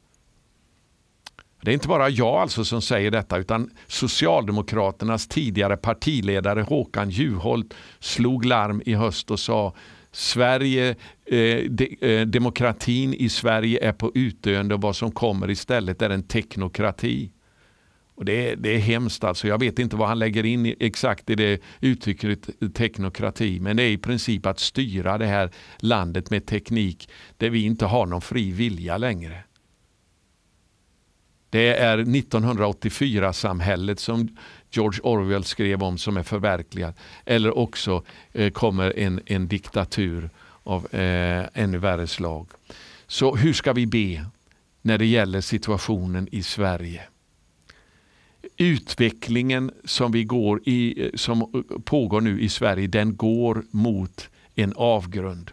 Det 1.64 1.70
är 1.70 1.74
inte 1.74 1.88
bara 1.88 2.08
jag 2.08 2.34
alltså 2.34 2.64
som 2.64 2.82
säger 2.82 3.10
detta 3.10 3.38
utan 3.38 3.70
Socialdemokraternas 3.86 5.26
tidigare 5.26 5.76
partiledare 5.76 6.62
Håkan 6.62 7.10
Juholt 7.10 7.74
slog 7.98 8.44
larm 8.44 8.82
i 8.86 8.94
höst 8.94 9.30
och 9.30 9.40
sa 9.40 9.74
Sverige, 10.12 10.90
eh, 11.24 11.58
de, 11.70 11.96
eh, 12.00 12.26
demokratin 12.26 13.14
i 13.14 13.28
Sverige 13.28 13.88
är 13.88 13.92
på 13.92 14.12
utdöende 14.14 14.74
och 14.74 14.80
vad 14.80 14.96
som 14.96 15.12
kommer 15.12 15.50
istället 15.50 16.02
är 16.02 16.10
en 16.10 16.22
teknokrati. 16.22 17.30
Och 18.14 18.24
det, 18.24 18.50
är, 18.50 18.56
det 18.56 18.74
är 18.74 18.78
hemskt 18.78 19.24
alltså. 19.24 19.48
Jag 19.48 19.60
vet 19.60 19.78
inte 19.78 19.96
vad 19.96 20.08
han 20.08 20.18
lägger 20.18 20.46
in 20.46 20.74
exakt 20.80 21.30
i 21.30 21.34
det 21.34 21.62
uttrycket 21.80 22.74
teknokrati. 22.74 23.60
Men 23.60 23.76
det 23.76 23.82
är 23.82 23.90
i 23.90 23.98
princip 23.98 24.46
att 24.46 24.60
styra 24.60 25.18
det 25.18 25.26
här 25.26 25.50
landet 25.78 26.30
med 26.30 26.46
teknik 26.46 27.08
där 27.36 27.50
vi 27.50 27.64
inte 27.64 27.86
har 27.86 28.06
någon 28.06 28.20
fri 28.20 28.50
vilja 28.50 28.96
längre. 28.96 29.44
Det 31.52 31.76
är 31.76 31.98
1984-samhället 31.98 34.00
som 34.00 34.28
George 34.70 35.00
Orwell 35.02 35.44
skrev 35.44 35.82
om 35.82 35.98
som 35.98 36.16
är 36.16 36.22
förverkligat. 36.22 36.96
Eller 37.24 37.58
också 37.58 38.02
eh, 38.32 38.50
kommer 38.50 38.98
en, 38.98 39.20
en 39.26 39.48
diktatur 39.48 40.30
av 40.62 40.94
eh, 40.94 41.46
ännu 41.54 41.78
värre 41.78 42.06
slag. 42.06 42.46
Så 43.06 43.36
hur 43.36 43.52
ska 43.52 43.72
vi 43.72 43.86
be 43.86 44.24
när 44.82 44.98
det 44.98 45.06
gäller 45.06 45.40
situationen 45.40 46.28
i 46.32 46.42
Sverige? 46.42 47.02
Utvecklingen 48.56 49.70
som, 49.84 50.12
vi 50.12 50.24
går 50.24 50.60
i, 50.64 51.04
eh, 51.04 51.10
som 51.14 51.40
eh, 51.40 51.46
pågår 51.84 52.20
nu 52.20 52.40
i 52.40 52.48
Sverige, 52.48 52.86
den 52.86 53.16
går 53.16 53.64
mot 53.70 54.28
en 54.54 54.72
avgrund. 54.76 55.50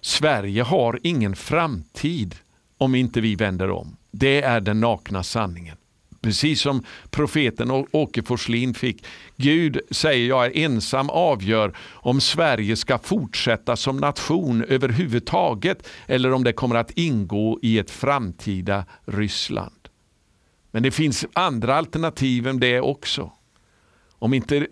Sverige 0.00 0.62
har 0.62 1.00
ingen 1.02 1.36
framtid 1.36 2.34
om 2.78 2.94
inte 2.94 3.20
vi 3.20 3.34
vänder 3.34 3.70
om. 3.70 3.96
Det 4.18 4.42
är 4.42 4.60
den 4.60 4.80
nakna 4.80 5.22
sanningen. 5.22 5.76
Precis 6.20 6.60
som 6.60 6.84
profeten 7.10 7.70
Åke 7.92 8.22
Forslin 8.22 8.74
fick. 8.74 9.04
Gud 9.36 9.80
säger 9.90 10.28
jag 10.28 10.46
är 10.46 10.56
ensam 10.56 11.10
avgör 11.10 11.76
om 11.92 12.20
Sverige 12.20 12.76
ska 12.76 12.98
fortsätta 12.98 13.76
som 13.76 13.96
nation 13.96 14.64
överhuvudtaget 14.64 15.88
eller 16.06 16.32
om 16.32 16.44
det 16.44 16.52
kommer 16.52 16.76
att 16.76 16.90
ingå 16.90 17.58
i 17.62 17.78
ett 17.78 17.90
framtida 17.90 18.84
Ryssland. 19.04 19.88
Men 20.70 20.82
det 20.82 20.90
finns 20.90 21.26
andra 21.32 21.76
alternativ 21.76 22.46
än 22.46 22.60
det 22.60 22.80
också. 22.80 23.32
Om 24.10 24.34
inte 24.34 24.66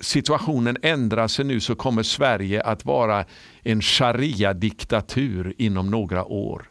situationen 0.00 0.76
ändrar 0.82 1.28
sig 1.28 1.44
nu 1.44 1.60
så 1.60 1.74
kommer 1.74 2.02
Sverige 2.02 2.62
att 2.62 2.84
vara 2.84 3.24
en 3.62 3.80
sharia-diktatur 3.80 5.54
inom 5.58 5.90
några 5.90 6.24
år. 6.24 6.70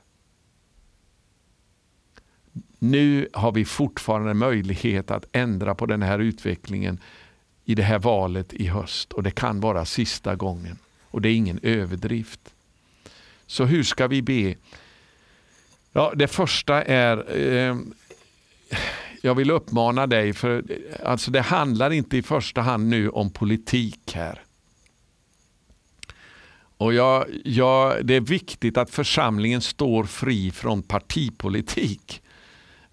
Nu 2.79 3.29
har 3.33 3.51
vi 3.51 3.65
fortfarande 3.65 4.33
möjlighet 4.33 5.11
att 5.11 5.25
ändra 5.31 5.75
på 5.75 5.85
den 5.85 6.01
här 6.01 6.19
utvecklingen 6.19 6.99
i 7.65 7.75
det 7.75 7.83
här 7.83 7.99
valet 7.99 8.53
i 8.53 8.67
höst 8.67 9.13
och 9.13 9.23
det 9.23 9.31
kan 9.31 9.59
vara 9.59 9.85
sista 9.85 10.35
gången. 10.35 10.77
Och 11.03 11.21
det 11.21 11.29
är 11.29 11.35
ingen 11.35 11.59
överdrift. 11.63 12.39
Så 13.45 13.65
hur 13.65 13.83
ska 13.83 14.07
vi 14.07 14.21
be? 14.21 14.55
Ja, 15.91 16.13
det 16.15 16.27
första 16.27 16.83
är 16.83 17.37
eh, 17.37 17.77
jag 19.21 19.35
vill 19.35 19.51
uppmana 19.51 20.07
dig, 20.07 20.33
för 20.33 20.63
alltså 21.05 21.31
det 21.31 21.41
handlar 21.41 21.93
inte 21.93 22.17
i 22.17 22.21
första 22.21 22.61
hand 22.61 22.87
nu 22.87 23.09
om 23.09 23.29
politik 23.29 24.13
här. 24.13 24.43
Och 26.77 26.93
jag, 26.93 27.25
jag, 27.43 28.05
det 28.05 28.15
är 28.15 28.21
viktigt 28.21 28.77
att 28.77 28.89
församlingen 28.89 29.61
står 29.61 30.03
fri 30.03 30.51
från 30.51 30.83
partipolitik. 30.83 32.21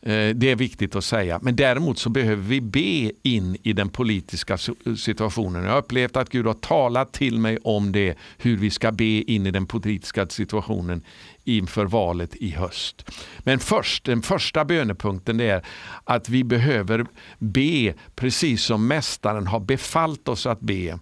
Eh, 0.07 0.34
det 0.34 0.50
är 0.50 0.57
viktigt 0.57 0.96
att 0.96 1.05
säga. 1.05 1.38
Men 1.42 1.57
däremot 1.57 1.98
så 1.98 2.11
behöver 2.11 2.42
vi 2.42 2.61
be 2.61 3.12
in 3.22 3.57
i 3.62 3.72
den 3.72 3.88
politiska 3.88 4.59
situationen. 4.98 5.64
Jag 5.64 5.70
har 5.70 5.78
upplevt 5.78 6.16
att 6.16 6.28
Gud 6.28 6.46
har 6.46 6.55
talat 6.55 7.12
till 7.12 7.38
mig 7.38 7.59
om 7.64 7.92
det, 7.92 8.18
hur 8.38 8.57
vi 8.57 8.70
ska 8.70 8.92
be 8.92 9.05
in 9.05 9.46
i 9.46 9.50
den 9.50 9.66
politiska 9.66 10.26
situationen 10.26 11.02
inför 11.44 11.84
valet 11.84 12.36
i 12.36 12.50
höst. 12.50 13.11
Men 13.38 13.59
först, 13.59 14.05
den 14.05 14.22
första 14.22 14.64
bönepunkten 14.64 15.40
är 15.40 15.66
att 16.05 16.28
vi 16.28 16.44
behöver 16.44 17.07
be 17.38 17.94
precis 18.14 18.62
som 18.62 18.86
Mästaren 18.86 19.46
har 19.46 19.61
befallt 19.61 20.28
oss 20.28 20.46
att 20.46 20.61
be 20.61 20.98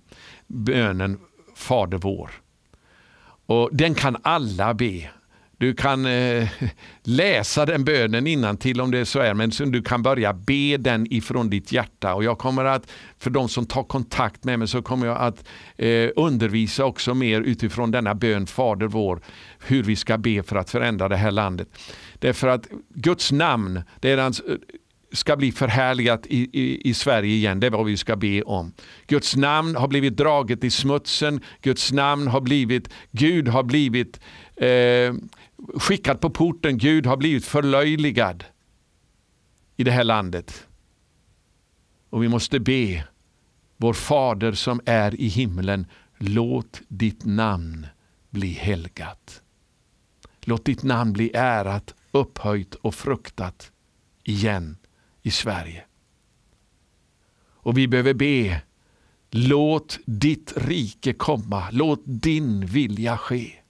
bönen 0.46 1.18
Fader 1.56 1.98
vår. 1.98 2.30
Och 3.46 3.70
Den 3.72 3.94
kan 3.94 4.16
alla 4.22 4.74
be. 4.74 5.10
Du 5.62 5.74
kan 5.74 6.06
eh, 6.06 6.48
läsa 7.02 7.66
den 7.66 7.84
bönen 7.84 8.26
innan 8.26 8.56
till 8.56 8.80
om 8.80 8.90
det 8.90 9.06
så 9.06 9.20
är, 9.20 9.34
men 9.34 9.50
du 9.72 9.82
kan 9.82 10.02
börja 10.02 10.32
be 10.32 10.76
den 10.76 11.12
ifrån 11.12 11.50
ditt 11.50 11.72
hjärta. 11.72 12.14
Och 12.14 12.24
jag 12.24 12.38
kommer 12.38 12.64
att, 12.64 12.90
för 13.18 13.30
de 13.30 13.48
som 13.48 13.66
tar 13.66 13.82
kontakt 13.82 14.44
med 14.44 14.58
mig, 14.58 14.68
så 14.68 14.82
kommer 14.82 15.06
jag 15.06 15.18
att 15.18 15.44
eh, 15.76 16.10
undervisa 16.16 16.84
också 16.84 17.14
mer 17.14 17.40
utifrån 17.40 17.90
denna 17.90 18.14
bön 18.14 18.46
Fader 18.46 18.86
vår, 18.86 19.20
hur 19.66 19.82
vi 19.82 19.96
ska 19.96 20.18
be 20.18 20.42
för 20.42 20.56
att 20.56 20.70
förändra 20.70 21.08
det 21.08 21.16
här 21.16 21.30
landet. 21.30 21.68
Därför 22.14 22.48
att 22.48 22.68
Guds 22.94 23.32
namn, 23.32 23.82
det 24.00 24.10
är 24.10 24.18
hans, 24.18 24.40
eh, 24.40 24.56
ska 25.12 25.36
bli 25.36 25.52
förhärligat 25.52 26.26
i, 26.26 26.50
i, 26.52 26.88
i, 26.90 26.94
Sverige 26.94 27.34
igen. 27.34 27.60
Det 27.60 27.66
är 27.66 27.70
vad 27.70 27.86
vi 27.86 27.96
ska 27.96 28.16
be 28.16 28.42
om. 28.42 28.72
Guds 29.06 29.36
namn 29.36 29.76
har 29.76 29.88
blivit 29.88 30.16
draget 30.16 30.64
i 30.64 30.70
smutsen. 30.70 31.40
Guds 31.60 31.92
namn 31.92 32.26
har 32.26 32.40
blivit, 32.40 32.88
Gud 33.10 33.48
har 33.48 33.62
blivit 33.62 34.20
eh, 34.56 35.14
skickad 35.74 36.20
på 36.20 36.30
porten. 36.30 36.78
Gud 36.78 37.06
har 37.06 37.16
blivit 37.16 37.44
förlöjligad 37.44 38.44
i 39.76 39.84
det 39.84 39.90
här 39.90 40.04
landet. 40.04 40.66
Och 42.10 42.22
vi 42.22 42.28
måste 42.28 42.60
be, 42.60 43.04
vår 43.76 43.92
Fader 43.92 44.52
som 44.52 44.80
är 44.86 45.20
i 45.20 45.26
himlen, 45.26 45.86
låt 46.18 46.82
ditt 46.88 47.24
namn 47.24 47.86
bli 48.30 48.52
helgat. 48.52 49.42
Låt 50.40 50.64
ditt 50.64 50.82
namn 50.82 51.12
bli 51.12 51.30
ärat, 51.34 51.94
upphöjt 52.10 52.74
och 52.74 52.94
fruktat 52.94 53.72
igen 54.24 54.76
i 55.22 55.30
Sverige. 55.30 55.84
Och 57.64 57.78
vi 57.78 57.88
behöver 57.88 58.14
be, 58.14 58.62
låt 59.30 59.98
ditt 60.04 60.52
rike 60.56 61.12
komma, 61.12 61.68
låt 61.70 62.02
din 62.04 62.66
vilja 62.66 63.18
ske 63.18 63.61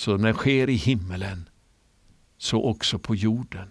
som 0.00 0.22
den 0.22 0.34
sker 0.34 0.70
i 0.70 0.74
himmelen, 0.74 1.48
så 2.38 2.64
också 2.64 2.98
på 2.98 3.14
jorden. 3.14 3.68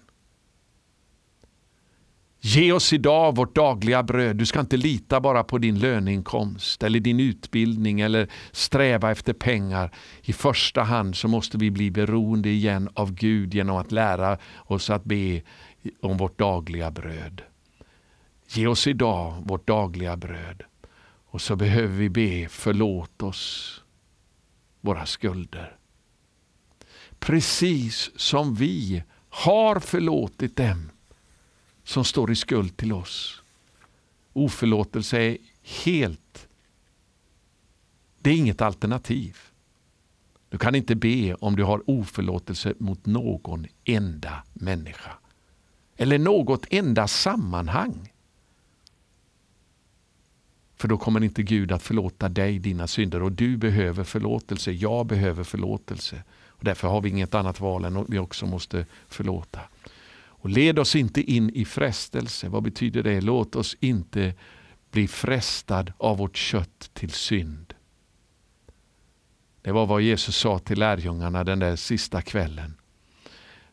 Ge 2.42 2.72
oss 2.72 2.94
idag 2.94 3.36
vårt 3.36 3.56
dagliga 3.56 4.04
bröd. 4.04 4.36
Du 4.36 4.46
ska 4.46 4.60
inte 4.60 4.78
lita 4.78 5.22
bara 5.22 5.44
på 5.44 5.58
din 5.58 5.80
löneinkomst 5.80 6.84
eller 6.84 7.00
din 7.00 7.20
utbildning 7.20 8.02
eller 8.02 8.30
sträva 8.52 9.12
efter 9.12 9.34
pengar. 9.34 9.92
I 10.22 10.34
första 10.34 10.84
hand 10.84 11.16
så 11.16 11.28
måste 11.28 11.58
vi 11.58 11.72
bli 11.72 11.92
beroende 11.92 12.50
igen 12.50 12.90
av 12.94 13.14
Gud 13.14 13.54
genom 13.54 13.78
att 13.78 13.92
lära 13.92 14.38
oss 14.58 14.90
att 14.90 15.04
be 15.04 15.42
om 16.02 16.18
vårt 16.18 16.40
dagliga 16.40 16.92
bröd. 16.92 17.42
Ge 18.48 18.68
oss 18.68 18.88
idag 18.88 19.44
vårt 19.46 19.68
dagliga 19.68 20.18
bröd. 20.18 20.64
Och 21.32 21.42
så 21.42 21.56
behöver 21.56 21.96
vi 21.96 22.10
be 22.10 22.48
förlåt 22.50 23.24
oss 23.24 23.76
våra 24.82 25.06
skulder 25.06 25.79
precis 27.20 28.11
som 28.15 28.55
vi 28.55 29.03
har 29.30 29.80
förlåtit 29.80 30.55
dem 30.55 30.91
som 31.84 32.05
står 32.05 32.32
i 32.32 32.36
skuld 32.36 32.78
till 32.78 32.93
oss. 32.93 33.41
Oförlåtelse 34.34 35.17
är 35.17 35.38
helt, 35.63 36.47
det 38.20 38.30
är 38.30 38.36
inget 38.36 38.61
alternativ. 38.61 39.38
Du 40.49 40.57
kan 40.57 40.76
inte 40.76 40.95
be 40.95 41.34
om 41.34 41.55
du 41.55 41.63
har 41.63 41.89
oförlåtelse 41.89 42.74
mot 42.80 43.05
någon 43.05 43.67
enda 43.84 44.43
människa. 44.53 45.11
Eller 45.97 46.20
något 46.20 46.65
enda 46.70 47.07
sammanhang. 47.07 48.13
För 50.76 50.88
då 50.88 50.97
kommer 50.97 51.24
inte 51.24 51.43
Gud 51.43 51.72
att 51.72 51.84
förlåta 51.84 52.30
dig 52.30 52.59
dina 52.59 52.88
synder 52.88 53.24
och 53.24 53.32
du 53.32 53.57
behöver 53.57 54.03
förlåtelse. 54.03 54.72
Jag 54.72 55.05
behöver 55.05 55.43
förlåtelse. 55.43 56.24
Och 56.60 56.66
därför 56.66 56.88
har 56.88 57.01
vi 57.01 57.10
inget 57.10 57.36
annat 57.36 57.60
val 57.60 57.86
än 57.86 57.97
att 57.97 58.10
vi 58.10 58.20
också 58.20 58.45
måste 58.45 58.86
förlåta. 59.07 59.60
Och 60.41 60.49
led 60.49 60.80
oss 60.80 60.95
inte 60.95 61.22
in 61.22 61.49
i 61.49 61.66
frestelse. 61.66 62.49
Vad 62.49 62.64
betyder 62.64 63.03
det? 63.03 63.22
Låt 63.22 63.55
oss 63.55 63.76
inte 63.80 64.34
bli 64.91 65.07
frestad 65.07 65.93
av 65.97 66.18
vårt 66.18 66.38
kött 66.38 66.89
till 66.93 67.12
synd. 67.12 67.74
Det 69.62 69.72
var 69.72 69.86
vad 69.86 70.01
Jesus 70.01 70.36
sa 70.38 70.60
till 70.60 70.80
lärjungarna 70.80 71.43
den 71.43 71.60
där 71.60 71.76
sista 71.76 72.22
kvällen. 72.22 72.74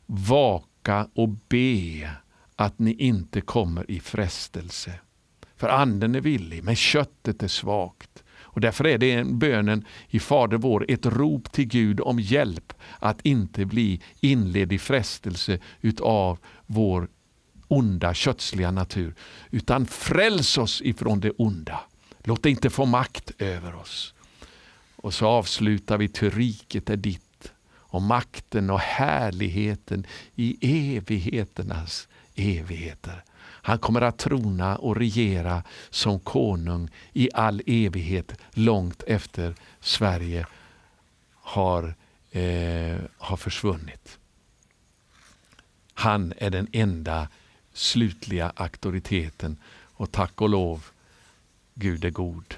Vaka 0.06 1.08
och 1.14 1.28
be 1.28 2.10
att 2.56 2.78
ni 2.78 2.92
inte 2.92 3.40
kommer 3.40 3.90
i 3.90 4.00
frestelse. 4.00 4.92
För 5.56 5.68
anden 5.68 6.14
är 6.14 6.20
villig, 6.20 6.64
men 6.64 6.76
köttet 6.76 7.42
är 7.42 7.48
svagt. 7.48 8.24
Och 8.56 8.62
därför 8.62 8.86
är 8.86 8.98
det 8.98 9.24
bönen 9.24 9.84
i 10.08 10.20
Fader 10.20 10.56
vår 10.56 10.84
ett 10.88 11.06
rop 11.06 11.52
till 11.52 11.64
Gud 11.66 12.00
om 12.00 12.20
hjälp 12.20 12.72
att 12.98 13.20
inte 13.22 13.64
bli 13.64 14.00
inledd 14.20 14.72
i 14.72 14.78
frestelse 14.78 15.58
utav 15.80 16.38
vår 16.66 17.08
onda 17.68 18.14
kötsliga 18.14 18.70
natur. 18.70 19.14
Utan 19.50 19.86
fräls 19.86 20.58
oss 20.58 20.82
ifrån 20.82 21.20
det 21.20 21.30
onda. 21.30 21.80
Låt 22.18 22.42
det 22.42 22.50
inte 22.50 22.70
få 22.70 22.84
makt 22.84 23.30
över 23.38 23.74
oss. 23.74 24.14
Och 24.96 25.14
så 25.14 25.26
avslutar 25.26 25.98
vi 25.98 26.08
till 26.08 26.30
riket 26.30 26.90
är 26.90 26.96
ditt 26.96 27.52
och 27.68 28.02
makten 28.02 28.70
och 28.70 28.80
härligheten 28.80 30.06
i 30.34 30.56
evigheternas 30.96 32.08
evigheter. 32.34 33.24
Han 33.66 33.78
kommer 33.78 34.00
att 34.00 34.18
trona 34.18 34.76
och 34.76 34.96
regera 34.96 35.62
som 35.90 36.20
konung 36.20 36.88
i 37.12 37.28
all 37.34 37.62
evighet 37.66 38.32
långt 38.50 39.02
efter 39.02 39.54
Sverige 39.80 40.46
har, 41.34 41.94
eh, 42.30 42.96
har 43.18 43.36
försvunnit. 43.36 44.18
Han 45.94 46.32
är 46.38 46.50
den 46.50 46.68
enda 46.72 47.28
slutliga 47.72 48.52
auktoriteten 48.56 49.56
och 49.84 50.12
tack 50.12 50.40
och 50.40 50.48
lov, 50.48 50.84
Gud 51.74 52.04
är 52.04 52.10
god. 52.10 52.54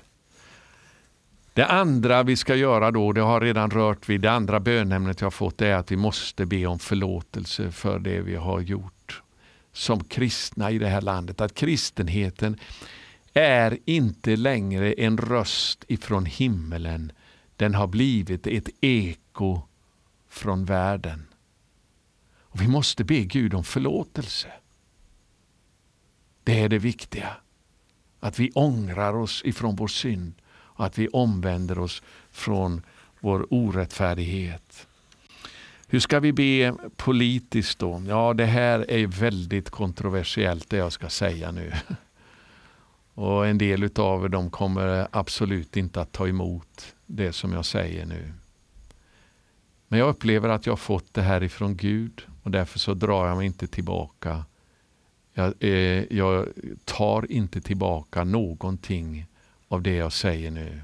Det 1.53 1.67
andra 1.67 2.23
vi 2.23 2.37
ska 2.37 2.55
göra 2.55 2.91
då, 2.91 3.13
det 3.13 3.21
har 3.21 3.41
redan 3.41 3.71
rört 3.71 4.09
vid, 4.09 4.21
det 4.21 4.31
andra 4.31 4.61
bönämnet 4.61 5.21
jag 5.21 5.35
fått 5.35 5.63
är 5.63 5.75
att 5.75 5.93
vi 5.93 5.97
måste 5.97 6.47
be 6.47 6.67
om 6.67 6.79
förlåtelse 6.79 7.73
för 7.73 7.99
det 7.99 8.21
vi 8.21 8.37
har 8.37 8.61
gjort 8.61 8.98
som 9.79 10.05
kristna 10.05 10.70
i 10.70 10.79
det 10.79 10.89
här 10.89 11.01
landet. 11.01 11.41
Att 11.41 11.55
kristenheten 11.55 12.59
är 13.33 13.79
inte 13.85 14.37
längre 14.37 14.93
en 14.93 15.18
röst 15.18 15.85
ifrån 15.89 16.26
himmelen. 16.26 17.12
Den 17.57 17.74
har 17.74 17.87
blivit 17.87 18.47
ett 18.47 18.68
eko 18.81 19.61
från 20.29 20.64
världen. 20.64 21.26
Och 22.41 22.61
Vi 22.61 22.68
måste 22.68 23.05
be 23.05 23.24
Gud 23.24 23.55
om 23.55 23.64
förlåtelse. 23.64 24.53
Det 26.45 26.61
är 26.61 26.68
det 26.68 26.79
viktiga. 26.79 27.37
Att 28.20 28.39
vi 28.39 28.51
ångrar 28.51 29.14
oss 29.14 29.43
ifrån 29.45 29.76
vår 29.76 29.89
synd 29.89 30.35
och 30.51 30.87
att 30.87 30.99
vi 30.99 31.09
omvänder 31.09 31.79
oss 31.79 32.03
från 32.31 32.83
vår 33.20 33.47
orättfärdighet. 33.51 34.88
Hur 35.91 36.01
ska 36.01 36.20
vi 36.20 36.32
be 36.32 36.74
politiskt 36.97 37.78
då? 37.78 38.03
Ja, 38.09 38.34
det 38.34 38.47
här 38.47 38.91
är 38.91 39.07
väldigt 39.07 39.70
kontroversiellt 39.70 40.70
det 40.70 40.76
jag 40.76 40.93
ska 40.93 41.09
säga 41.09 41.51
nu. 41.51 41.72
Och 43.14 43.47
En 43.47 43.59
del 43.59 43.91
av 43.97 44.30
dem 44.30 44.51
kommer 44.51 45.09
absolut 45.11 45.76
inte 45.76 46.01
att 46.01 46.12
ta 46.12 46.28
emot 46.28 46.95
det 47.07 47.32
som 47.32 47.53
jag 47.53 47.64
säger 47.64 48.07
nu. 48.07 48.32
Men 49.89 49.99
jag 49.99 50.09
upplever 50.09 50.49
att 50.49 50.66
jag 50.66 50.72
har 50.72 50.76
fått 50.76 51.14
det 51.14 51.22
här 51.22 51.43
ifrån 51.43 51.76
Gud 51.76 52.22
och 52.43 52.51
därför 52.51 52.78
så 52.78 52.95
drar 52.95 53.28
jag 53.28 53.36
mig 53.36 53.47
inte 53.47 53.66
tillbaka. 53.66 54.45
Jag, 55.34 55.55
eh, 55.61 56.05
jag 56.16 56.49
tar 56.84 57.32
inte 57.32 57.61
tillbaka 57.61 58.24
någonting 58.24 59.26
av 59.68 59.82
det 59.82 59.95
jag 59.95 60.12
säger 60.12 60.51
nu. 60.51 60.80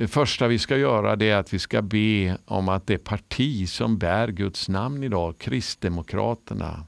Det 0.00 0.08
första 0.08 0.48
vi 0.48 0.58
ska 0.58 0.76
göra 0.76 1.16
det 1.16 1.30
är 1.30 1.36
att 1.36 1.54
vi 1.54 1.58
ska 1.58 1.82
be 1.82 2.38
om 2.44 2.68
att 2.68 2.86
det 2.86 2.98
parti 2.98 3.68
som 3.68 3.98
bär 3.98 4.28
Guds 4.28 4.68
namn 4.68 5.02
idag, 5.02 5.38
Kristdemokraterna, 5.38 6.86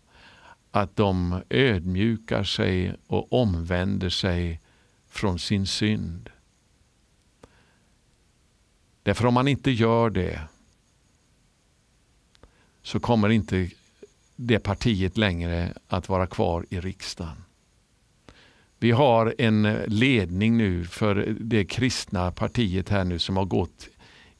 att 0.71 0.97
de 0.97 1.43
ödmjukar 1.51 2.45
sig 2.45 2.95
och 3.07 3.33
omvänder 3.33 4.09
sig 4.09 4.61
från 5.09 5.39
sin 5.39 5.67
synd. 5.67 6.31
Därför 9.03 9.27
om 9.27 9.35
man 9.35 9.49
inte 9.49 9.71
gör 9.71 10.11
det 10.11 10.41
så 12.83 13.01
kommer 13.01 13.29
inte 13.29 13.71
det 14.37 14.59
partiet 14.59 15.17
längre 15.17 15.73
att 15.89 16.09
vara 16.09 16.27
kvar 16.27 16.67
i 16.71 16.81
riksdagen. 16.81 17.45
Vi 18.83 18.91
har 18.91 19.35
en 19.39 19.62
ledning 19.87 20.57
nu 20.57 20.85
för 20.85 21.37
det 21.41 21.64
kristna 21.64 22.30
partiet 22.30 22.89
här 22.89 23.05
nu 23.05 23.18
som 23.18 23.37
har 23.37 23.45
gått 23.45 23.89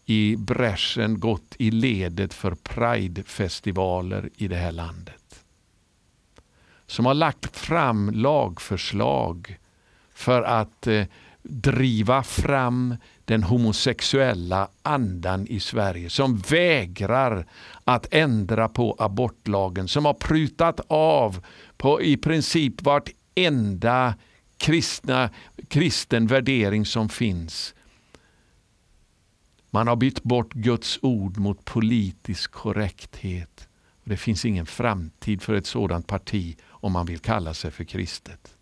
i 0.05 0.37
bräschen, 0.37 1.21
gått 1.21 1.55
i 1.59 1.71
ledet 1.71 2.35
för 2.35 2.55
Pride-festivaler 2.55 4.31
i 4.37 4.49
det 4.49 4.57
här 4.57 4.73
landet. 4.73 5.45
Som 6.87 7.07
har 7.07 7.15
lagt 7.15 7.57
fram 7.57 8.11
lagförslag 8.11 9.59
för 10.15 10.43
att 10.43 10.87
eh, 10.87 11.05
driva 11.43 12.23
fram 12.23 12.97
den 13.25 13.43
homosexuella 13.43 14.69
andan 14.83 15.47
i 15.47 15.61
Sverige. 15.61 16.11
Som 16.11 16.39
vägrar 16.39 17.47
att 17.85 18.07
ändra 18.11 18.69
på 18.69 18.97
abortlagen. 18.99 19.89
Som 19.89 20.05
har 20.05 20.15
prutat 20.15 20.81
av 20.89 21.45
på 21.77 22.03
i 22.03 22.17
princip 22.17 22.83
vartenda 22.83 24.15
kristna, 24.63 25.31
kristen 25.69 26.27
värdering 26.27 26.87
som 26.87 27.09
finns. 27.09 27.75
Man 29.71 29.89
har 29.89 29.97
bytt 29.97 30.23
bort 30.23 30.53
Guds 30.53 30.99
ord 31.03 31.39
mot 31.39 31.65
politisk 31.65 32.53
korrekthet. 32.53 33.69
Det 34.05 34.17
finns 34.17 34.45
ingen 34.45 34.67
framtid 34.67 35.43
för 35.43 35.55
ett 35.55 35.67
sådant 35.67 36.07
parti 36.07 36.57
om 36.69 36.93
man 36.93 37.07
vill 37.07 37.19
kalla 37.19 37.55
sig 37.55 37.71
för 37.71 37.85
kristet. 37.85 38.57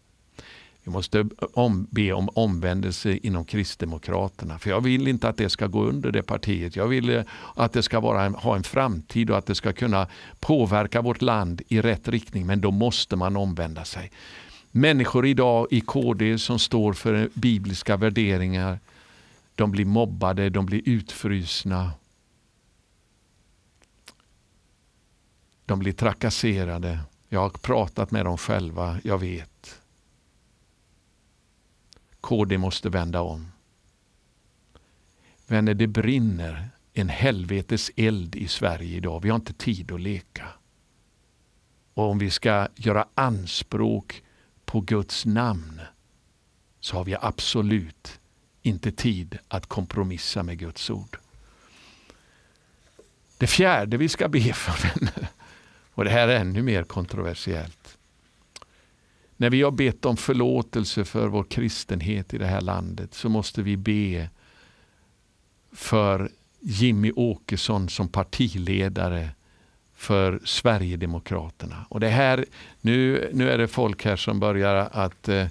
Vi 0.84 0.90
måste 0.90 1.28
om, 1.52 1.86
be 1.90 2.12
om 2.12 2.28
omvändelse 2.34 3.18
inom 3.22 3.44
Kristdemokraterna. 3.44 4.58
För 4.58 4.70
jag 4.70 4.80
vill 4.80 5.08
inte 5.08 5.28
att 5.28 5.36
det 5.36 5.50
ska 5.50 5.66
gå 5.66 5.84
under 5.84 6.10
det 6.10 6.22
partiet. 6.22 6.76
Jag 6.76 6.88
vill 6.88 7.10
eh, 7.10 7.22
att 7.56 7.72
det 7.72 7.82
ska 7.82 8.00
vara, 8.00 8.28
ha 8.28 8.56
en 8.56 8.62
framtid 8.62 9.30
och 9.30 9.38
att 9.38 9.46
det 9.46 9.54
ska 9.54 9.72
kunna 9.72 10.08
påverka 10.38 11.02
vårt 11.02 11.22
land 11.22 11.62
i 11.68 11.80
rätt 11.80 12.08
riktning. 12.08 12.46
Men 12.46 12.60
då 12.60 12.70
måste 12.70 13.16
man 13.16 13.36
omvända 13.36 13.84
sig. 13.84 14.10
Människor 14.70 15.26
idag 15.26 15.66
i 15.70 15.80
KD 15.80 16.38
som 16.38 16.58
står 16.58 16.92
för 16.92 17.30
bibliska 17.34 17.96
värderingar, 17.96 18.78
de 19.54 19.70
blir 19.70 19.84
mobbade, 19.84 20.50
de 20.50 20.66
blir 20.66 20.82
utfrysna. 20.84 21.92
De 25.66 25.78
blir 25.78 25.92
trakasserade. 25.92 26.98
Jag 27.28 27.40
har 27.40 27.50
pratat 27.50 28.10
med 28.10 28.24
dem 28.24 28.38
själva, 28.38 29.00
jag 29.04 29.18
vet. 29.18 29.80
KD 32.20 32.58
måste 32.58 32.88
vända 32.88 33.20
om. 33.20 33.52
Vänner, 35.46 35.74
det 35.74 35.86
brinner 35.86 36.68
en 36.92 37.08
helvetes 37.08 37.90
eld 37.96 38.36
i 38.36 38.48
Sverige 38.48 38.96
idag. 38.96 39.20
Vi 39.22 39.28
har 39.28 39.36
inte 39.36 39.52
tid 39.52 39.92
att 39.92 40.00
leka. 40.00 40.48
Och 41.94 42.04
om 42.04 42.18
vi 42.18 42.30
ska 42.30 42.68
göra 42.76 43.06
anspråk 43.14 44.22
på 44.70 44.80
Guds 44.80 45.26
namn 45.26 45.80
så 46.80 46.96
har 46.96 47.04
vi 47.04 47.16
absolut 47.20 48.20
inte 48.62 48.92
tid 48.92 49.38
att 49.48 49.66
kompromissa 49.66 50.42
med 50.42 50.58
Guds 50.58 50.90
ord. 50.90 51.18
Det 53.38 53.46
fjärde 53.46 53.96
vi 53.96 54.08
ska 54.08 54.28
be 54.28 54.52
för, 54.52 54.92
och 55.94 56.04
det 56.04 56.10
här 56.10 56.28
är 56.28 56.40
ännu 56.40 56.62
mer 56.62 56.84
kontroversiellt. 56.84 57.98
När 59.36 59.50
vi 59.50 59.62
har 59.62 59.70
bett 59.70 60.04
om 60.04 60.16
förlåtelse 60.16 61.04
för 61.04 61.28
vår 61.28 61.44
kristenhet 61.44 62.34
i 62.34 62.38
det 62.38 62.46
här 62.46 62.60
landet 62.60 63.14
så 63.14 63.28
måste 63.28 63.62
vi 63.62 63.76
be 63.76 64.28
för 65.72 66.30
Jimmy 66.60 67.12
Åkesson 67.16 67.88
som 67.88 68.08
partiledare 68.08 69.30
för 70.00 70.40
Sverigedemokraterna. 70.44 71.86
Och 71.88 72.00
det 72.00 72.08
här, 72.08 72.44
nu, 72.80 73.30
nu 73.32 73.50
är 73.50 73.58
det 73.58 73.68
folk 73.68 74.04
här 74.04 74.16
som 74.16 74.40
börjar 74.40 74.74
att 74.92 75.28
eh, 75.28 75.46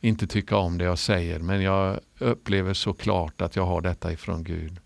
inte 0.00 0.26
tycka 0.26 0.56
om 0.56 0.78
det 0.78 0.84
jag 0.84 0.98
säger, 0.98 1.38
men 1.38 1.62
jag 1.62 2.00
upplever 2.18 2.74
så 2.74 2.92
klart 2.92 3.40
att 3.40 3.56
jag 3.56 3.66
har 3.66 3.80
detta 3.80 4.12
ifrån 4.12 4.44
Gud. 4.44 4.78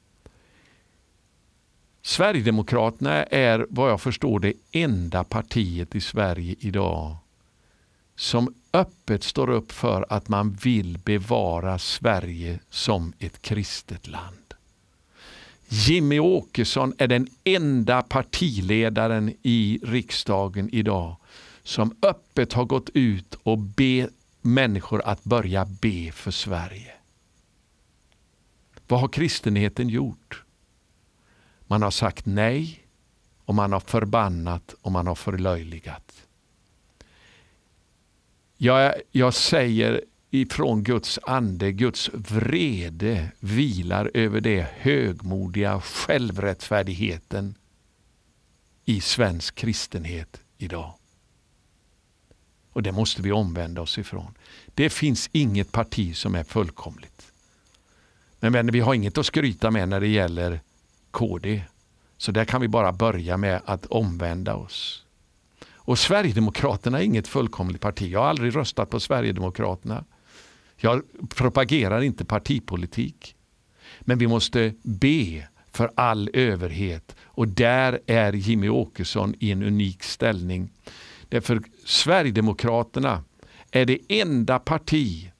Sverigedemokraterna 2.02 3.22
är 3.22 3.66
vad 3.70 3.90
jag 3.90 4.00
förstår 4.00 4.40
det 4.40 4.52
enda 4.72 5.24
partiet 5.24 5.94
i 5.94 6.00
Sverige 6.00 6.54
idag 6.58 7.16
som 8.16 8.54
öppet 8.72 9.22
står 9.22 9.50
upp 9.50 9.72
för 9.72 10.06
att 10.08 10.28
man 10.28 10.52
vill 10.52 10.98
bevara 10.98 11.78
Sverige 11.78 12.60
som 12.70 13.12
ett 13.18 13.42
kristet 13.42 14.06
land. 14.08 14.49
Jimmy 15.72 16.18
Åkesson 16.18 16.94
är 16.98 17.08
den 17.08 17.28
enda 17.44 18.02
partiledaren 18.02 19.34
i 19.42 19.80
riksdagen 19.82 20.68
idag 20.72 21.16
som 21.62 21.96
öppet 22.02 22.52
har 22.52 22.64
gått 22.64 22.90
ut 22.94 23.34
och 23.42 23.58
be 23.58 24.08
människor 24.40 25.02
att 25.04 25.24
börja 25.24 25.64
be 25.64 26.12
för 26.12 26.30
Sverige. 26.30 26.92
Vad 28.88 29.00
har 29.00 29.08
kristenheten 29.08 29.88
gjort? 29.88 30.42
Man 31.66 31.82
har 31.82 31.90
sagt 31.90 32.26
nej 32.26 32.86
och 33.44 33.54
man 33.54 33.72
har 33.72 33.80
förbannat 33.80 34.74
och 34.80 34.92
man 34.92 35.06
har 35.06 35.14
förlöjligat. 35.14 36.26
Jag, 38.56 38.94
jag 39.10 39.34
säger 39.34 40.04
ifrån 40.30 40.82
Guds 40.82 41.18
ande, 41.22 41.72
Guds 41.72 42.10
vrede 42.12 43.32
vilar 43.40 44.10
över 44.14 44.40
det 44.40 44.66
högmodiga 44.76 45.80
självrättfärdigheten 45.80 47.54
i 48.84 49.00
svensk 49.00 49.54
kristenhet 49.54 50.40
idag. 50.58 50.94
Och 52.72 52.82
det 52.82 52.92
måste 52.92 53.22
vi 53.22 53.32
omvända 53.32 53.80
oss 53.80 53.98
ifrån. 53.98 54.34
Det 54.74 54.90
finns 54.90 55.30
inget 55.32 55.72
parti 55.72 56.16
som 56.16 56.34
är 56.34 56.44
fullkomligt. 56.44 57.32
Men 58.40 58.52
vänner, 58.52 58.72
vi 58.72 58.80
har 58.80 58.94
inget 58.94 59.18
att 59.18 59.26
skryta 59.26 59.70
med 59.70 59.88
när 59.88 60.00
det 60.00 60.08
gäller 60.08 60.60
KD. 61.10 61.62
Så 62.16 62.32
där 62.32 62.44
kan 62.44 62.60
vi 62.60 62.68
bara 62.68 62.92
börja 62.92 63.36
med 63.36 63.60
att 63.64 63.86
omvända 63.86 64.54
oss. 64.54 65.04
Och 65.72 65.98
Sverigedemokraterna 65.98 66.98
är 66.98 67.02
inget 67.02 67.28
fullkomligt 67.28 67.80
parti. 67.80 68.10
Jag 68.10 68.20
har 68.20 68.26
aldrig 68.26 68.56
röstat 68.56 68.90
på 68.90 69.00
Sverigedemokraterna. 69.00 70.04
Jag 70.80 71.02
propagerar 71.28 72.00
inte 72.00 72.24
partipolitik. 72.24 73.34
Men 74.00 74.18
vi 74.18 74.26
måste 74.26 74.74
be 74.82 75.48
för 75.72 75.90
all 75.94 76.30
överhet 76.32 77.16
och 77.22 77.48
där 77.48 78.00
är 78.06 78.32
Jimmy 78.32 78.68
Åkesson 78.68 79.34
i 79.38 79.50
en 79.50 79.62
unik 79.62 80.02
ställning. 80.02 80.70
Därför 81.28 81.62
Sverigedemokraterna 81.84 83.24
är 83.70 83.84
det 83.84 83.98
enda 84.08 84.58
parti 84.58 85.30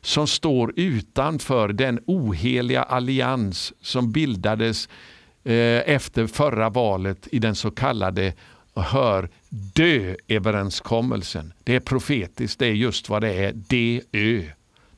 som 0.00 0.26
står 0.26 0.72
utanför 0.76 1.68
den 1.68 2.00
oheliga 2.06 2.82
allians 2.82 3.72
som 3.80 4.12
bildades 4.12 4.88
eh, 5.44 5.94
efter 5.94 6.26
förra 6.26 6.70
valet 6.70 7.28
i 7.32 7.38
den 7.38 7.54
så 7.54 7.70
kallade 7.70 8.34
hör 8.74 9.28
dö-överenskommelsen. 9.48 11.52
Det 11.64 11.74
är 11.74 11.80
profetiskt, 11.80 12.58
det 12.58 12.66
är 12.66 12.72
just 12.72 13.08
vad 13.08 13.22
det 13.22 13.32
är, 13.32 13.52
DÖ. 13.52 14.50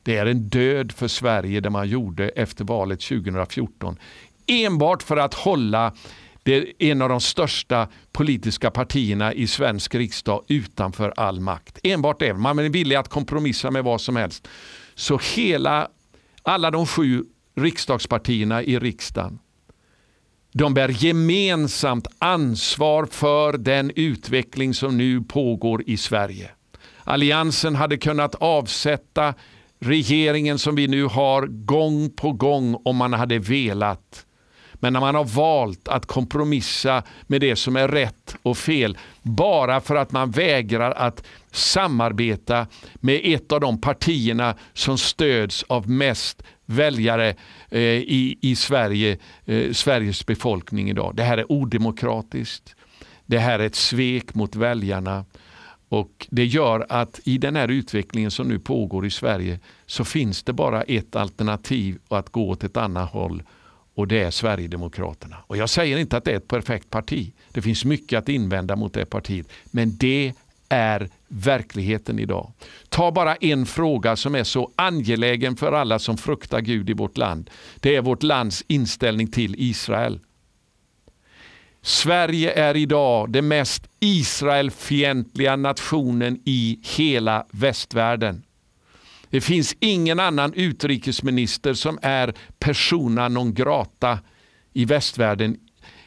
Det 0.07 0.17
är 0.17 0.25
en 0.25 0.49
död 0.49 0.91
för 0.91 1.07
Sverige 1.07 1.59
det 1.59 1.69
man 1.69 1.89
gjorde 1.89 2.29
efter 2.29 2.65
valet 2.65 2.99
2014. 2.99 3.97
Enbart 4.47 5.03
för 5.03 5.17
att 5.17 5.33
hålla 5.33 5.93
det 6.43 6.73
en 6.79 7.01
av 7.01 7.09
de 7.09 7.21
största 7.21 7.87
politiska 8.11 8.71
partierna 8.71 9.33
i 9.33 9.47
svensk 9.47 9.95
riksdag 9.95 10.43
utanför 10.47 11.13
all 11.17 11.39
makt. 11.39 11.79
Enbart 11.83 12.19
det. 12.19 12.33
Man 12.33 12.59
är 12.59 12.69
villig 12.69 12.95
att 12.95 13.09
kompromissa 13.09 13.71
med 13.71 13.83
vad 13.83 14.01
som 14.01 14.15
helst. 14.15 14.47
Så 14.95 15.19
hela, 15.35 15.87
alla 16.43 16.71
de 16.71 16.87
sju 16.87 17.23
riksdagspartierna 17.55 18.63
i 18.63 18.79
riksdagen 18.79 19.39
de 20.51 20.73
bär 20.73 20.89
gemensamt 20.89 22.07
ansvar 22.19 23.05
för 23.05 23.57
den 23.57 23.91
utveckling 23.95 24.73
som 24.73 24.97
nu 24.97 25.21
pågår 25.21 25.83
i 25.87 25.97
Sverige. 25.97 26.51
Alliansen 27.03 27.75
hade 27.75 27.97
kunnat 27.97 28.35
avsätta 28.35 29.33
regeringen 29.79 30.59
som 30.59 30.75
vi 30.75 30.87
nu 30.87 31.03
har 31.03 31.47
gång 31.47 32.09
på 32.09 32.31
gång 32.31 32.81
om 32.85 32.95
man 32.95 33.13
hade 33.13 33.39
velat. 33.39 34.25
Men 34.73 34.93
när 34.93 34.99
man 34.99 35.15
har 35.15 35.25
valt 35.25 35.87
att 35.87 36.05
kompromissa 36.05 37.03
med 37.27 37.41
det 37.41 37.55
som 37.55 37.75
är 37.75 37.87
rätt 37.87 38.35
och 38.41 38.57
fel 38.57 38.97
bara 39.21 39.81
för 39.81 39.95
att 39.95 40.11
man 40.11 40.31
vägrar 40.31 40.91
att 40.91 41.23
samarbeta 41.51 42.67
med 42.95 43.21
ett 43.23 43.51
av 43.51 43.59
de 43.59 43.81
partierna 43.81 44.55
som 44.73 44.97
stöds 44.97 45.63
av 45.63 45.89
mest 45.89 46.43
väljare 46.65 47.35
eh, 47.69 47.81
i, 47.81 48.37
i 48.41 48.55
Sverige, 48.55 49.17
eh, 49.45 49.71
Sveriges 49.71 50.25
befolkning 50.25 50.89
idag. 50.89 51.15
Det 51.15 51.23
här 51.23 51.37
är 51.37 51.51
odemokratiskt. 51.51 52.75
Det 53.25 53.39
här 53.39 53.59
är 53.59 53.65
ett 53.65 53.75
svek 53.75 54.33
mot 54.33 54.55
väljarna. 54.55 55.25
Och 55.89 56.27
Det 56.29 56.45
gör 56.45 56.85
att 56.89 57.19
i 57.23 57.37
den 57.37 57.55
här 57.55 57.67
utvecklingen 57.67 58.31
som 58.31 58.47
nu 58.47 58.59
pågår 58.59 59.05
i 59.05 59.09
Sverige 59.09 59.59
så 59.85 60.05
finns 60.05 60.43
det 60.43 60.53
bara 60.53 60.81
ett 60.81 61.15
alternativ 61.15 61.99
att 62.07 62.29
gå 62.29 62.49
åt 62.49 62.63
ett 62.63 62.77
annat 62.77 63.11
håll 63.11 63.43
och 63.95 64.07
det 64.07 64.23
är 64.23 64.31
Sverigedemokraterna. 64.31 65.37
Och 65.47 65.57
Jag 65.57 65.69
säger 65.69 65.97
inte 65.97 66.17
att 66.17 66.23
det 66.23 66.31
är 66.31 66.37
ett 66.37 66.47
perfekt 66.47 66.89
parti. 66.89 67.33
Det 67.51 67.61
finns 67.61 67.85
mycket 67.85 68.19
att 68.19 68.29
invända 68.29 68.75
mot 68.75 68.93
det 68.93 69.05
partiet. 69.05 69.47
Men 69.65 69.97
det 69.97 70.33
är 70.69 71.09
verkligheten 71.27 72.19
idag. 72.19 72.51
Ta 72.89 73.11
bara 73.11 73.35
en 73.35 73.65
fråga 73.65 74.15
som 74.15 74.35
är 74.35 74.43
så 74.43 74.71
angelägen 74.75 75.55
för 75.55 75.71
alla 75.71 75.99
som 75.99 76.17
fruktar 76.17 76.61
Gud 76.61 76.89
i 76.89 76.93
vårt 76.93 77.17
land. 77.17 77.49
Det 77.79 77.95
är 77.95 78.01
vårt 78.01 78.23
lands 78.23 78.63
inställning 78.67 79.27
till 79.27 79.55
Israel. 79.57 80.19
Sverige 81.87 82.51
är 82.51 82.77
idag 82.77 83.31
den 83.31 83.47
mest 83.47 83.89
Israelfientliga 83.99 85.55
nationen 85.55 86.41
i 86.45 86.79
hela 86.83 87.45
västvärlden. 87.51 88.43
Det 89.29 89.41
finns 89.41 89.75
ingen 89.79 90.19
annan 90.19 90.53
utrikesminister 90.53 91.73
som 91.73 91.99
är 92.01 92.33
persona 92.59 93.27
non 93.27 93.53
grata 93.53 94.19
i 94.73 94.85
västvärlden, 94.85 95.57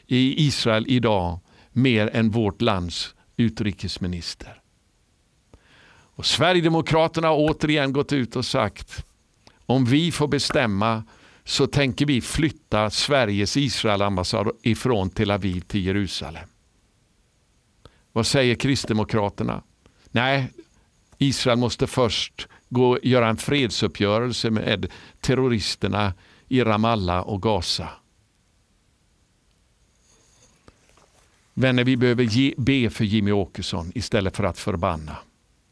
i 0.06 0.46
Israel 0.46 0.84
idag, 0.88 1.40
mer 1.72 2.10
än 2.12 2.30
vårt 2.30 2.62
lands 2.62 3.14
utrikesminister. 3.36 4.60
Och 6.16 6.26
Sverigedemokraterna 6.26 7.28
har 7.28 7.36
återigen 7.36 7.92
gått 7.92 8.12
ut 8.12 8.36
och 8.36 8.44
sagt 8.44 9.04
om 9.66 9.84
vi 9.84 10.12
får 10.12 10.28
bestämma 10.28 11.02
så 11.50 11.66
tänker 11.66 12.06
vi 12.06 12.20
flytta 12.20 12.90
Sveriges 12.90 13.56
Israelambassad 13.56 14.50
ifrån 14.62 15.10
Tel 15.10 15.30
Aviv 15.30 15.60
till 15.60 15.86
Jerusalem. 15.86 16.48
Vad 18.12 18.26
säger 18.26 18.54
Kristdemokraterna? 18.54 19.62
Nej, 20.10 20.48
Israel 21.18 21.58
måste 21.58 21.86
först 21.86 22.48
gå 22.68 22.98
göra 23.02 23.28
en 23.28 23.36
fredsuppgörelse 23.36 24.50
med 24.50 24.86
terroristerna 25.20 26.14
i 26.48 26.64
Ramallah 26.64 27.20
och 27.20 27.42
Gaza. 27.42 27.88
Vänner, 31.54 31.84
vi 31.84 31.96
behöver 31.96 32.24
ge, 32.24 32.54
be 32.56 32.90
för 32.90 33.04
Jimmy 33.04 33.32
Åkesson 33.32 33.92
istället 33.94 34.36
för 34.36 34.44
att 34.44 34.58
förbanna. 34.58 35.16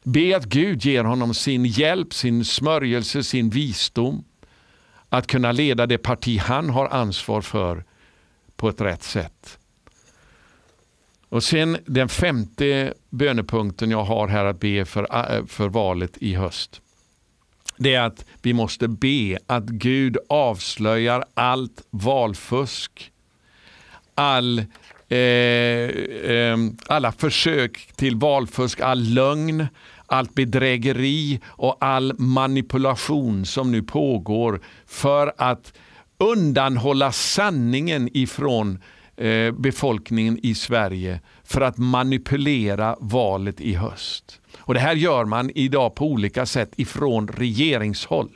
Be 0.03 0.37
att 0.37 0.45
Gud 0.45 0.85
ger 0.85 1.05
honom 1.05 1.35
sin 1.35 1.65
hjälp, 1.65 2.15
sin 2.15 2.45
smörjelse, 2.45 3.25
sin 3.25 3.51
visdom 3.51 4.25
att 5.09 5.27
kunna 5.27 5.53
leda 5.53 5.87
det 5.87 5.99
parti 5.99 6.39
han 6.39 6.71
har 6.71 6.87
ansvar 6.87 7.41
för 7.41 7.85
på 8.57 8.69
ett 8.69 8.81
rätt 8.81 9.03
sätt. 9.03 9.59
Och 11.29 11.45
sen 11.45 11.79
den 11.87 12.09
femte 12.09 12.95
bönepunkten 13.11 13.91
jag 13.91 14.05
har 14.05 14.29
här 14.29 14.45
att 14.45 14.61
be 14.61 14.85
för, 14.85 15.35
äh, 15.37 15.47
för 15.47 15.69
valet 15.69 16.19
i 16.19 16.35
höst. 16.35 16.81
Det 17.77 17.95
är 17.95 18.03
att 18.03 18.25
vi 18.43 18.53
måste 18.53 18.89
be 18.89 19.39
att 19.47 19.65
Gud 19.65 20.17
avslöjar 20.29 21.25
allt 21.35 21.83
valfusk, 21.91 23.13
all 24.15 24.59
eh, 25.09 25.19
eh, 25.19 26.59
alla 26.87 27.13
försök 27.13 27.93
till 27.97 28.17
valfusk, 28.17 28.81
all 28.81 29.03
lögn, 29.03 29.67
allt 30.09 30.35
bedrägeri 30.35 31.41
och 31.47 31.77
all 31.81 32.15
manipulation 32.19 33.47
som 33.47 33.73
nu 33.73 33.83
pågår 33.83 34.61
för 34.87 35.33
att 35.39 35.73
undanhålla 36.19 37.13
sanningen 37.13 38.09
ifrån 38.13 38.79
eh, 39.17 39.53
befolkningen 39.53 40.39
i 40.43 40.55
Sverige 40.55 41.21
för 41.45 41.61
att 41.61 41.79
manipulera 41.79 42.97
valet 43.01 43.61
i 43.61 43.75
höst. 43.75 44.41
Och 44.59 44.75
Det 44.75 44.81
här 44.81 44.95
gör 44.95 45.25
man 45.25 45.51
idag 45.55 45.95
på 45.95 46.07
olika 46.07 46.47
sätt 46.47 46.73
ifrån 46.77 47.29
regeringshåll. 47.29 48.31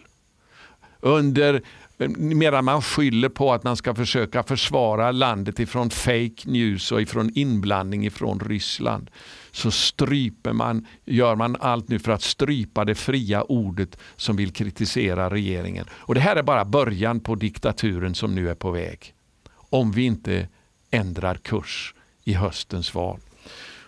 Under 1.00 1.62
eh, 1.98 2.08
medan 2.18 2.64
man 2.64 2.82
skyller 2.82 3.28
på 3.28 3.52
att 3.52 3.64
man 3.64 3.76
ska 3.76 3.94
försöka 3.94 4.42
försvara 4.42 5.10
landet 5.10 5.60
ifrån 5.60 5.90
fake 5.90 6.42
news 6.44 6.92
och 6.92 7.02
ifrån 7.02 7.30
inblandning 7.34 8.06
ifrån 8.06 8.40
Ryssland 8.40 9.10
så 9.52 9.70
stryper 9.70 10.52
man, 10.52 10.86
gör 11.04 11.36
man 11.36 11.56
allt 11.60 11.88
nu 11.88 11.98
för 11.98 12.12
att 12.12 12.22
strypa 12.22 12.84
det 12.84 12.94
fria 12.94 13.42
ordet 13.42 13.98
som 14.16 14.36
vill 14.36 14.52
kritisera 14.52 15.30
regeringen. 15.30 15.86
Och 15.92 16.14
Det 16.14 16.20
här 16.20 16.36
är 16.36 16.42
bara 16.42 16.64
början 16.64 17.20
på 17.20 17.34
diktaturen 17.34 18.14
som 18.14 18.34
nu 18.34 18.50
är 18.50 18.54
på 18.54 18.70
väg. 18.70 19.14
Om 19.54 19.92
vi 19.92 20.02
inte 20.02 20.48
ändrar 20.90 21.34
kurs 21.34 21.94
i 22.24 22.32
höstens 22.32 22.94
val. 22.94 23.20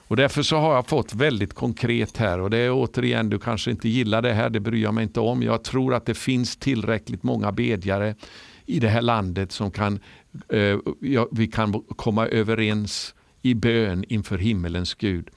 Och 0.06 0.16
Därför 0.16 0.42
så 0.42 0.56
har 0.56 0.74
jag 0.74 0.86
fått 0.86 1.14
väldigt 1.14 1.54
konkret 1.54 2.16
här 2.16 2.40
och 2.40 2.50
det 2.50 2.58
är 2.58 2.70
återigen, 2.72 3.30
du 3.30 3.38
kanske 3.38 3.70
inte 3.70 3.88
gillar 3.88 4.22
det 4.22 4.32
här, 4.32 4.50
det 4.50 4.60
bryr 4.60 4.82
jag 4.82 4.94
mig 4.94 5.02
inte 5.02 5.20
om. 5.20 5.42
Jag 5.42 5.64
tror 5.64 5.94
att 5.94 6.06
det 6.06 6.14
finns 6.14 6.56
tillräckligt 6.56 7.22
många 7.22 7.52
bedjare 7.52 8.14
i 8.66 8.80
det 8.80 8.88
här 8.88 9.02
landet 9.02 9.52
som 9.52 9.70
kan, 9.70 10.00
eh, 10.48 10.78
ja, 11.00 11.28
vi 11.32 11.46
kan 11.46 11.82
komma 11.96 12.26
överens 12.26 13.14
i 13.44 13.54
bön 13.54 14.04
inför 14.08 14.38
himmelens 14.38 14.94
Gud. 14.94 15.30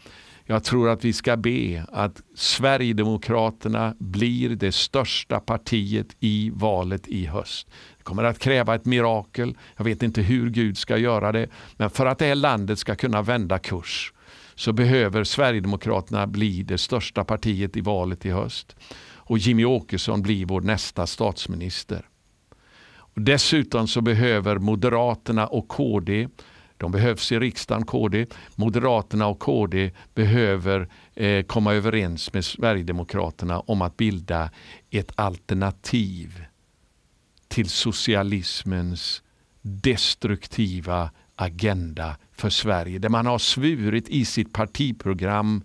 Jag 0.45 0.64
tror 0.64 0.89
att 0.89 1.05
vi 1.05 1.14
ska 1.14 1.38
be 1.38 1.86
att 1.91 2.22
Sverigedemokraterna 2.36 3.95
blir 3.99 4.49
det 4.49 4.72
största 4.72 5.39
partiet 5.39 6.16
i 6.20 6.51
valet 6.53 7.08
i 7.08 7.26
höst. 7.26 7.68
Det 7.97 8.03
kommer 8.03 8.24
att 8.24 8.39
kräva 8.39 8.76
ett 8.76 8.86
mirakel. 8.86 9.58
Jag 9.78 9.86
vet 9.86 10.03
inte 10.03 10.22
hur 10.22 10.49
Gud 10.49 10.78
ska 10.78 10.97
göra 10.97 11.32
det. 11.32 11.47
Men 11.78 11.89
för 11.89 12.05
att 12.05 12.20
det 12.20 12.26
här 12.26 12.36
landet 12.36 12.80
ska 12.80 12.95
kunna 12.95 13.22
vända 13.22 13.60
kurs 13.60 14.14
så 14.55 14.74
behöver 14.74 15.24
Sverigedemokraterna 15.24 16.28
bli 16.28 16.64
det 16.64 16.78
största 16.78 17.24
partiet 17.24 17.78
i 17.78 17.82
valet 17.82 18.26
i 18.26 18.30
höst. 18.30 18.76
Och 19.16 19.38
Jimmy 19.38 19.66
Åkesson 19.66 20.22
blir 20.22 20.45
vår 20.45 20.62
nästa 20.62 21.08
statsminister. 21.08 22.05
Och 22.89 23.22
dessutom 23.22 23.88
så 23.88 24.01
behöver 24.01 24.58
Moderaterna 24.58 25.47
och 25.47 25.68
KD 25.68 26.28
de 26.78 26.91
behövs 26.91 27.32
i 27.32 27.39
riksdagen, 27.39 27.86
KD. 27.86 28.25
Moderaterna 28.55 29.28
och 29.28 29.39
KD 29.39 29.91
behöver 30.13 30.89
eh, 31.15 31.45
komma 31.45 31.73
överens 31.73 32.34
med 32.34 32.45
Sverigedemokraterna 32.45 33.59
om 33.59 33.82
att 33.82 33.97
bilda 33.97 34.49
ett 34.89 35.11
alternativ 35.15 36.43
till 37.47 37.69
socialismens 37.69 39.21
destruktiva 39.61 41.09
agenda 41.36 42.17
för 42.32 42.49
Sverige. 42.49 42.99
Där 42.99 43.09
man 43.09 43.25
har 43.25 43.39
svurit 43.39 44.09
i 44.09 44.25
sitt 44.25 44.53
partiprogram 44.53 45.63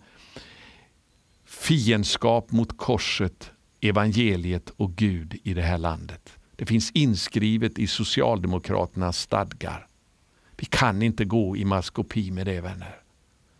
fiendskap 1.47 2.53
mot 2.53 2.79
korset, 2.79 3.51
evangeliet 3.81 4.71
och 4.71 4.97
Gud 4.97 5.41
i 5.45 5.55
det 5.55 5.63
här 5.63 5.79
landet. 5.79 6.39
Det 6.57 6.67
finns 6.67 6.91
inskrivet 6.91 7.79
i 7.79 7.87
Socialdemokraternas 7.87 9.19
stadgar. 9.19 9.87
Vi 10.63 10.67
kan 10.67 11.03
inte 11.03 11.25
gå 11.25 11.57
i 11.57 11.65
maskopi 11.65 12.31
med 12.31 12.47
det 12.47 12.61
vänner. 12.61 13.01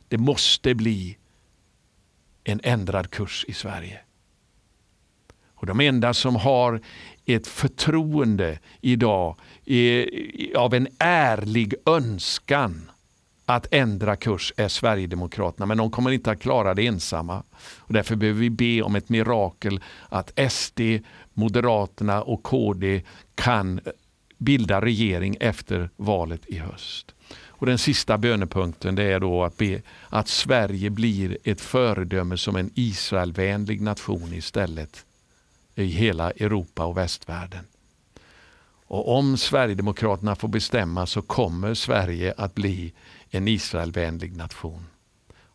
Det 0.09 0.19
måste 0.19 0.75
bli 0.75 1.17
en 2.45 2.61
ändrad 2.63 3.11
kurs 3.11 3.45
i 3.49 3.53
Sverige. 3.53 4.01
Och 5.55 5.67
De 5.67 5.81
enda 5.81 6.15
som 6.15 6.37
har 6.37 6.81
ett 7.25 7.47
förtroende 7.47 8.59
idag 8.81 9.37
av 10.57 10.75
en 10.75 10.89
ärlig 10.99 11.75
önskan 11.87 12.91
att 13.47 13.67
ändra 13.71 14.17
kurs 14.17 14.53
är 14.57 14.69
Sverigedemokraterna, 14.69 15.67
men 15.67 15.79
de 15.79 15.91
kommer 15.91 16.11
inte 16.11 16.31
att 16.31 16.43
klara 16.43 16.75
det 16.75 16.87
ensamma. 16.87 17.43
Och 17.79 17.93
därför 17.93 18.17
behöver 18.17 18.41
vi 18.41 18.51
be 18.51 18.83
om 18.83 18.97
ett 18.97 19.09
mirakel 19.09 19.81
att 20.09 20.53
SD, 20.53 20.81
Moderaterna 21.33 22.23
och 22.23 22.43
KD 22.43 23.03
kan 23.35 23.81
bilda 24.43 24.81
regering 24.81 25.37
efter 25.41 25.91
valet 25.97 26.47
i 26.47 26.59
höst. 26.59 27.15
Och 27.63 27.67
Den 27.67 27.79
sista 27.79 28.19
bönepunkten 28.19 28.95
det 28.95 29.03
är 29.03 29.21
då 29.21 29.45
att 29.45 29.57
be 29.57 29.83
att 30.09 30.29
Sverige 30.29 30.91
blir 30.91 31.39
ett 31.45 31.61
föredöme 31.61 32.37
som 32.37 32.57
en 32.57 32.71
Israelvänlig 32.75 33.81
nation 33.81 34.33
istället 34.33 35.05
i 35.75 35.85
hela 35.85 36.31
Europa 36.31 36.85
och 36.85 36.97
västvärlden. 36.97 37.65
Och 38.87 39.19
om 39.19 39.37
Sverigedemokraterna 39.37 40.37
får 40.37 40.49
bestämma 40.49 41.07
så 41.07 41.23
kommer 41.23 41.75
Sverige 41.75 42.35
att 42.37 42.55
bli 42.55 42.93
en 43.31 43.49
Israelvänlig 43.49 44.37
nation. 44.37 44.87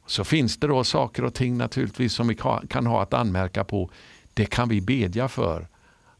Så 0.06 0.24
finns 0.24 0.58
det 0.58 0.68
då 0.68 0.84
saker 0.84 1.24
och 1.24 1.34
ting 1.34 1.58
naturligtvis 1.58 2.14
som 2.14 2.28
vi 2.28 2.38
kan 2.70 2.86
ha 2.86 3.02
att 3.02 3.14
anmärka 3.14 3.64
på. 3.64 3.90
Det 4.34 4.46
kan 4.46 4.70
vi 4.70 4.82
bedja 4.82 5.28
för. 5.28 5.68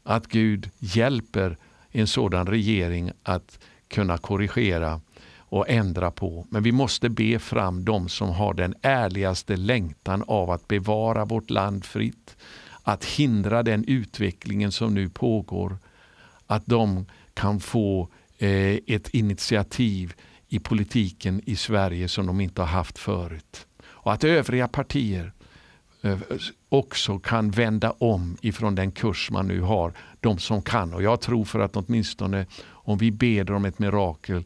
Att 0.02 0.26
Gud 0.26 0.70
hjälper 0.78 1.56
en 1.92 2.06
sådan 2.06 2.46
regering 2.46 3.12
att 3.22 3.58
kunna 3.88 4.18
korrigera 4.18 5.00
och 5.50 5.68
ändra 5.68 6.10
på. 6.10 6.46
Men 6.50 6.62
vi 6.62 6.72
måste 6.72 7.08
be 7.08 7.38
fram 7.38 7.84
de 7.84 8.08
som 8.08 8.28
har 8.28 8.54
den 8.54 8.74
ärligaste 8.82 9.56
längtan 9.56 10.24
av 10.26 10.50
att 10.50 10.68
bevara 10.68 11.24
vårt 11.24 11.50
land 11.50 11.84
fritt, 11.84 12.36
att 12.82 13.04
hindra 13.04 13.62
den 13.62 13.84
utvecklingen 13.84 14.72
som 14.72 14.94
nu 14.94 15.08
pågår, 15.08 15.78
att 16.46 16.66
de 16.66 17.06
kan 17.34 17.60
få 17.60 18.08
eh, 18.38 18.78
ett 18.86 19.08
initiativ 19.08 20.14
i 20.48 20.58
politiken 20.58 21.42
i 21.46 21.56
Sverige 21.56 22.08
som 22.08 22.26
de 22.26 22.40
inte 22.40 22.62
har 22.62 22.68
haft 22.68 22.98
förut. 22.98 23.66
Och 23.82 24.12
att 24.12 24.24
övriga 24.24 24.68
partier 24.68 25.32
Eh, 26.02 26.18
också 26.68 27.18
kan 27.18 27.50
vända 27.50 27.90
om 27.90 28.36
ifrån 28.40 28.74
den 28.74 28.90
kurs 28.90 29.30
man 29.30 29.48
nu 29.48 29.60
har. 29.60 29.92
De 30.20 30.38
som 30.38 30.62
kan. 30.62 30.94
Och 30.94 31.02
jag 31.02 31.20
tror 31.20 31.44
för 31.44 31.60
att 31.60 31.76
åtminstone 31.76 32.46
om 32.66 32.98
vi 32.98 33.10
ber 33.10 33.52
om 33.52 33.64
ett 33.64 33.78
mirakel 33.78 34.44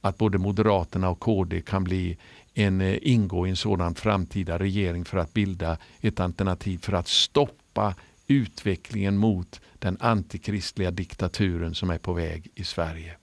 att 0.00 0.18
både 0.18 0.38
Moderaterna 0.38 1.08
och 1.08 1.20
KD 1.20 1.60
kan 1.60 1.84
bli 1.84 2.16
en, 2.54 2.80
eh, 2.80 2.98
ingå 3.02 3.46
i 3.46 3.50
en 3.50 3.56
sådan 3.56 3.94
framtida 3.94 4.58
regering 4.58 5.04
för 5.04 5.18
att 5.18 5.34
bilda 5.34 5.76
ett 6.00 6.20
alternativ 6.20 6.78
för 6.78 6.92
att 6.92 7.08
stoppa 7.08 7.94
utvecklingen 8.26 9.16
mot 9.16 9.60
den 9.78 9.96
antikristliga 10.00 10.90
diktaturen 10.90 11.74
som 11.74 11.90
är 11.90 11.98
på 11.98 12.12
väg 12.12 12.50
i 12.54 12.64
Sverige. 12.64 13.16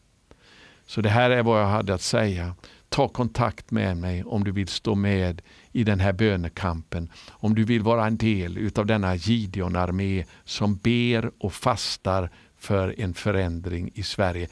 Så 0.86 1.02
det 1.02 1.10
här 1.10 1.30
är 1.30 1.44
vad 1.44 1.62
jag 1.62 1.68
hade 1.68 1.94
att 1.94 2.02
säga. 2.02 2.56
Ta 2.94 3.08
kontakt 3.08 3.72
med 3.72 3.98
mig 3.98 4.24
om 4.24 4.44
du 4.44 4.52
vill 4.52 4.68
stå 4.68 4.96
med 4.96 5.42
i 5.72 5.84
den 5.84 6.00
här 6.00 6.14
bönekampen. 6.14 7.10
Om 7.30 7.56
du 7.56 7.64
vill 7.64 7.82
vara 7.82 8.08
en 8.08 8.18
del 8.18 8.72
av 8.76 8.86
denna 8.86 9.16
Gideon-armé 9.16 10.26
som 10.44 10.76
ber 10.76 11.32
och 11.40 11.54
fastar 11.54 12.30
för 12.58 13.00
en 13.00 13.14
förändring 13.14 13.92
i 13.94 14.04
Sverige. 14.04 14.48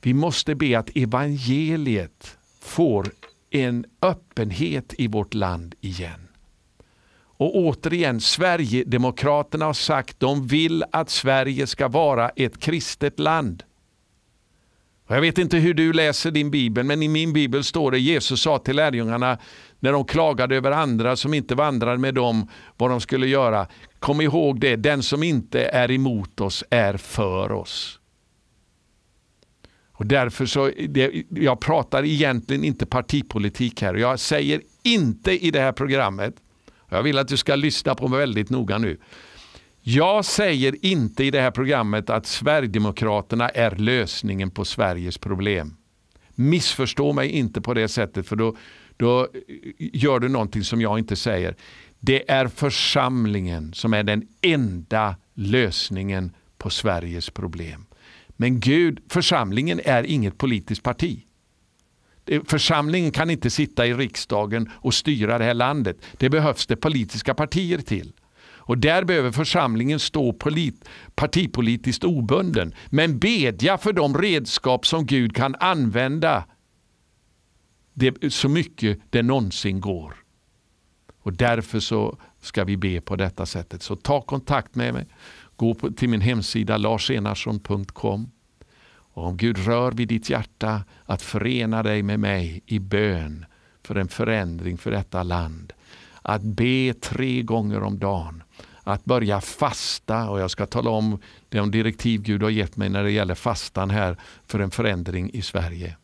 Vi 0.00 0.14
måste 0.14 0.54
be 0.54 0.78
att 0.78 0.96
evangeliet 0.96 2.36
får 2.60 3.12
en 3.50 3.84
öppenhet 4.02 4.94
i 4.98 5.06
vårt 5.06 5.34
land 5.34 5.74
igen. 5.80 6.28
Och 7.40 7.56
återigen, 7.56 8.20
Sverigedemokraterna 8.20 9.64
har 9.64 9.72
sagt 9.72 10.10
att 10.10 10.20
de 10.20 10.46
vill 10.46 10.84
att 10.92 11.10
Sverige 11.10 11.66
ska 11.66 11.88
vara 11.88 12.28
ett 12.28 12.60
kristet 12.60 13.18
land. 13.18 13.62
Jag 15.12 15.20
vet 15.20 15.38
inte 15.38 15.56
hur 15.56 15.74
du 15.74 15.92
läser 15.92 16.30
din 16.30 16.50
bibel, 16.50 16.84
men 16.84 17.02
i 17.02 17.08
min 17.08 17.32
bibel 17.32 17.64
står 17.64 17.90
det 17.90 17.98
Jesus 17.98 18.42
sa 18.42 18.58
till 18.58 18.76
lärjungarna 18.76 19.38
när 19.80 19.92
de 19.92 20.04
klagade 20.04 20.56
över 20.56 20.70
andra 20.70 21.16
som 21.16 21.34
inte 21.34 21.54
vandrade 21.54 21.98
med 21.98 22.14
dem 22.14 22.48
vad 22.76 22.90
de 22.90 23.00
skulle 23.00 23.26
göra. 23.26 23.66
Kom 23.98 24.20
ihåg 24.20 24.60
det, 24.60 24.76
den 24.76 25.02
som 25.02 25.22
inte 25.22 25.64
är 25.64 25.90
emot 25.90 26.40
oss 26.40 26.64
är 26.70 26.96
för 26.96 27.52
oss. 27.52 28.00
Och 29.92 30.06
därför 30.06 30.46
så, 30.46 30.70
det, 30.88 31.24
Jag 31.30 31.60
pratar 31.60 32.04
egentligen 32.04 32.64
inte 32.64 32.86
partipolitik 32.86 33.82
här. 33.82 33.94
Jag 33.94 34.20
säger 34.20 34.60
inte 34.82 35.46
i 35.46 35.50
det 35.50 35.60
här 35.60 35.72
programmet, 35.72 36.34
jag 36.88 37.02
vill 37.02 37.18
att 37.18 37.28
du 37.28 37.36
ska 37.36 37.54
lyssna 37.54 37.94
på 37.94 38.08
mig 38.08 38.18
väldigt 38.18 38.50
noga 38.50 38.78
nu. 38.78 38.98
Jag 39.94 40.24
säger 40.24 40.84
inte 40.84 41.24
i 41.24 41.30
det 41.30 41.40
här 41.40 41.50
programmet 41.50 42.10
att 42.10 42.26
Sverigedemokraterna 42.26 43.48
är 43.48 43.70
lösningen 43.70 44.50
på 44.50 44.64
Sveriges 44.64 45.18
problem. 45.18 45.76
Missförstå 46.34 47.12
mig 47.12 47.28
inte 47.28 47.60
på 47.60 47.74
det 47.74 47.88
sättet 47.88 48.26
för 48.26 48.36
då, 48.36 48.56
då 48.96 49.20
eh, 49.20 49.28
gör 49.76 50.18
du 50.18 50.28
någonting 50.28 50.64
som 50.64 50.80
jag 50.80 50.98
inte 50.98 51.16
säger. 51.16 51.56
Det 52.00 52.30
är 52.30 52.48
församlingen 52.48 53.72
som 53.72 53.94
är 53.94 54.02
den 54.02 54.28
enda 54.40 55.16
lösningen 55.34 56.32
på 56.58 56.70
Sveriges 56.70 57.30
problem. 57.30 57.86
Men 58.28 58.60
Gud, 58.60 59.00
församlingen 59.08 59.80
är 59.84 60.04
inget 60.04 60.38
politiskt 60.38 60.82
parti. 60.82 61.24
Församlingen 62.44 63.10
kan 63.10 63.30
inte 63.30 63.50
sitta 63.50 63.86
i 63.86 63.94
riksdagen 63.94 64.70
och 64.74 64.94
styra 64.94 65.38
det 65.38 65.44
här 65.44 65.54
landet. 65.54 65.96
Det 66.12 66.30
behövs 66.30 66.66
det 66.66 66.76
politiska 66.76 67.34
partier 67.34 67.78
till. 67.78 68.12
Och 68.70 68.78
där 68.78 69.04
behöver 69.04 69.32
församlingen 69.32 69.98
stå 69.98 70.32
polit, 70.32 70.88
partipolitiskt 71.14 72.04
obunden. 72.04 72.74
Men 72.86 73.18
bedja 73.18 73.78
för 73.78 73.92
de 73.92 74.18
redskap 74.18 74.86
som 74.86 75.06
Gud 75.06 75.36
kan 75.36 75.54
använda 75.60 76.44
det, 77.94 78.32
så 78.32 78.48
mycket 78.48 79.00
det 79.10 79.22
någonsin 79.22 79.80
går. 79.80 80.14
Och 81.22 81.32
därför 81.32 81.80
så 81.80 82.18
ska 82.40 82.64
vi 82.64 82.76
be 82.76 83.00
på 83.00 83.16
detta 83.16 83.46
sättet. 83.46 83.82
Så 83.82 83.96
ta 83.96 84.20
kontakt 84.20 84.74
med 84.74 84.94
mig. 84.94 85.06
Gå 85.56 85.74
på, 85.74 85.90
till 85.90 86.08
min 86.08 86.20
hemsida 86.20 86.76
larsenarsson.com. 86.76 88.30
Och 88.90 89.26
om 89.26 89.36
Gud 89.36 89.58
rör 89.58 89.92
vid 89.92 90.08
ditt 90.08 90.30
hjärta 90.30 90.84
att 91.04 91.22
förena 91.22 91.82
dig 91.82 92.02
med 92.02 92.20
mig 92.20 92.62
i 92.66 92.78
bön 92.78 93.46
för 93.84 93.94
en 93.94 94.08
förändring 94.08 94.78
för 94.78 94.90
detta 94.90 95.22
land. 95.22 95.72
Att 96.22 96.42
be 96.42 96.94
tre 96.94 97.42
gånger 97.42 97.82
om 97.82 97.98
dagen 97.98 98.42
att 98.90 99.04
börja 99.04 99.40
fasta 99.40 100.30
och 100.30 100.40
jag 100.40 100.50
ska 100.50 100.66
tala 100.66 100.90
om 100.90 101.20
de 101.48 101.70
direktiv 101.70 102.22
Gud 102.22 102.42
har 102.42 102.50
gett 102.50 102.76
mig 102.76 102.88
när 102.88 103.04
det 103.04 103.10
gäller 103.10 103.34
fastan 103.34 103.90
här 103.90 104.16
för 104.46 104.58
en 104.58 104.70
förändring 104.70 105.30
i 105.32 105.42
Sverige. 105.42 105.96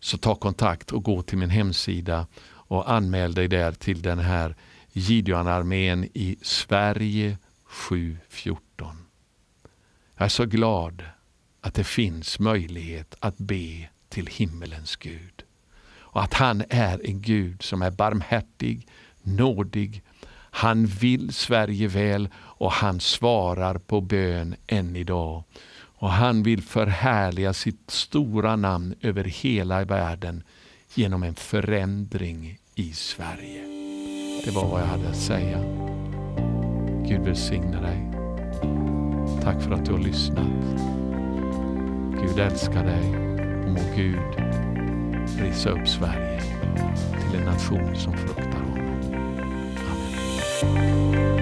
Så 0.00 0.18
ta 0.18 0.34
kontakt 0.34 0.92
och 0.92 1.04
gå 1.04 1.22
till 1.22 1.38
min 1.38 1.50
hemsida 1.50 2.26
och 2.44 2.90
anmäl 2.90 3.34
dig 3.34 3.48
där 3.48 3.72
till 3.72 4.02
den 4.02 4.18
här 4.18 4.56
Gideonarmén 4.92 6.04
i 6.14 6.36
Sverige 6.42 7.38
714. 7.64 8.96
Jag 10.16 10.24
är 10.24 10.28
så 10.28 10.44
glad 10.46 11.04
att 11.60 11.74
det 11.74 11.84
finns 11.84 12.38
möjlighet 12.38 13.14
att 13.20 13.38
be 13.38 13.88
till 14.08 14.26
himmelens 14.26 14.96
Gud. 14.96 15.42
Och 15.98 16.22
att 16.22 16.34
han 16.34 16.62
är 16.68 17.06
en 17.06 17.22
Gud 17.22 17.62
som 17.62 17.82
är 17.82 17.90
barmhärtig, 17.90 18.88
nådig 19.22 20.02
han 20.54 20.86
vill 20.86 21.32
Sverige 21.32 21.88
väl 21.88 22.28
och 22.36 22.72
han 22.72 23.00
svarar 23.00 23.78
på 23.78 24.00
bön 24.00 24.54
än 24.66 24.96
idag. 24.96 25.44
Och 25.74 26.10
han 26.10 26.42
vill 26.42 26.62
förhärliga 26.62 27.52
sitt 27.52 27.90
stora 27.90 28.56
namn 28.56 28.94
över 29.00 29.24
hela 29.24 29.84
världen 29.84 30.42
genom 30.94 31.22
en 31.22 31.34
förändring 31.34 32.58
i 32.74 32.92
Sverige. 32.92 33.62
Det 34.44 34.50
var 34.50 34.68
vad 34.68 34.80
jag 34.80 34.86
hade 34.86 35.08
att 35.08 35.16
säga. 35.16 35.58
Gud 37.08 37.20
välsigne 37.24 37.80
dig. 37.80 38.12
Tack 39.42 39.62
för 39.62 39.70
att 39.70 39.86
du 39.86 39.92
har 39.92 40.00
lyssnat. 40.00 40.80
Gud 42.22 42.38
älskar 42.38 42.84
dig 42.84 43.16
och 43.64 43.70
må 43.70 43.96
Gud 43.96 44.42
risa 45.38 45.70
upp 45.70 45.88
Sverige 45.88 46.42
till 47.30 47.40
en 47.40 47.44
nation 47.44 47.96
som 47.96 48.16
fruktar 48.16 48.61
Música 50.62 51.41